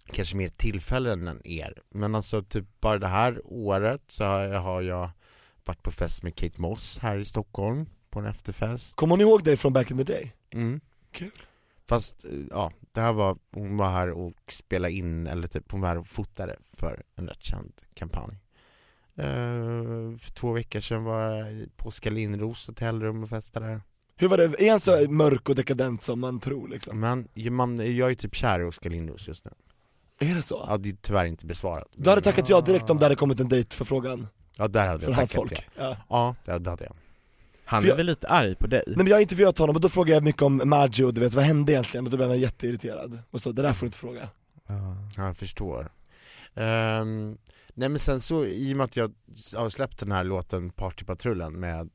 kanske 0.06 0.36
mer 0.36 0.48
tillfällen 0.48 1.28
än 1.28 1.46
er, 1.46 1.82
men 1.90 2.14
alltså 2.14 2.42
typ 2.42 2.80
bara 2.80 2.98
det 2.98 3.08
här 3.08 3.40
året 3.44 4.02
så 4.08 4.24
har 4.24 4.82
jag, 4.82 5.10
varit 5.64 5.82
på 5.82 5.90
fest 5.90 6.22
med 6.22 6.34
Kate 6.34 6.60
Moss 6.60 6.98
här 6.98 7.18
i 7.18 7.24
Stockholm, 7.24 7.86
på 8.10 8.18
en 8.18 8.26
efterfest 8.26 8.96
Kommer 8.96 9.10
hon 9.12 9.20
ihåg 9.20 9.44
dig 9.44 9.56
från 9.56 9.72
back 9.72 9.90
in 9.90 9.98
the 9.98 10.04
day? 10.04 10.32
mm. 10.54 10.80
Kul. 11.12 11.30
Fast, 11.86 12.24
eh, 12.24 12.30
ja, 12.50 12.72
det 12.92 13.00
här 13.00 13.12
var, 13.12 13.38
hon 13.50 13.76
var 13.76 13.90
här 13.90 14.10
och 14.10 14.52
spelade 14.52 14.94
in, 14.94 15.26
eller 15.26 15.46
typ 15.48 15.72
hon 15.72 15.80
var 15.80 15.88
här 15.88 15.98
och 15.98 16.08
fotade 16.08 16.56
för 16.76 17.02
en 17.16 17.28
rätt 17.28 17.42
känd 17.42 17.72
kampanj 17.94 18.41
Eh, 19.16 19.24
För 20.18 20.32
två 20.32 20.52
veckor 20.52 20.80
sedan 20.80 21.04
var 21.04 21.20
jag 21.20 21.76
på 21.76 21.88
Oskar 21.88 22.10
Lindros 22.10 22.66
hotellrum 22.66 23.22
och 23.22 23.28
festade 23.28 23.80
Hur 24.16 24.28
var 24.28 24.36
det, 24.36 24.44
är 24.62 24.70
han 24.70 24.80
så 24.80 25.10
mörk 25.10 25.48
och 25.48 25.54
dekadent 25.54 26.02
som 26.02 26.20
man 26.20 26.40
tror 26.40 26.68
liksom? 26.68 27.00
Men 27.00 27.28
ju- 27.34 27.50
man, 27.50 27.96
jag 27.96 28.10
är 28.10 28.14
typ 28.14 28.34
kär 28.34 28.60
i 28.60 28.64
Oskar 28.64 28.90
Lindros 28.90 29.28
just 29.28 29.44
nu 29.44 29.50
Är 30.30 30.34
det 30.34 30.42
så? 30.42 30.66
Ja 30.68 30.76
det 30.78 30.88
är 30.88 30.96
tyvärr 31.00 31.24
inte 31.24 31.46
besvarat 31.46 31.88
Du 31.96 32.10
hade 32.10 32.22
tackat 32.22 32.48
ja 32.48 32.60
direkt 32.60 32.90
om 32.90 32.98
det 32.98 33.04
hade 33.04 33.14
kommit 33.16 33.40
en 33.40 33.48
dejtförfrågan 33.48 34.28
Ja 34.56 34.68
där 34.68 34.88
hade 34.88 35.04
jag 35.06 35.12
hans 35.12 35.30
tackat 35.30 35.48
folk? 35.50 35.66
ja. 35.78 35.96
Ja. 36.08 36.34
Ja, 36.44 36.52
det 36.52 36.58
det 36.58 36.70
hade 36.70 36.84
jag 36.84 36.94
Han 37.64 37.84
är 37.84 37.88
jag- 37.88 37.96
väl 37.96 38.06
lite 38.06 38.28
arg 38.28 38.54
på 38.56 38.66
dig? 38.66 38.82
Nej 38.86 38.96
men 38.96 39.06
jag 39.06 39.16
har 39.16 39.20
intervjuat 39.20 39.58
honom 39.58 39.76
och 39.76 39.82
då 39.82 39.88
frågade 39.88 40.12
jag 40.14 40.22
mycket 40.24 40.42
om 40.42 40.62
Maggio, 40.64 41.10
du 41.10 41.20
vet 41.20 41.34
vad 41.34 41.44
hände 41.44 41.72
egentligen? 41.72 42.04
Och 42.04 42.10
då 42.10 42.16
blev 42.16 42.28
han 42.28 42.40
jätteirriterad 42.40 43.18
och 43.30 43.42
så, 43.42 43.52
det 43.52 43.62
där 43.62 43.72
får 43.72 43.80
du 43.80 43.86
inte 43.86 43.98
fråga. 43.98 44.28
Ja, 44.66 44.96
jag 45.16 45.36
förstår 45.36 45.90
Um, 46.54 47.38
Nej 47.74 47.88
men 47.88 47.98
sen 47.98 48.20
så, 48.20 48.44
i 48.46 48.72
och 48.72 48.76
med 48.76 48.84
att 48.84 48.96
jag 48.96 49.14
har 49.56 49.68
släppt 49.68 49.98
den 49.98 50.12
här 50.12 50.24
låten 50.24 50.70
Partypatrullen 50.70 51.60
med, 51.60 51.90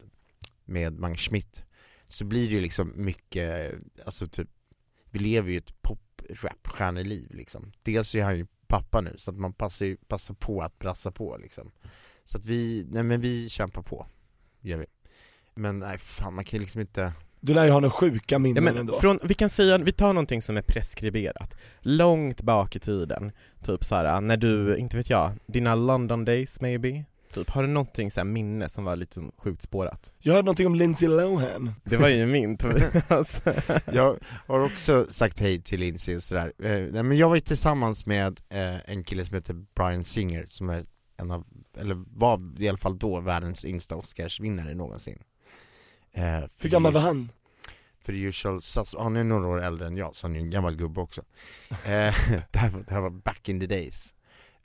med 0.66 1.00
Magnus 1.00 1.22
Schmidt 1.22 1.66
Så 2.08 2.26
blir 2.26 2.48
det 2.48 2.54
ju 2.54 2.62
liksom 2.62 2.94
mycket, 2.96 3.76
alltså 4.06 4.28
typ 4.28 4.50
Vi 5.10 5.20
lever 5.20 5.52
ju 5.52 5.58
ett 5.58 5.82
pop-rap-stjärneliv 5.82 7.34
liksom. 7.34 7.72
Dels 7.84 8.16
är 8.16 8.24
han 8.24 8.38
ju 8.38 8.48
pappa 8.68 9.02
nu 9.02 9.14
så 9.18 9.32
att 9.32 9.38
man 9.38 9.54
passar 9.54 9.86
ju 9.86 9.98
passar 9.98 10.34
på 10.34 10.62
att 10.62 10.80
brassa 10.80 11.12
på 11.12 11.38
liksom. 11.38 11.72
Så 12.26 12.38
att 12.38 12.46
vi, 12.46 12.86
nej 12.90 13.04
men 13.04 13.22
vi 13.22 13.50
kämpar 13.50 13.82
på, 13.82 14.08
gör 14.62 14.78
vi. 14.78 14.86
Men 15.56 15.80
nej 15.80 15.98
fan 15.98 16.34
man 16.34 16.46
kan 16.46 16.58
ju 16.58 16.62
liksom 16.62 16.82
inte 16.82 17.14
du 17.48 17.54
lär 17.54 17.66
ju 17.66 17.72
ha 17.72 17.80
några 17.80 17.94
sjuka 17.94 18.36
Ja, 18.36 18.40
minnen 18.40 18.64
men 18.64 18.78
ändå 18.78 19.00
från, 19.00 19.20
vi 19.24 19.34
kan 19.34 19.50
säga, 19.50 19.78
vi 19.78 19.92
tar 19.92 20.14
någonting 20.14 20.42
som 20.42 20.58
är 20.58 20.62
preskriberat, 20.62 21.58
långt 21.80 22.42
bak 22.42 22.76
i 22.76 22.80
tiden, 22.80 23.32
typ 23.64 23.84
så 23.84 23.96
här 23.96 24.22
när 24.22 24.38
du, 24.38 24.78
inte 24.78 24.98
vet 24.98 25.10
jag, 25.10 25.32
dina 25.46 25.76
London 25.76 26.26
days 26.26 26.62
maybe? 26.62 27.04
Typ, 27.34 27.50
har 27.50 27.62
du 27.62 27.68
någonting 27.68 28.12
så 28.12 28.20
här 28.20 28.26
minne 28.26 28.70
som 28.70 28.84
var 28.84 28.96
lite 28.96 29.22
sjukt 29.38 29.62
spårat? 29.62 30.14
Jag 30.20 30.34
hörde 30.34 30.46
någonting 30.46 30.68
om 30.68 30.76
Lindsay 30.76 31.10
Lohan 31.10 31.74
Det 31.84 31.98
var 31.98 32.08
ju 32.08 32.26
min 32.26 32.58
Tobias. 32.58 33.42
Jag 33.94 34.18
har 34.48 34.60
också 34.60 35.06
sagt 35.10 35.40
hej 35.40 35.62
till 35.62 35.80
Lindsay 35.80 36.16
och 36.16 36.24
sådär, 36.24 36.54
eh, 36.64 37.04
men 37.04 37.18
jag 37.18 37.30
var 37.30 37.36
ju 37.36 37.42
tillsammans 37.42 38.06
med 38.06 38.42
eh, 38.50 38.92
en 38.92 39.04
kille 39.04 39.26
som 39.26 39.36
heter 39.36 39.66
Brian 39.76 40.04
Singer 40.04 40.46
som 40.48 40.70
är 40.70 40.84
en 41.18 41.32
av, 41.32 41.46
eller 41.78 42.04
var 42.08 42.62
i 42.62 42.70
alla 42.70 42.78
fall 42.78 43.00
då 43.00 43.20
världens 43.20 43.66
yngsta 43.66 43.96
Oscarsvinnare 43.96 44.76
någonsin 44.76 45.20
eh, 46.14 46.44
Hur 46.60 46.70
gammal 46.70 46.94
var 46.94 47.02
han? 47.02 47.30
För 48.08 48.14
Usual 48.14 48.62
Sus, 48.62 48.96
han 49.00 49.16
är 49.16 49.24
några 49.24 49.48
år 49.48 49.62
äldre 49.62 49.88
än 49.88 49.98
jag 49.98 50.16
så 50.16 50.28
han 50.28 50.36
är 50.36 50.40
ju 50.40 50.46
en 50.46 50.50
gammal 50.50 50.76
gubbe 50.76 51.02
också. 51.02 51.22
Eh, 51.70 51.78
det, 52.52 52.58
här, 52.58 52.70
var- 52.70 52.84
det 52.88 52.94
här 52.94 53.02
var 53.02 53.10
back 53.10 53.50
in 53.50 53.60
the 53.60 53.68
days. 53.68 54.14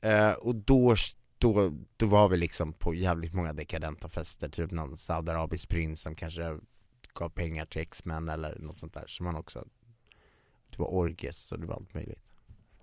Eh, 0.00 0.32
Och 0.32 0.54
då, 0.54 0.94
då, 1.38 1.72
då 1.96 2.06
var 2.06 2.28
vi 2.28 2.36
liksom 2.36 2.72
på 2.72 2.94
jävligt 2.94 3.32
många 3.34 3.52
dekadenta 3.52 4.08
fester, 4.08 4.48
typ 4.48 4.70
någon 4.70 4.96
saudiarabisk 4.96 5.68
prins 5.68 6.00
som 6.00 6.14
kanske 6.14 6.58
gav 7.14 7.28
pengar 7.28 7.64
till 7.64 7.80
X-Men 7.80 8.28
eller 8.28 8.58
något 8.58 8.78
sånt 8.78 8.94
där 8.94 9.04
som 9.06 9.26
han 9.26 9.36
också 9.36 9.64
Det 10.70 10.78
var 10.78 10.86
orgies 10.94 11.52
och 11.52 11.60
det 11.60 11.66
var 11.66 11.74
allt 11.74 11.94
möjligt. 11.94 12.22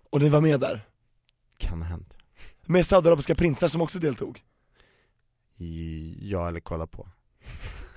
Och 0.10 0.22
ni 0.22 0.30
var 0.30 0.42
med 0.42 0.60
där? 0.60 0.86
Kan 1.58 1.82
ha 1.82 1.90
hänt. 1.90 2.18
Med 2.66 2.86
saudiarabiska 2.86 3.36
prinsar 3.36 3.68
som 3.68 3.82
också 3.82 4.00
deltog? 4.00 4.44
Ja 6.20 6.48
eller 6.48 6.60
kolla 6.60 6.88
på. 6.88 7.10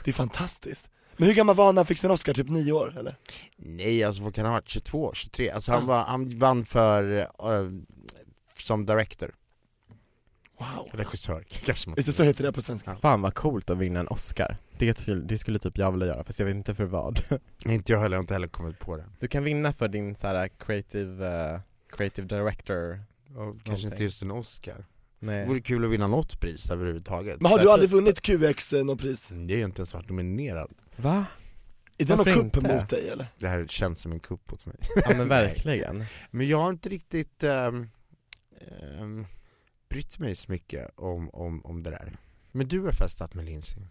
Det 0.05 0.11
är 0.11 0.15
fantastiskt 0.15 0.91
Men 1.23 1.29
hur 1.29 1.37
gammal 1.37 1.57
var 1.57 1.65
han 1.67 1.75
när 1.75 1.81
han 1.83 1.87
fick 1.87 1.99
sin 1.99 2.11
Oscar? 2.11 2.33
Typ 2.35 2.49
nio 2.49 2.73
år 2.73 2.95
eller? 2.99 3.15
Nej 3.57 4.05
alltså 4.05 4.23
vad 4.23 4.35
kan 4.35 4.45
han 4.45 4.53
ha 4.53 4.57
varit? 4.61 4.69
22, 4.69 5.11
23? 5.15 5.51
Alltså 5.51 5.73
han, 5.73 5.87
var, 5.87 6.05
han 6.05 6.29
vann 6.39 6.65
för, 6.65 7.17
eh, 7.19 7.27
som 8.57 8.87
director, 8.87 9.35
Wow 10.59 10.89
regissör 10.93 11.45
kanske 11.65 11.89
man 11.89 11.97
Just 11.97 12.07
det, 12.07 12.13
så 12.13 12.23
heter 12.23 12.45
det 12.45 12.53
på 12.53 12.63
svenska 12.63 12.97
Fan 12.97 13.23
vad 13.23 13.35
coolt 13.35 13.71
att 13.71 13.79
vinna 13.79 14.01
en 14.01 14.09
Oscar. 14.09 14.57
Det, 14.79 14.99
skulle- 14.99 15.23
det 15.25 15.39
skulle 15.39 15.59
typ 15.59 15.79
jag 15.79 15.93
vilja 15.93 16.07
göra, 16.07 16.25
fast 16.25 16.39
jag 16.39 16.47
vet 16.47 16.55
inte 16.55 16.75
för 16.75 16.85
vad. 16.85 17.21
Inte 17.65 17.93
jag 17.93 18.01
heller, 18.01 18.15
jag 18.15 18.19
har 18.19 18.23
inte 18.23 18.35
heller 18.35 18.49
kommit 18.49 18.79
på 18.79 18.97
det 18.97 19.05
Du 19.21 19.29
kan 19.29 19.45
vinna 19.45 19.73
för 19.73 19.89
din 19.89 20.15
så 20.17 20.27
här 20.27 20.49
creative, 20.49 21.27
eh, 21.53 21.61
creative 21.97 22.27
director, 22.29 23.01
Och 23.37 23.65
kanske 23.65 23.89
inte 23.89 24.03
just 24.03 24.23
en 24.23 24.31
Oscar 24.31 24.75
Det 24.75 25.27
nej. 25.27 25.47
vore 25.49 25.61
kul 25.61 25.85
att 25.85 25.91
vinna 25.91 26.07
något 26.07 26.41
pris 26.41 26.71
överhuvudtaget 26.71 27.41
Men 27.41 27.51
har 27.53 27.59
du 27.59 27.71
aldrig 27.71 27.91
vunnit 27.91 28.21
QX 28.21 28.73
eh, 28.73 28.85
något 28.85 29.01
pris? 29.01 29.29
Det 29.29 29.55
är 29.55 29.59
ju 29.59 29.65
inte 29.65 29.81
ens 29.81 29.95
varit 29.95 30.09
nominerad 30.09 30.71
Va? 30.97 31.27
Är 31.99 32.05
det 32.05 32.17
någon 32.17 32.19
Varför 32.19 32.33
kupp 32.43 32.57
inte? 32.57 32.75
mot 32.75 32.89
dig 32.89 33.09
eller? 33.09 33.27
Det 33.39 33.49
här 33.49 33.67
känns 33.67 34.01
som 34.01 34.13
en 34.13 34.21
kupp 34.21 34.53
åt 34.53 34.67
mig 34.67 34.77
Ja 34.97 35.17
men 35.17 35.29
verkligen. 35.39 36.05
Men 36.31 36.49
jag 36.49 36.59
har 36.59 36.71
inte 36.71 36.89
riktigt 36.89 37.45
um, 37.45 39.27
brytt 39.89 40.19
mig 40.19 40.35
så 40.35 40.53
mycket 40.53 40.91
om, 40.99 41.31
om, 41.31 41.65
om 41.65 41.83
det 41.83 41.91
där 41.91 42.17
Men 42.53 42.69
du 42.69 42.81
har 42.81 42.93
festat 42.93 43.35
med 43.35 43.45
Lindsay 43.45 43.83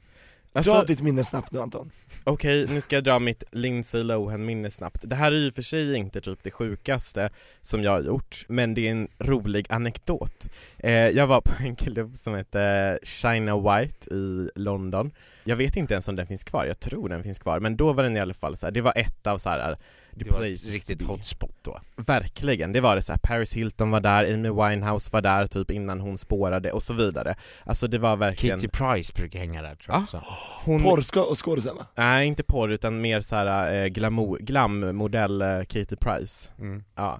Alltså, 0.54 0.72
Dra 0.72 0.84
ditt 0.84 1.02
minne 1.02 1.24
snabbt 1.24 1.52
nu 1.52 1.60
Anton 1.60 1.92
Okej, 2.24 2.66
nu 2.70 2.82
ska 2.82 2.96
jag 2.96 3.04
dra 3.04 3.20
mitt 3.20 3.44
Lindsay 3.52 4.04
Lohan 4.04 4.46
minne 4.46 4.72
snabbt. 4.72 5.10
Det 5.10 5.16
här 5.16 5.32
är 5.32 5.36
ju 5.36 5.52
för 5.52 5.62
sig 5.62 5.96
inte 5.96 6.22
typ 6.22 6.44
det 6.44 6.52
sjukaste 6.52 7.30
som 7.62 7.84
jag 7.84 7.92
har 7.92 8.02
gjort, 8.02 8.46
men 8.48 8.74
det 8.74 8.88
är 8.88 8.92
en 8.92 9.08
rolig 9.20 9.66
anekdot. 9.70 10.48
Eh, 10.78 10.92
jag 10.94 11.28
var 11.28 11.42
på 11.42 11.52
en 11.60 11.76
klubb 11.76 12.16
som 12.16 12.36
heter 12.36 13.00
China 13.04 13.58
White 13.58 14.16
i 14.16 14.50
London 14.56 15.12
Jag 15.44 15.56
vet 15.56 15.76
inte 15.76 15.94
ens 15.94 16.08
om 16.08 16.16
den 16.16 16.28
finns 16.28 16.44
kvar, 16.44 16.66
jag 16.66 16.80
tror 16.80 17.10
den 17.10 17.24
finns 17.24 17.40
kvar, 17.40 17.60
men 17.60 17.78
då 17.78 17.94
var 17.94 18.04
den 18.04 18.18
i 18.18 18.20
alla 18.20 18.34
fall 18.34 18.58
så 18.58 18.66
här, 18.66 18.72
det 18.72 18.82
var 18.82 18.94
ett 18.96 19.28
av 19.28 19.38
så 19.38 19.50
här. 19.50 19.78
The 20.20 20.24
Det 20.24 20.32
var 20.32 20.44
ett 20.46 20.66
riktigt 20.68 21.02
hotspot 21.02 21.56
då. 21.62 21.80
Verkligen, 21.96 22.72
det 22.74 22.82
var 22.82 22.96
det 22.96 23.02
så 23.02 23.12
här. 23.12 23.20
Paris 23.24 23.54
Hilton 23.54 23.92
var 23.92 24.00
där, 24.00 24.34
Amy 24.34 24.50
Winehouse 24.50 25.10
var 25.14 25.22
där 25.22 25.48
typ 25.48 25.72
innan 25.72 26.00
hon 26.00 26.18
spårade 26.18 26.72
och 26.72 26.84
så 26.84 26.94
vidare 26.94 27.36
Alltså 27.64 27.88
det 27.88 27.98
var 27.98 28.16
verkligen 28.18 28.58
Katie 28.60 28.70
Price 28.70 29.14
brukar 29.16 29.40
hänga 29.40 29.62
där 29.62 29.76
tror 29.76 29.96
jag 29.96 30.00
Ja. 30.00 30.04
också. 30.04 30.24
hon, 30.66 30.84
Porrska 30.84 31.24
och 31.24 31.46
skådisen 31.46 31.76
va? 31.76 31.86
Nej 31.96 32.28
inte 32.28 32.44
porr 32.44 32.72
utan 32.72 33.02
mer 33.02 33.22
så 33.22 33.36
här 33.36 33.74
eh, 33.84 33.88
glamour, 33.88 34.38
glammodell 34.38 35.42
eh, 35.42 35.48
Katie 35.60 35.98
Price 36.02 36.50
Mm. 36.60 36.84
Ja 36.96 37.20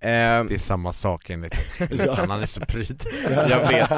Det 0.00 0.08
är 0.54 0.58
samma 0.58 0.92
sak 0.92 1.30
enligt 1.30 1.54
Ja. 2.06 2.14
han 2.14 2.42
är 2.42 2.46
så 2.46 2.60
pryd. 2.60 3.02
Jag 3.48 3.68
vet, 3.68 3.90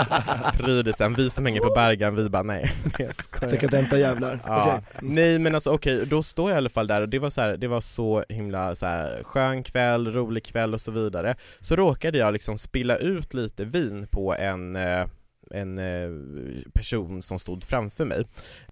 prydisen, 0.59 1.15
vi 1.15 1.31
som 1.31 1.47
hänger 1.47 1.61
på 1.61 1.75
Bergan, 1.75 2.17
vi 2.17 2.29
bara 2.29 2.43
nej, 2.43 2.73
Dekadenta 3.41 3.99
jävlar. 3.99 4.41
Ja, 4.47 4.63
Okej. 4.63 5.01
nej 5.03 5.39
men 5.39 5.55
alltså 5.55 5.71
okej, 5.71 6.07
då 6.07 6.23
står 6.23 6.51
jag 6.51 6.57
i 6.57 6.59
alla 6.59 6.69
fall 6.69 6.87
där 6.87 7.01
och 7.01 7.09
det 7.09 7.19
var 7.19 7.31
så 7.31 7.41
här, 7.41 7.57
det 7.57 7.69
var 7.69 7.81
så 7.81 8.25
himla 8.29 8.75
så 8.75 8.87
här, 8.87 9.23
skön 9.23 9.63
kväll, 9.63 10.13
rolig 10.13 10.45
kväll 10.45 10.75
och 10.75 10.81
så 10.81 10.91
vidare. 10.91 11.37
Så 11.61 11.77
råkade 11.77 12.19
jag 12.19 12.33
liksom 12.33 12.59
spilla 12.59 12.97
ut 12.97 13.35
lite 13.35 13.65
vin 13.65 14.07
på 14.11 14.35
en 14.35 14.77
eh, 14.77 15.07
en 15.51 15.79
eh, 15.79 16.11
person 16.75 17.23
som 17.23 17.39
stod 17.39 17.65
framför 17.65 18.05
mig 18.05 18.25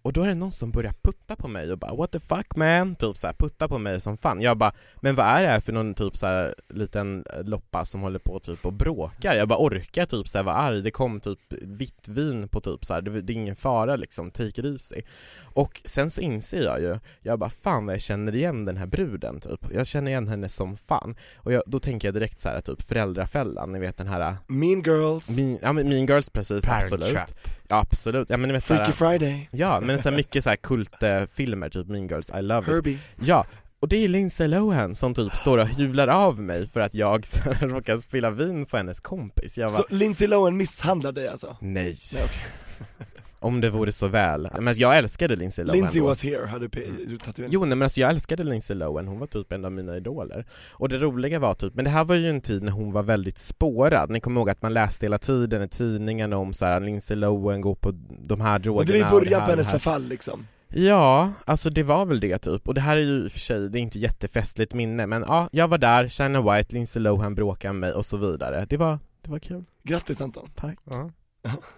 och 0.06 0.12
då 0.12 0.22
är 0.22 0.26
det 0.26 0.34
någon 0.34 0.52
som 0.52 0.70
börjar 0.70 0.94
putta 1.02 1.36
på 1.36 1.48
mig 1.48 1.72
och 1.72 1.78
bara 1.78 1.94
'What 1.94 2.10
the 2.10 2.20
fuck 2.20 2.56
man?' 2.56 2.96
typ 2.96 3.16
så 3.16 3.26
här, 3.26 3.34
putta 3.34 3.68
på 3.68 3.78
mig 3.78 4.00
som 4.00 4.16
fan. 4.16 4.40
Jag 4.40 4.58
bara 4.58 4.72
'Men 5.00 5.14
vad 5.14 5.26
är 5.26 5.42
det 5.42 5.48
här 5.48 5.60
för 5.60 5.72
någon 5.72 5.94
typ 5.94 6.16
så 6.16 6.26
här, 6.26 6.54
liten 6.68 7.24
eh, 7.34 7.44
loppa 7.44 7.84
som 7.84 8.00
håller 8.00 8.18
på 8.18 8.38
typ 8.38 8.66
och 8.66 8.72
bråkar?' 8.72 9.34
Jag 9.34 9.48
bara 9.48 9.58
orkar 9.58 10.06
typ 10.06 10.28
så 10.28 10.38
här, 10.38 10.42
vara 10.42 10.56
arg, 10.56 10.82
det 10.82 10.90
kom 10.90 11.20
typ 11.20 11.38
vitt 11.62 12.08
vin 12.08 12.48
på 12.48 12.60
typ 12.60 12.84
så 12.84 12.94
här, 12.94 13.02
det, 13.02 13.20
det 13.20 13.32
är 13.32 13.34
ingen 13.34 13.56
fara 13.56 13.96
liksom, 13.96 14.30
take 14.30 14.48
it 14.48 14.64
easy. 14.64 15.02
Och 15.42 15.82
sen 15.84 16.10
så 16.10 16.20
inser 16.20 16.62
jag 16.62 16.80
ju, 16.80 16.98
jag 17.20 17.38
bara 17.38 17.50
fan 17.50 17.86
vad 17.86 17.94
jag 17.94 18.02
känner 18.02 18.34
igen 18.34 18.64
den 18.64 18.76
här 18.76 18.86
bruden 18.86 19.40
typ. 19.40 19.72
Jag 19.72 19.86
känner 19.86 20.10
igen 20.10 20.28
henne 20.28 20.48
som 20.48 20.76
fan. 20.76 21.16
Och 21.36 21.52
jag, 21.52 21.62
då 21.66 21.80
tänker 21.80 22.08
jag 22.08 22.14
direkt 22.14 22.40
så 22.40 22.48
här 22.48 22.60
typ 22.60 22.82
föräldrafällan, 22.82 23.72
ni 23.72 23.78
vet 23.78 23.96
den 23.96 24.06
här 24.06 24.36
Mean 24.46 24.82
Girls, 24.82 25.36
Mean, 25.36 25.58
ja 25.62 25.72
men 25.72 25.88
mean 25.88 26.06
Girls 26.06 26.30
precis, 26.30 26.64
Parent 26.64 26.84
absolut. 26.84 27.12
Trap. 27.12 27.30
Ja 27.68 27.76
absolut, 27.80 28.30
ja 28.30 28.36
men 28.36 28.52
vet 28.52 28.64
Freaky 28.64 28.92
såhär, 28.92 29.10
Friday, 29.18 29.48
Ja 29.52 29.80
men 29.80 29.98
så 29.98 30.10
mycket 30.10 30.44
så 30.44 30.50
här 30.50 30.56
kultfilmer, 30.56 31.68
typ 31.68 31.86
Mean 31.88 32.08
Girls, 32.08 32.30
I 32.38 32.42
love 32.42 32.60
it 32.60 32.66
Herbie. 32.66 32.98
Ja, 33.24 33.46
och 33.80 33.88
det 33.88 33.96
är 34.04 34.08
Lindsay 34.08 34.48
Lohan 34.48 34.94
som 34.94 35.14
typ 35.14 35.36
står 35.36 35.58
och 35.58 35.66
hyvlar 35.66 36.08
av 36.08 36.40
mig 36.40 36.68
för 36.68 36.80
att 36.80 36.94
jag 36.94 37.24
råkar 37.60 37.96
spilla 37.96 38.30
vin 38.30 38.66
på 38.66 38.76
hennes 38.76 39.00
kompis 39.00 39.58
Jag 39.58 39.70
bara, 39.70 39.82
Så 39.82 39.86
Lindsay 39.94 40.28
Lohan 40.28 40.56
misshandlar 40.56 41.12
dig 41.12 41.28
alltså? 41.28 41.56
nej, 41.60 41.96
Nej, 42.14 42.22
okej. 42.24 43.06
om 43.38 43.60
det 43.60 43.70
vore 43.70 43.92
så 43.92 44.08
väl. 44.08 44.48
Men 44.60 44.74
jag 44.76 44.98
älskade 44.98 45.36
Lindsay 45.36 45.64
Lohan. 45.64 45.78
Lindsay 45.78 46.00
was 46.02 46.22
here, 46.24 46.46
hade 46.46 46.68
du 47.06 47.18
tatuerat? 47.18 47.52
Jo 47.52 47.60
nej 47.60 47.76
men 47.76 47.82
alltså 47.82 48.00
jag 48.00 48.10
älskade 48.10 48.44
Lindsay 48.44 48.76
Lohan, 48.76 49.08
hon 49.08 49.18
var 49.18 49.26
typ 49.26 49.52
en 49.52 49.64
av 49.64 49.72
mina 49.72 49.96
idoler. 49.96 50.46
Och 50.70 50.88
det 50.88 50.98
roliga 50.98 51.38
var 51.38 51.54
typ, 51.54 51.74
men 51.74 51.84
det 51.84 51.90
här 51.90 52.04
var 52.04 52.14
ju 52.14 52.28
en 52.28 52.40
tid 52.40 52.62
när 52.62 52.72
hon 52.72 52.92
var 52.92 53.02
väldigt 53.02 53.38
spårad. 53.38 54.10
Ni 54.10 54.20
kommer 54.20 54.40
ihåg 54.40 54.50
att 54.50 54.62
man 54.62 54.74
läste 54.74 55.06
hela 55.06 55.18
tiden 55.18 55.62
i 55.62 55.68
tidningarna 55.68 56.36
om 56.36 56.54
så 56.54 56.66
här 56.66 56.80
Lindsay 56.80 57.16
Lohan 57.16 57.60
går 57.60 57.74
på 57.74 57.92
de 58.08 58.40
här 58.40 58.58
drogerna 58.58 58.80
Och 58.80 58.86
det 58.86 58.92
var 58.92 58.98
i 58.98 59.02
och 59.04 59.24
början 59.24 59.44
på 59.44 59.50
hennes 59.50 59.70
förfall 59.70 60.04
liksom. 60.04 60.46
Ja, 60.68 61.32
alltså 61.44 61.70
det 61.70 61.82
var 61.82 62.06
väl 62.06 62.20
det 62.20 62.38
typ, 62.38 62.68
och 62.68 62.74
det 62.74 62.80
här 62.80 62.96
är 62.96 63.00
ju 63.00 63.24
i 63.24 63.28
och 63.28 63.32
för 63.32 63.38
sig, 63.38 63.70
det 63.70 63.78
är 63.78 63.80
inte 63.80 63.98
jättefestligt 63.98 64.74
minne 64.74 65.06
men 65.06 65.24
ja, 65.28 65.48
jag 65.52 65.68
var 65.68 65.78
där, 65.78 66.08
Shannon 66.08 66.54
White, 66.54 66.74
Lindsay 66.74 67.02
Lohan 67.02 67.34
bråkade 67.34 67.72
med 67.72 67.80
mig 67.80 67.92
och 67.92 68.06
så 68.06 68.16
vidare. 68.16 68.66
Det 68.68 68.76
var, 68.76 68.98
det 69.22 69.30
var 69.30 69.38
kul, 69.38 69.64
Grattis 69.82 70.20
Anton! 70.20 70.50
tack. 70.54 70.78
Ja. 70.84 71.10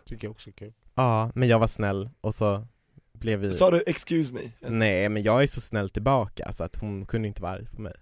Tycker 0.05 0.27
jag 0.27 0.31
också 0.31 0.51
är 0.51 0.53
kul. 0.53 0.73
Ja, 0.99 1.31
men 1.35 1.49
jag 1.49 1.59
var 1.59 1.67
snäll 1.67 2.11
och 2.21 2.35
så 2.35 2.67
blev 3.13 3.39
vi 3.41 3.53
Sa 3.53 3.71
du 3.71 3.79
'excuse 3.87 4.33
me'? 4.33 4.51
Nej 4.69 5.09
men 5.09 5.23
jag 5.23 5.43
är 5.43 5.47
så 5.47 5.61
snäll 5.61 5.89
tillbaka 5.89 6.53
så 6.53 6.65
att 6.65 6.77
hon 6.77 7.07
kunde 7.07 7.29
inte 7.29 7.43
vara 7.43 7.53
arg 7.53 7.67
på 7.67 7.81
mig 7.83 7.95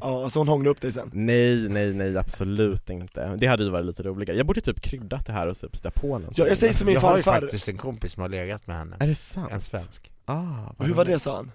Ja, 0.00 0.24
alltså 0.24 0.38
hon 0.40 0.48
hånglade 0.48 0.70
upp 0.70 0.80
dig 0.80 0.92
sen? 0.92 1.10
Nej, 1.14 1.68
nej, 1.68 1.92
nej 1.94 2.16
absolut 2.18 2.90
inte. 2.90 3.36
Det 3.36 3.46
hade 3.46 3.64
ju 3.64 3.70
varit 3.70 3.86
lite 3.86 4.02
roligare. 4.02 4.36
Jag 4.36 4.46
borde 4.46 4.60
typ 4.60 4.80
kryddat 4.80 5.26
det 5.26 5.32
här 5.32 5.46
och 5.46 5.56
typ 5.56 5.76
sätta 5.76 5.90
på 5.90 6.06
någonting. 6.06 6.34
Ja, 6.44 6.48
jag 6.48 6.56
säger 6.58 6.72
som 6.72 6.86
min 6.86 6.94
jag 6.94 7.00
har 7.00 7.16
ju 7.16 7.22
farfar, 7.22 7.40
faktiskt 7.40 7.68
en 7.68 7.76
kompis 7.78 8.12
som 8.12 8.20
har 8.20 8.28
legat 8.28 8.66
med 8.66 8.76
henne. 8.76 8.96
Är 9.00 9.06
det 9.06 9.14
sant? 9.14 9.52
En 9.52 9.60
svensk. 9.60 10.10
Ah, 10.24 10.66
och 10.76 10.86
hur 10.86 10.94
var 10.94 11.04
det 11.04 11.18
sa 11.18 11.36
han? 11.36 11.52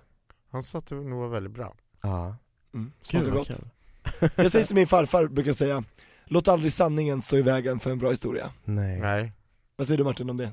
Han 0.51 0.63
sa 0.63 0.77
att 0.77 0.85
det 0.87 0.95
nog 0.95 1.19
var 1.19 1.27
väldigt 1.27 1.53
bra. 1.53 1.75
Ja, 2.01 2.35
Mm, 2.73 2.91
gud 3.11 3.23
vad 3.23 3.33
gott. 3.33 3.47
kul. 3.47 4.29
Jag 4.35 4.51
säger 4.51 4.65
som 4.65 4.75
min 4.75 4.87
farfar 4.87 5.27
brukar 5.27 5.53
säga, 5.53 5.83
låt 6.25 6.47
aldrig 6.47 6.73
sanningen 6.73 7.21
stå 7.21 7.37
i 7.37 7.41
vägen 7.41 7.79
för 7.79 7.91
en 7.91 7.97
bra 7.99 8.11
historia 8.11 8.51
Nej. 8.63 8.99
Nej. 8.99 9.31
Vad 9.75 9.87
säger 9.87 9.97
du 9.97 10.03
Martin 10.03 10.29
om 10.29 10.37
det? 10.37 10.51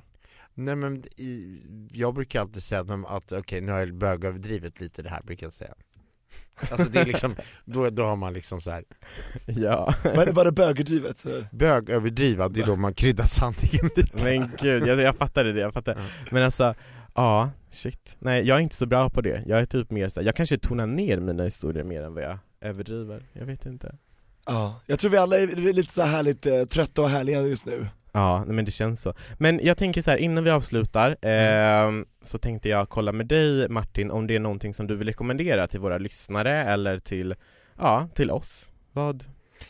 Nej 0.54 0.76
men 0.76 1.04
jag 1.92 2.14
brukar 2.14 2.40
alltid 2.40 2.62
säga 2.62 2.86
att, 3.06 3.32
okej 3.32 3.60
nu 3.60 3.72
har 3.72 3.78
jag 3.78 3.94
bögöverdrivit 3.94 4.80
lite 4.80 5.02
det 5.02 5.08
här 5.08 5.22
brukar 5.22 5.46
jag 5.46 5.52
säga 5.52 5.74
Alltså 6.70 6.90
det 6.90 7.00
är 7.00 7.06
liksom, 7.06 7.36
då, 7.64 7.90
då 7.90 8.04
har 8.04 8.16
man 8.16 8.32
liksom 8.32 8.60
så 8.60 8.70
här 8.70 8.84
Ja. 9.46 9.94
Var 10.04 10.26
det, 10.26 10.32
var 10.32 10.44
det 10.44 10.52
bögerdrivet? 10.52 11.24
bögöverdriva, 11.52 12.48
det 12.48 12.60
är 12.60 12.66
då 12.66 12.76
man 12.76 12.94
kryddar 12.94 13.24
sanningen 13.24 13.90
lite 13.96 14.24
Men 14.24 14.50
gud, 14.60 14.86
jag, 14.86 15.00
jag 15.00 15.16
fattade 15.16 15.52
det, 15.52 15.60
jag 15.60 15.74
fattade. 15.74 16.00
Ja. 16.00 16.06
Men 16.30 16.42
alltså, 16.42 16.74
ja, 17.14 17.50
shit. 17.70 18.16
Nej, 18.18 18.42
jag 18.48 18.58
är 18.58 18.60
inte 18.60 18.76
så 18.76 18.86
bra 18.86 19.10
på 19.10 19.20
det. 19.20 19.42
Jag 19.46 19.60
är 19.60 19.66
typ 19.66 19.90
mer 19.90 20.08
så 20.08 20.20
här, 20.20 20.26
jag 20.26 20.36
kanske 20.36 20.58
tonar 20.58 20.86
ner 20.86 21.20
mina 21.20 21.44
historier 21.44 21.84
mer 21.84 22.02
än 22.02 22.14
vad 22.14 22.24
jag 22.24 22.38
överdriver. 22.60 23.26
Jag 23.32 23.46
vet 23.46 23.66
inte. 23.66 23.96
Ja, 24.46 24.80
jag 24.86 24.98
tror 24.98 25.10
vi 25.10 25.16
alla 25.16 25.38
är 25.38 25.72
lite 25.72 25.92
så 25.92 26.02
härligt 26.02 26.46
eh, 26.46 26.64
trötta 26.64 27.02
och 27.02 27.10
härliga 27.10 27.40
just 27.42 27.66
nu 27.66 27.86
Ja, 28.12 28.44
men 28.46 28.64
det 28.64 28.70
känns 28.70 29.02
så. 29.02 29.14
Men 29.38 29.60
jag 29.62 29.76
tänker 29.76 30.02
så 30.02 30.10
här, 30.10 30.18
innan 30.18 30.44
vi 30.44 30.50
avslutar 30.50 31.16
ehm, 31.22 32.06
så 32.22 32.38
tänkte 32.38 32.68
jag 32.68 32.88
kolla 32.88 33.12
med 33.12 33.26
dig 33.26 33.68
Martin 33.68 34.10
om 34.10 34.26
det 34.26 34.36
är 34.36 34.40
någonting 34.40 34.74
som 34.74 34.86
du 34.86 34.96
vill 34.96 35.08
rekommendera 35.08 35.66
till 35.66 35.80
våra 35.80 35.98
lyssnare 35.98 36.64
eller 36.64 36.98
till, 36.98 37.34
ja, 37.78 38.08
till 38.14 38.30
oss. 38.30 38.70
Vad, 38.92 39.24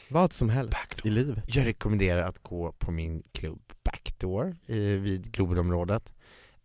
vad 0.09 0.33
som 0.33 0.48
helst 0.48 0.76
i 1.05 1.11
livet. 1.11 1.44
Jag 1.46 1.66
rekommenderar 1.66 2.22
att 2.22 2.38
gå 2.38 2.72
på 2.72 2.90
min 2.90 3.22
klubb 3.33 3.72
Backdoor 3.85 4.57
i, 4.66 4.96
vid 4.96 5.33
Globenområdet 5.33 6.12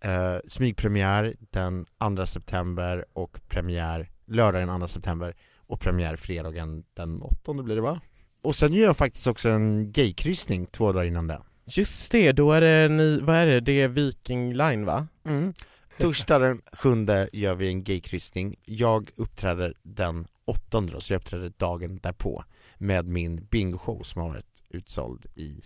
eh, 0.04 0.36
Smygpremiär 0.48 1.34
den 1.40 1.86
2 2.16 2.26
september 2.26 3.06
och 3.14 3.40
premiär 3.48 4.10
lördagen 4.26 4.68
den 4.68 4.80
2 4.80 4.88
september 4.88 5.36
och 5.68 5.80
premiär 5.80 6.16
fredagen 6.16 6.84
den 6.94 7.22
8 7.22 7.54
blir 7.54 7.76
det 7.76 7.82
va? 7.82 8.02
Och 8.42 8.56
sen 8.56 8.74
gör 8.74 8.84
jag 8.84 8.98
faktiskt 8.98 9.28
också 9.28 9.50
en 9.50 9.92
gaykryssning 9.92 10.66
två 10.66 10.92
dagar 10.92 11.06
innan 11.06 11.28
det 11.28 11.42
Just 11.70 12.12
det, 12.12 12.32
då 12.32 12.52
är 12.52 12.62
det 12.62 12.90
ni, 12.90 13.20
vad 13.22 13.36
är 13.36 13.46
det, 13.46 13.60
det 13.60 13.82
är 13.82 13.88
Viking 13.88 14.54
Line 14.54 14.86
va? 14.86 15.08
mm. 15.26 15.54
Torsdag 16.00 16.40
den 16.40 16.62
7 16.74 16.90
gör 17.32 17.56
vi 17.56 17.68
en 17.68 17.84
gaykryssning 17.84 18.56
Jag 18.66 19.10
uppträder 19.16 19.74
den 19.84 20.28
8 20.46 20.82
då, 20.82 21.00
så 21.00 21.14
jag 21.14 21.20
uppträder 21.20 21.52
dagen 21.58 22.00
därpå 22.04 22.44
med 22.78 23.08
min 23.08 23.46
bingoshow 23.46 24.04
som 24.04 24.22
har 24.22 24.30
varit 24.30 24.64
utsåld 24.70 25.26
i 25.36 25.62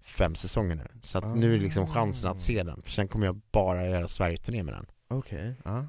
fem 0.00 0.34
säsonger 0.34 0.74
nu. 0.74 0.88
Så 1.02 1.18
att 1.18 1.36
nu 1.36 1.54
är 1.54 1.58
liksom 1.58 1.86
chansen 1.86 2.30
att 2.30 2.40
se 2.40 2.62
den, 2.62 2.82
för 2.82 2.90
sen 2.90 3.08
kommer 3.08 3.26
jag 3.26 3.40
bara 3.52 3.88
göra 3.88 4.08
Sverige-turné 4.08 4.62
med 4.62 4.74
den. 4.74 4.86
Okej, 5.08 5.54
ja 5.64 5.86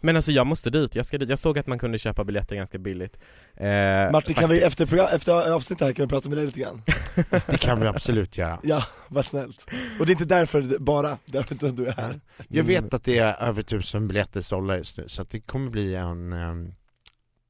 Men 0.00 0.16
alltså 0.16 0.32
jag 0.32 0.46
måste 0.46 0.70
dit, 0.70 0.94
jag 0.94 1.06
ska 1.06 1.18
dit. 1.18 1.28
Jag 1.28 1.38
såg 1.38 1.58
att 1.58 1.66
man 1.66 1.78
kunde 1.78 1.98
köpa 1.98 2.24
biljetter 2.24 2.56
ganska 2.56 2.78
billigt 2.78 3.18
eh, 3.54 3.66
Martin 4.12 4.34
kan 4.34 4.50
vi 4.50 4.60
faktiskt. 4.60 4.66
efter, 4.66 4.86
program, 4.86 5.08
efter 5.12 5.52
avsnittet 5.52 5.86
här 5.86 5.92
kan 5.92 6.04
vi 6.04 6.08
prata 6.08 6.28
med 6.28 6.38
dig 6.38 6.46
lite 6.46 6.60
grann? 6.60 6.82
Det 7.46 7.58
kan 7.58 7.80
vi 7.80 7.86
absolut 7.86 8.38
göra 8.38 8.60
Ja, 8.62 8.82
vad 9.08 9.24
snällt. 9.24 9.66
Och 10.00 10.06
det 10.06 10.10
är 10.10 10.14
inte 10.14 10.24
därför 10.24 10.78
bara, 10.78 11.18
därför 11.24 11.54
att 11.54 11.76
du 11.76 11.86
är 11.86 11.92
här. 11.92 12.20
Jag 12.48 12.64
vet 12.64 12.94
att 12.94 13.04
det 13.04 13.18
är 13.18 13.42
över 13.42 13.62
tusen 13.62 14.08
biljetter 14.08 14.40
sålda 14.40 14.76
just 14.76 14.96
nu, 14.98 15.04
så 15.08 15.22
att 15.22 15.30
det 15.30 15.40
kommer 15.40 15.70
bli 15.70 15.94
en 15.94 16.32
um, 16.32 16.74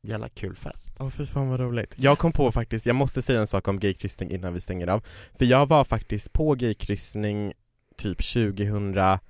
jävla 0.03 0.29
kul 0.29 0.57
fest 0.57 0.91
Åh 0.99 1.11
fy 1.11 1.27
fan 1.27 1.49
vad 1.49 1.61
roligt. 1.61 1.95
Jag 1.97 2.19
kom 2.19 2.33
på 2.33 2.53
faktiskt, 2.53 2.87
jag 2.87 2.97
måste 2.97 3.23
säga 3.23 3.41
en 3.41 3.47
sak 3.47 3.69
om 3.69 3.81
gaykryssning 3.81 4.31
innan 4.31 4.55
vi 4.55 4.61
stänger 4.61 4.87
av. 4.87 5.05
För 5.39 5.45
jag 5.45 5.69
var 5.69 5.85
faktiskt 5.85 6.33
på 6.33 6.55
gaykryssning 6.55 7.53
typ 7.97 8.19
2010, 8.19 9.21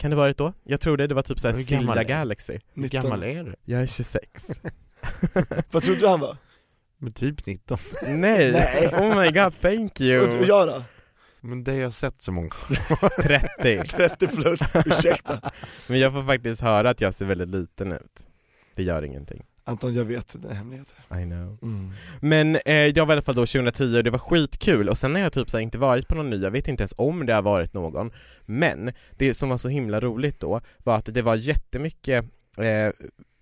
kan 0.00 0.10
det 0.10 0.16
varit 0.16 0.36
då? 0.36 0.52
Jag 0.64 0.80
tror 0.80 0.96
det, 0.96 1.06
det 1.06 1.14
var 1.14 1.22
typ 1.22 1.38
såhär 1.38 1.54
Silja? 1.54 2.04
Galaxy. 2.04 2.52
Hur 2.52 2.82
19. 2.82 3.02
gammal 3.02 3.22
är 3.22 3.44
du? 3.44 3.54
Jag 3.64 3.82
är 3.82 3.86
26. 3.86 4.26
Vad 5.70 5.82
trodde 5.82 6.00
du 6.00 6.06
han 6.08 6.20
var? 6.20 6.36
Men 6.98 7.12
typ 7.12 7.46
19 7.46 7.78
Nej! 8.06 8.52
Nej. 8.52 8.88
Oh 8.88 9.20
my 9.20 9.30
god, 9.30 9.60
thank 9.60 9.92
Och 9.92 10.00
you! 10.00 10.44
jag 10.46 10.68
då? 10.68 10.82
Men 11.40 11.64
det 11.64 11.72
har 11.72 11.78
jag 11.78 11.94
sett 11.94 12.22
så 12.22 12.32
många 12.32 12.50
30. 13.22 13.82
30 13.88 14.26
plus, 14.36 14.60
ursäkta. 14.86 15.50
Men 15.86 15.98
jag 15.98 16.12
får 16.12 16.22
faktiskt 16.22 16.62
höra 16.62 16.90
att 16.90 17.00
jag 17.00 17.14
ser 17.14 17.24
väldigt 17.24 17.48
liten 17.48 17.92
ut. 17.92 18.26
Det 18.74 18.82
gör 18.82 19.02
ingenting. 19.02 19.42
Anton 19.70 19.94
jag 19.94 20.04
vet 20.04 20.42
dina 20.42 20.54
hemligheter. 20.54 20.96
I 21.10 21.24
know. 21.24 21.58
Mm. 21.62 21.90
Men 22.20 22.56
eh, 22.64 22.74
jag 22.74 23.06
var 23.06 23.12
i 23.12 23.16
alla 23.16 23.22
fall 23.22 23.34
då 23.34 23.46
2010 23.46 23.96
och 23.96 24.04
det 24.04 24.10
var 24.10 24.18
skitkul 24.18 24.88
och 24.88 24.98
sen 24.98 25.14
har 25.14 25.22
jag 25.22 25.32
typ 25.32 25.50
så 25.50 25.56
här 25.56 25.62
inte 25.62 25.78
varit 25.78 26.08
på 26.08 26.14
någon 26.14 26.30
ny, 26.30 26.36
jag 26.36 26.50
vet 26.50 26.68
inte 26.68 26.82
ens 26.82 26.94
om 26.96 27.26
det 27.26 27.34
har 27.34 27.42
varit 27.42 27.74
någon 27.74 28.10
Men 28.46 28.92
det 29.18 29.34
som 29.34 29.48
var 29.48 29.56
så 29.56 29.68
himla 29.68 30.00
roligt 30.00 30.40
då 30.40 30.60
var 30.78 30.96
att 30.96 31.14
det 31.14 31.22
var 31.22 31.34
jättemycket 31.34 32.24
eh, 32.58 32.90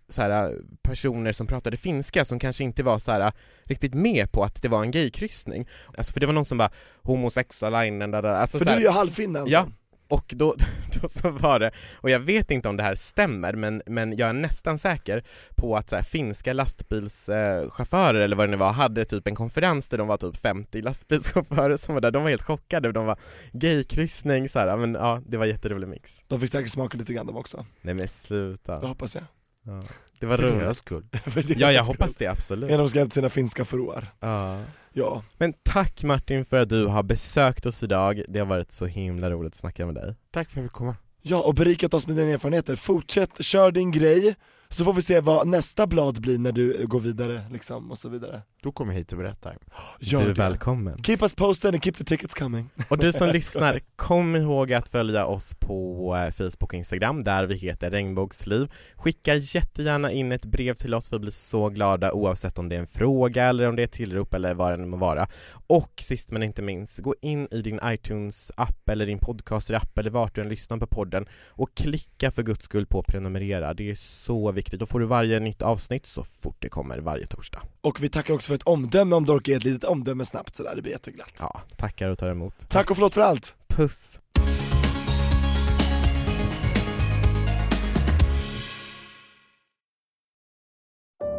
så 0.09 0.23
här, 0.23 0.55
personer 0.83 1.33
som 1.33 1.47
pratade 1.47 1.77
finska 1.77 2.25
som 2.25 2.39
kanske 2.39 2.65
inte 2.65 2.83
var 2.83 2.99
så 2.99 3.13
här 3.13 3.33
riktigt 3.65 3.95
med 3.95 4.33
på 4.33 4.45
att 4.45 4.63
det 4.63 4.69
var 4.69 4.83
en 4.83 4.91
gaykryssning 4.91 5.69
Alltså 5.97 6.13
för 6.13 6.21
det 6.21 6.27
var 6.27 6.33
någon 6.33 6.45
som 6.45 6.59
bara 6.59 6.71
homosexualainen, 7.03 8.11
där, 8.11 8.23
där. 8.23 8.29
alltså 8.29 8.59
För 8.59 8.65
så 8.65 8.71
du 8.71 8.71
här, 8.71 8.79
är 8.79 8.83
ju 8.83 8.91
halvfinne. 8.91 9.45
Ja. 9.47 9.67
Och 10.09 10.33
då, 10.37 10.55
då 11.01 11.09
så 11.09 11.31
var 11.31 11.59
det, 11.61 11.71
och 11.95 12.11
jag 12.11 12.21
vet 12.21 12.51
inte 12.51 12.69
om 12.69 12.77
det 12.77 12.83
här 12.83 12.95
stämmer 12.95 13.53
men, 13.53 13.83
men 13.87 14.17
jag 14.17 14.29
är 14.29 14.33
nästan 14.33 14.79
säker 14.79 15.25
på 15.57 15.77
att 15.77 15.89
så 15.89 15.97
här, 15.97 16.03
finska 16.03 16.53
lastbilschaufförer 16.53 18.21
eller 18.21 18.37
vad 18.37 18.47
det 18.47 18.51
nu 18.51 18.57
var 18.57 18.73
hade 18.73 19.05
typ 19.05 19.27
en 19.27 19.35
konferens 19.35 19.89
där 19.89 19.99
de 19.99 20.09
var 20.09 20.17
typ 20.17 20.37
50 20.37 20.83
lastbilschaufförer 20.83 21.77
som 21.77 21.95
var 21.95 22.01
där, 22.01 22.11
de 22.11 22.23
var 22.23 22.31
helt 22.31 22.43
chockade, 22.43 22.93
de 22.93 23.07
var 23.07 23.19
gaykryssning 23.53 24.49
så 24.49 24.59
här, 24.59 24.77
men 24.77 24.95
ja 24.95 25.23
det 25.27 25.37
var 25.37 25.47
jätterolig 25.47 25.89
mix. 25.89 26.21
De 26.27 26.41
fick 26.41 26.51
säkert 26.51 26.73
smaka 26.73 26.99
lite 26.99 27.13
grann 27.13 27.27
de 27.27 27.37
också, 27.37 27.67
Nej 27.83 27.95
men 27.95 28.09
sluta. 28.09 28.81
Det 28.81 28.87
hoppas 28.87 29.15
jag. 29.15 29.25
Ja. 29.65 29.83
Det 30.21 30.27
var 30.27 30.37
För 30.37 30.43
roligt. 30.43 30.59
deras 30.59 30.79
skull. 30.79 31.05
För 31.25 31.43
det 31.43 31.55
Ja 31.59 31.73
jag 31.73 31.75
är 31.83 31.87
hoppas 31.87 32.11
skull. 32.13 32.17
det 32.19 32.27
absolut. 32.27 32.71
Innan 32.71 32.81
de 32.81 32.89
ska 32.89 33.03
till 33.03 33.11
sina 33.13 33.29
finska 33.29 33.65
förråar 33.65 34.07
ja. 34.21 34.59
Ja, 34.93 35.23
Men 35.37 35.55
tack 35.63 36.03
Martin 36.03 36.45
för 36.45 36.57
att 36.57 36.69
du 36.69 36.87
har 36.87 37.03
besökt 37.03 37.67
oss 37.67 37.83
idag, 37.83 38.23
det 38.29 38.39
har 38.39 38.47
varit 38.47 38.73
så 38.73 38.87
himla 38.87 39.31
roligt 39.31 39.53
att 39.53 39.59
snacka 39.59 39.87
med 39.87 39.95
dig. 39.95 40.15
Tack 40.31 40.51
för 40.51 40.61
att 40.61 40.65
vi 40.65 40.69
kom. 40.69 40.95
ja 41.23 41.43
och 41.43 41.55
berikat 41.55 41.95
oss 41.95 42.07
med 42.07 42.17
dina 42.17 42.31
erfarenheter, 42.31 42.77
fortsätt, 42.77 43.45
kör 43.45 43.71
din 43.73 43.91
grej. 43.91 44.35
Så 44.71 44.85
får 44.85 44.93
vi 44.93 45.03
se 45.03 45.21
vad 45.21 45.47
nästa 45.49 45.87
blad 45.87 46.21
blir 46.21 46.39
när 46.39 46.53
du 46.53 46.87
går 46.87 47.01
vidare 47.01 47.41
liksom 47.53 47.91
och 47.91 47.99
så 47.99 48.09
vidare 48.09 48.43
Då 48.63 48.73
kommer 48.73 48.93
jag 48.93 48.99
hit 48.99 49.13
och 49.13 49.19
berättar. 49.19 49.57
Gör 50.01 50.21
Du 50.21 50.25
är 50.25 50.29
det. 50.29 50.43
välkommen 50.43 51.03
Keep 51.03 51.19
us 51.21 51.35
posted 51.35 51.75
and 51.75 51.85
keep 51.85 51.93
the 51.93 52.05
tickets 52.05 52.35
coming 52.35 52.71
Och 52.89 52.99
du 52.99 53.13
som 53.13 53.29
lyssnar, 53.29 53.81
kom 53.97 54.37
ihåg 54.37 54.73
att 54.73 54.89
följa 54.89 55.27
oss 55.27 55.55
på 55.55 56.17
eh, 56.17 56.33
Facebook 56.33 56.63
och 56.63 56.75
Instagram 56.75 57.25
där 57.25 57.47
vi 57.47 57.57
heter 57.57 57.91
Regnbågsliv 57.91 58.73
Skicka 58.97 59.35
jättegärna 59.35 60.13
in 60.13 60.33
ett 60.33 60.45
brev 60.45 60.75
till 60.75 60.95
oss, 60.95 61.13
vi 61.13 61.19
blir 61.19 61.31
så 61.31 61.69
glada 61.69 62.13
oavsett 62.13 62.59
om 62.59 62.69
det 62.69 62.77
är 62.77 62.81
en 62.81 62.87
fråga 62.87 63.47
eller 63.47 63.69
om 63.69 63.77
det 63.77 63.83
är 63.83 63.85
ett 63.85 63.93
tillrop 63.93 64.35
eller 64.35 64.55
vad 64.55 64.71
det 64.71 64.75
än 64.75 64.89
må 64.89 64.97
vara 64.97 65.29
Och 65.67 65.93
sist 66.01 66.31
men 66.31 66.43
inte 66.43 66.63
minst, 66.63 66.99
gå 66.99 67.15
in 67.23 67.49
i 67.51 67.63
din 67.63 67.81
iTunes-app 67.85 68.89
eller 68.91 69.07
din 69.07 69.19
podcaster-app 69.19 69.99
eller 69.99 70.11
vart 70.11 70.35
du 70.35 70.41
än 70.41 70.49
lyssnar 70.49 70.79
på 70.79 70.87
podden 70.87 71.27
och 71.47 71.75
klicka 71.75 72.31
för 72.31 72.43
guds 72.43 72.65
skull 72.65 72.87
på 72.87 73.03
prenumerera, 73.03 73.75
det 73.75 73.91
är 73.91 73.95
så 73.95 74.53
viktigt. 74.53 74.81
Då 74.81 74.87
får 74.87 75.01
du 75.01 75.07
varje 75.07 75.41
nytt 75.41 75.63
avsnitt 75.63 76.07
så 76.07 76.25
fort 76.25 76.57
det 76.59 76.69
kommer 76.69 76.99
varje 76.99 77.27
torsdag. 77.27 77.63
Och 77.81 78.03
vi 78.03 78.09
tackar 78.09 78.35
också 78.35 78.48
för 78.49 78.55
ett 78.55 78.63
omdöme 78.63 79.17
om 79.17 79.25
du 79.25 79.33
orkar 79.33 79.53
ge 79.53 79.57
ett 79.57 79.65
litet 79.65 79.85
omdöme 79.85 80.25
snabbt 80.25 80.57
sådär, 80.57 80.73
det 80.77 80.83
blir 80.83 80.93
jätteglatt 80.93 81.35
Ja, 81.39 81.61
tackar 81.77 82.09
och 82.09 82.19
tar 82.19 82.29
emot. 82.29 82.69
Tack 82.69 82.91
och 82.91 82.97
förlåt 82.97 83.15
för 83.15 83.21
allt! 83.21 83.55
Puss! 83.69 84.19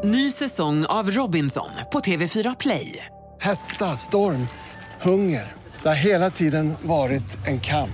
Ny 0.03 0.32
säsong 0.32 0.86
av 0.86 1.12
Robinson 1.12 1.70
på 1.91 1.99
TV4 1.99 2.55
Play. 2.60 3.05
Hetta, 3.41 3.86
storm, 3.86 4.47
hunger. 5.01 5.53
Det 5.84 5.88
har 5.88 5.95
hela 5.95 6.30
tiden 6.30 6.74
varit 6.82 7.47
en 7.47 7.60
kamp. 7.60 7.91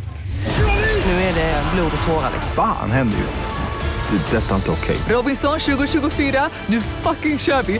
Nu 1.06 1.12
är 1.12 1.36
det 1.36 1.64
blod 1.76 1.92
och 1.98 2.08
tårar. 2.08 2.32
Fan 2.56 2.92
händer 2.92 3.18
just. 3.18 3.40
Det. 4.10 4.38
är 4.38 4.42
Detta 4.42 4.52
är 4.52 4.56
inte 4.56 4.72
okej. 4.72 4.98
Robinson 5.10 5.60
2024, 5.60 6.50
nu 6.68 6.82
fucking 6.82 7.40
kör 7.40 7.64
vi! 7.64 7.80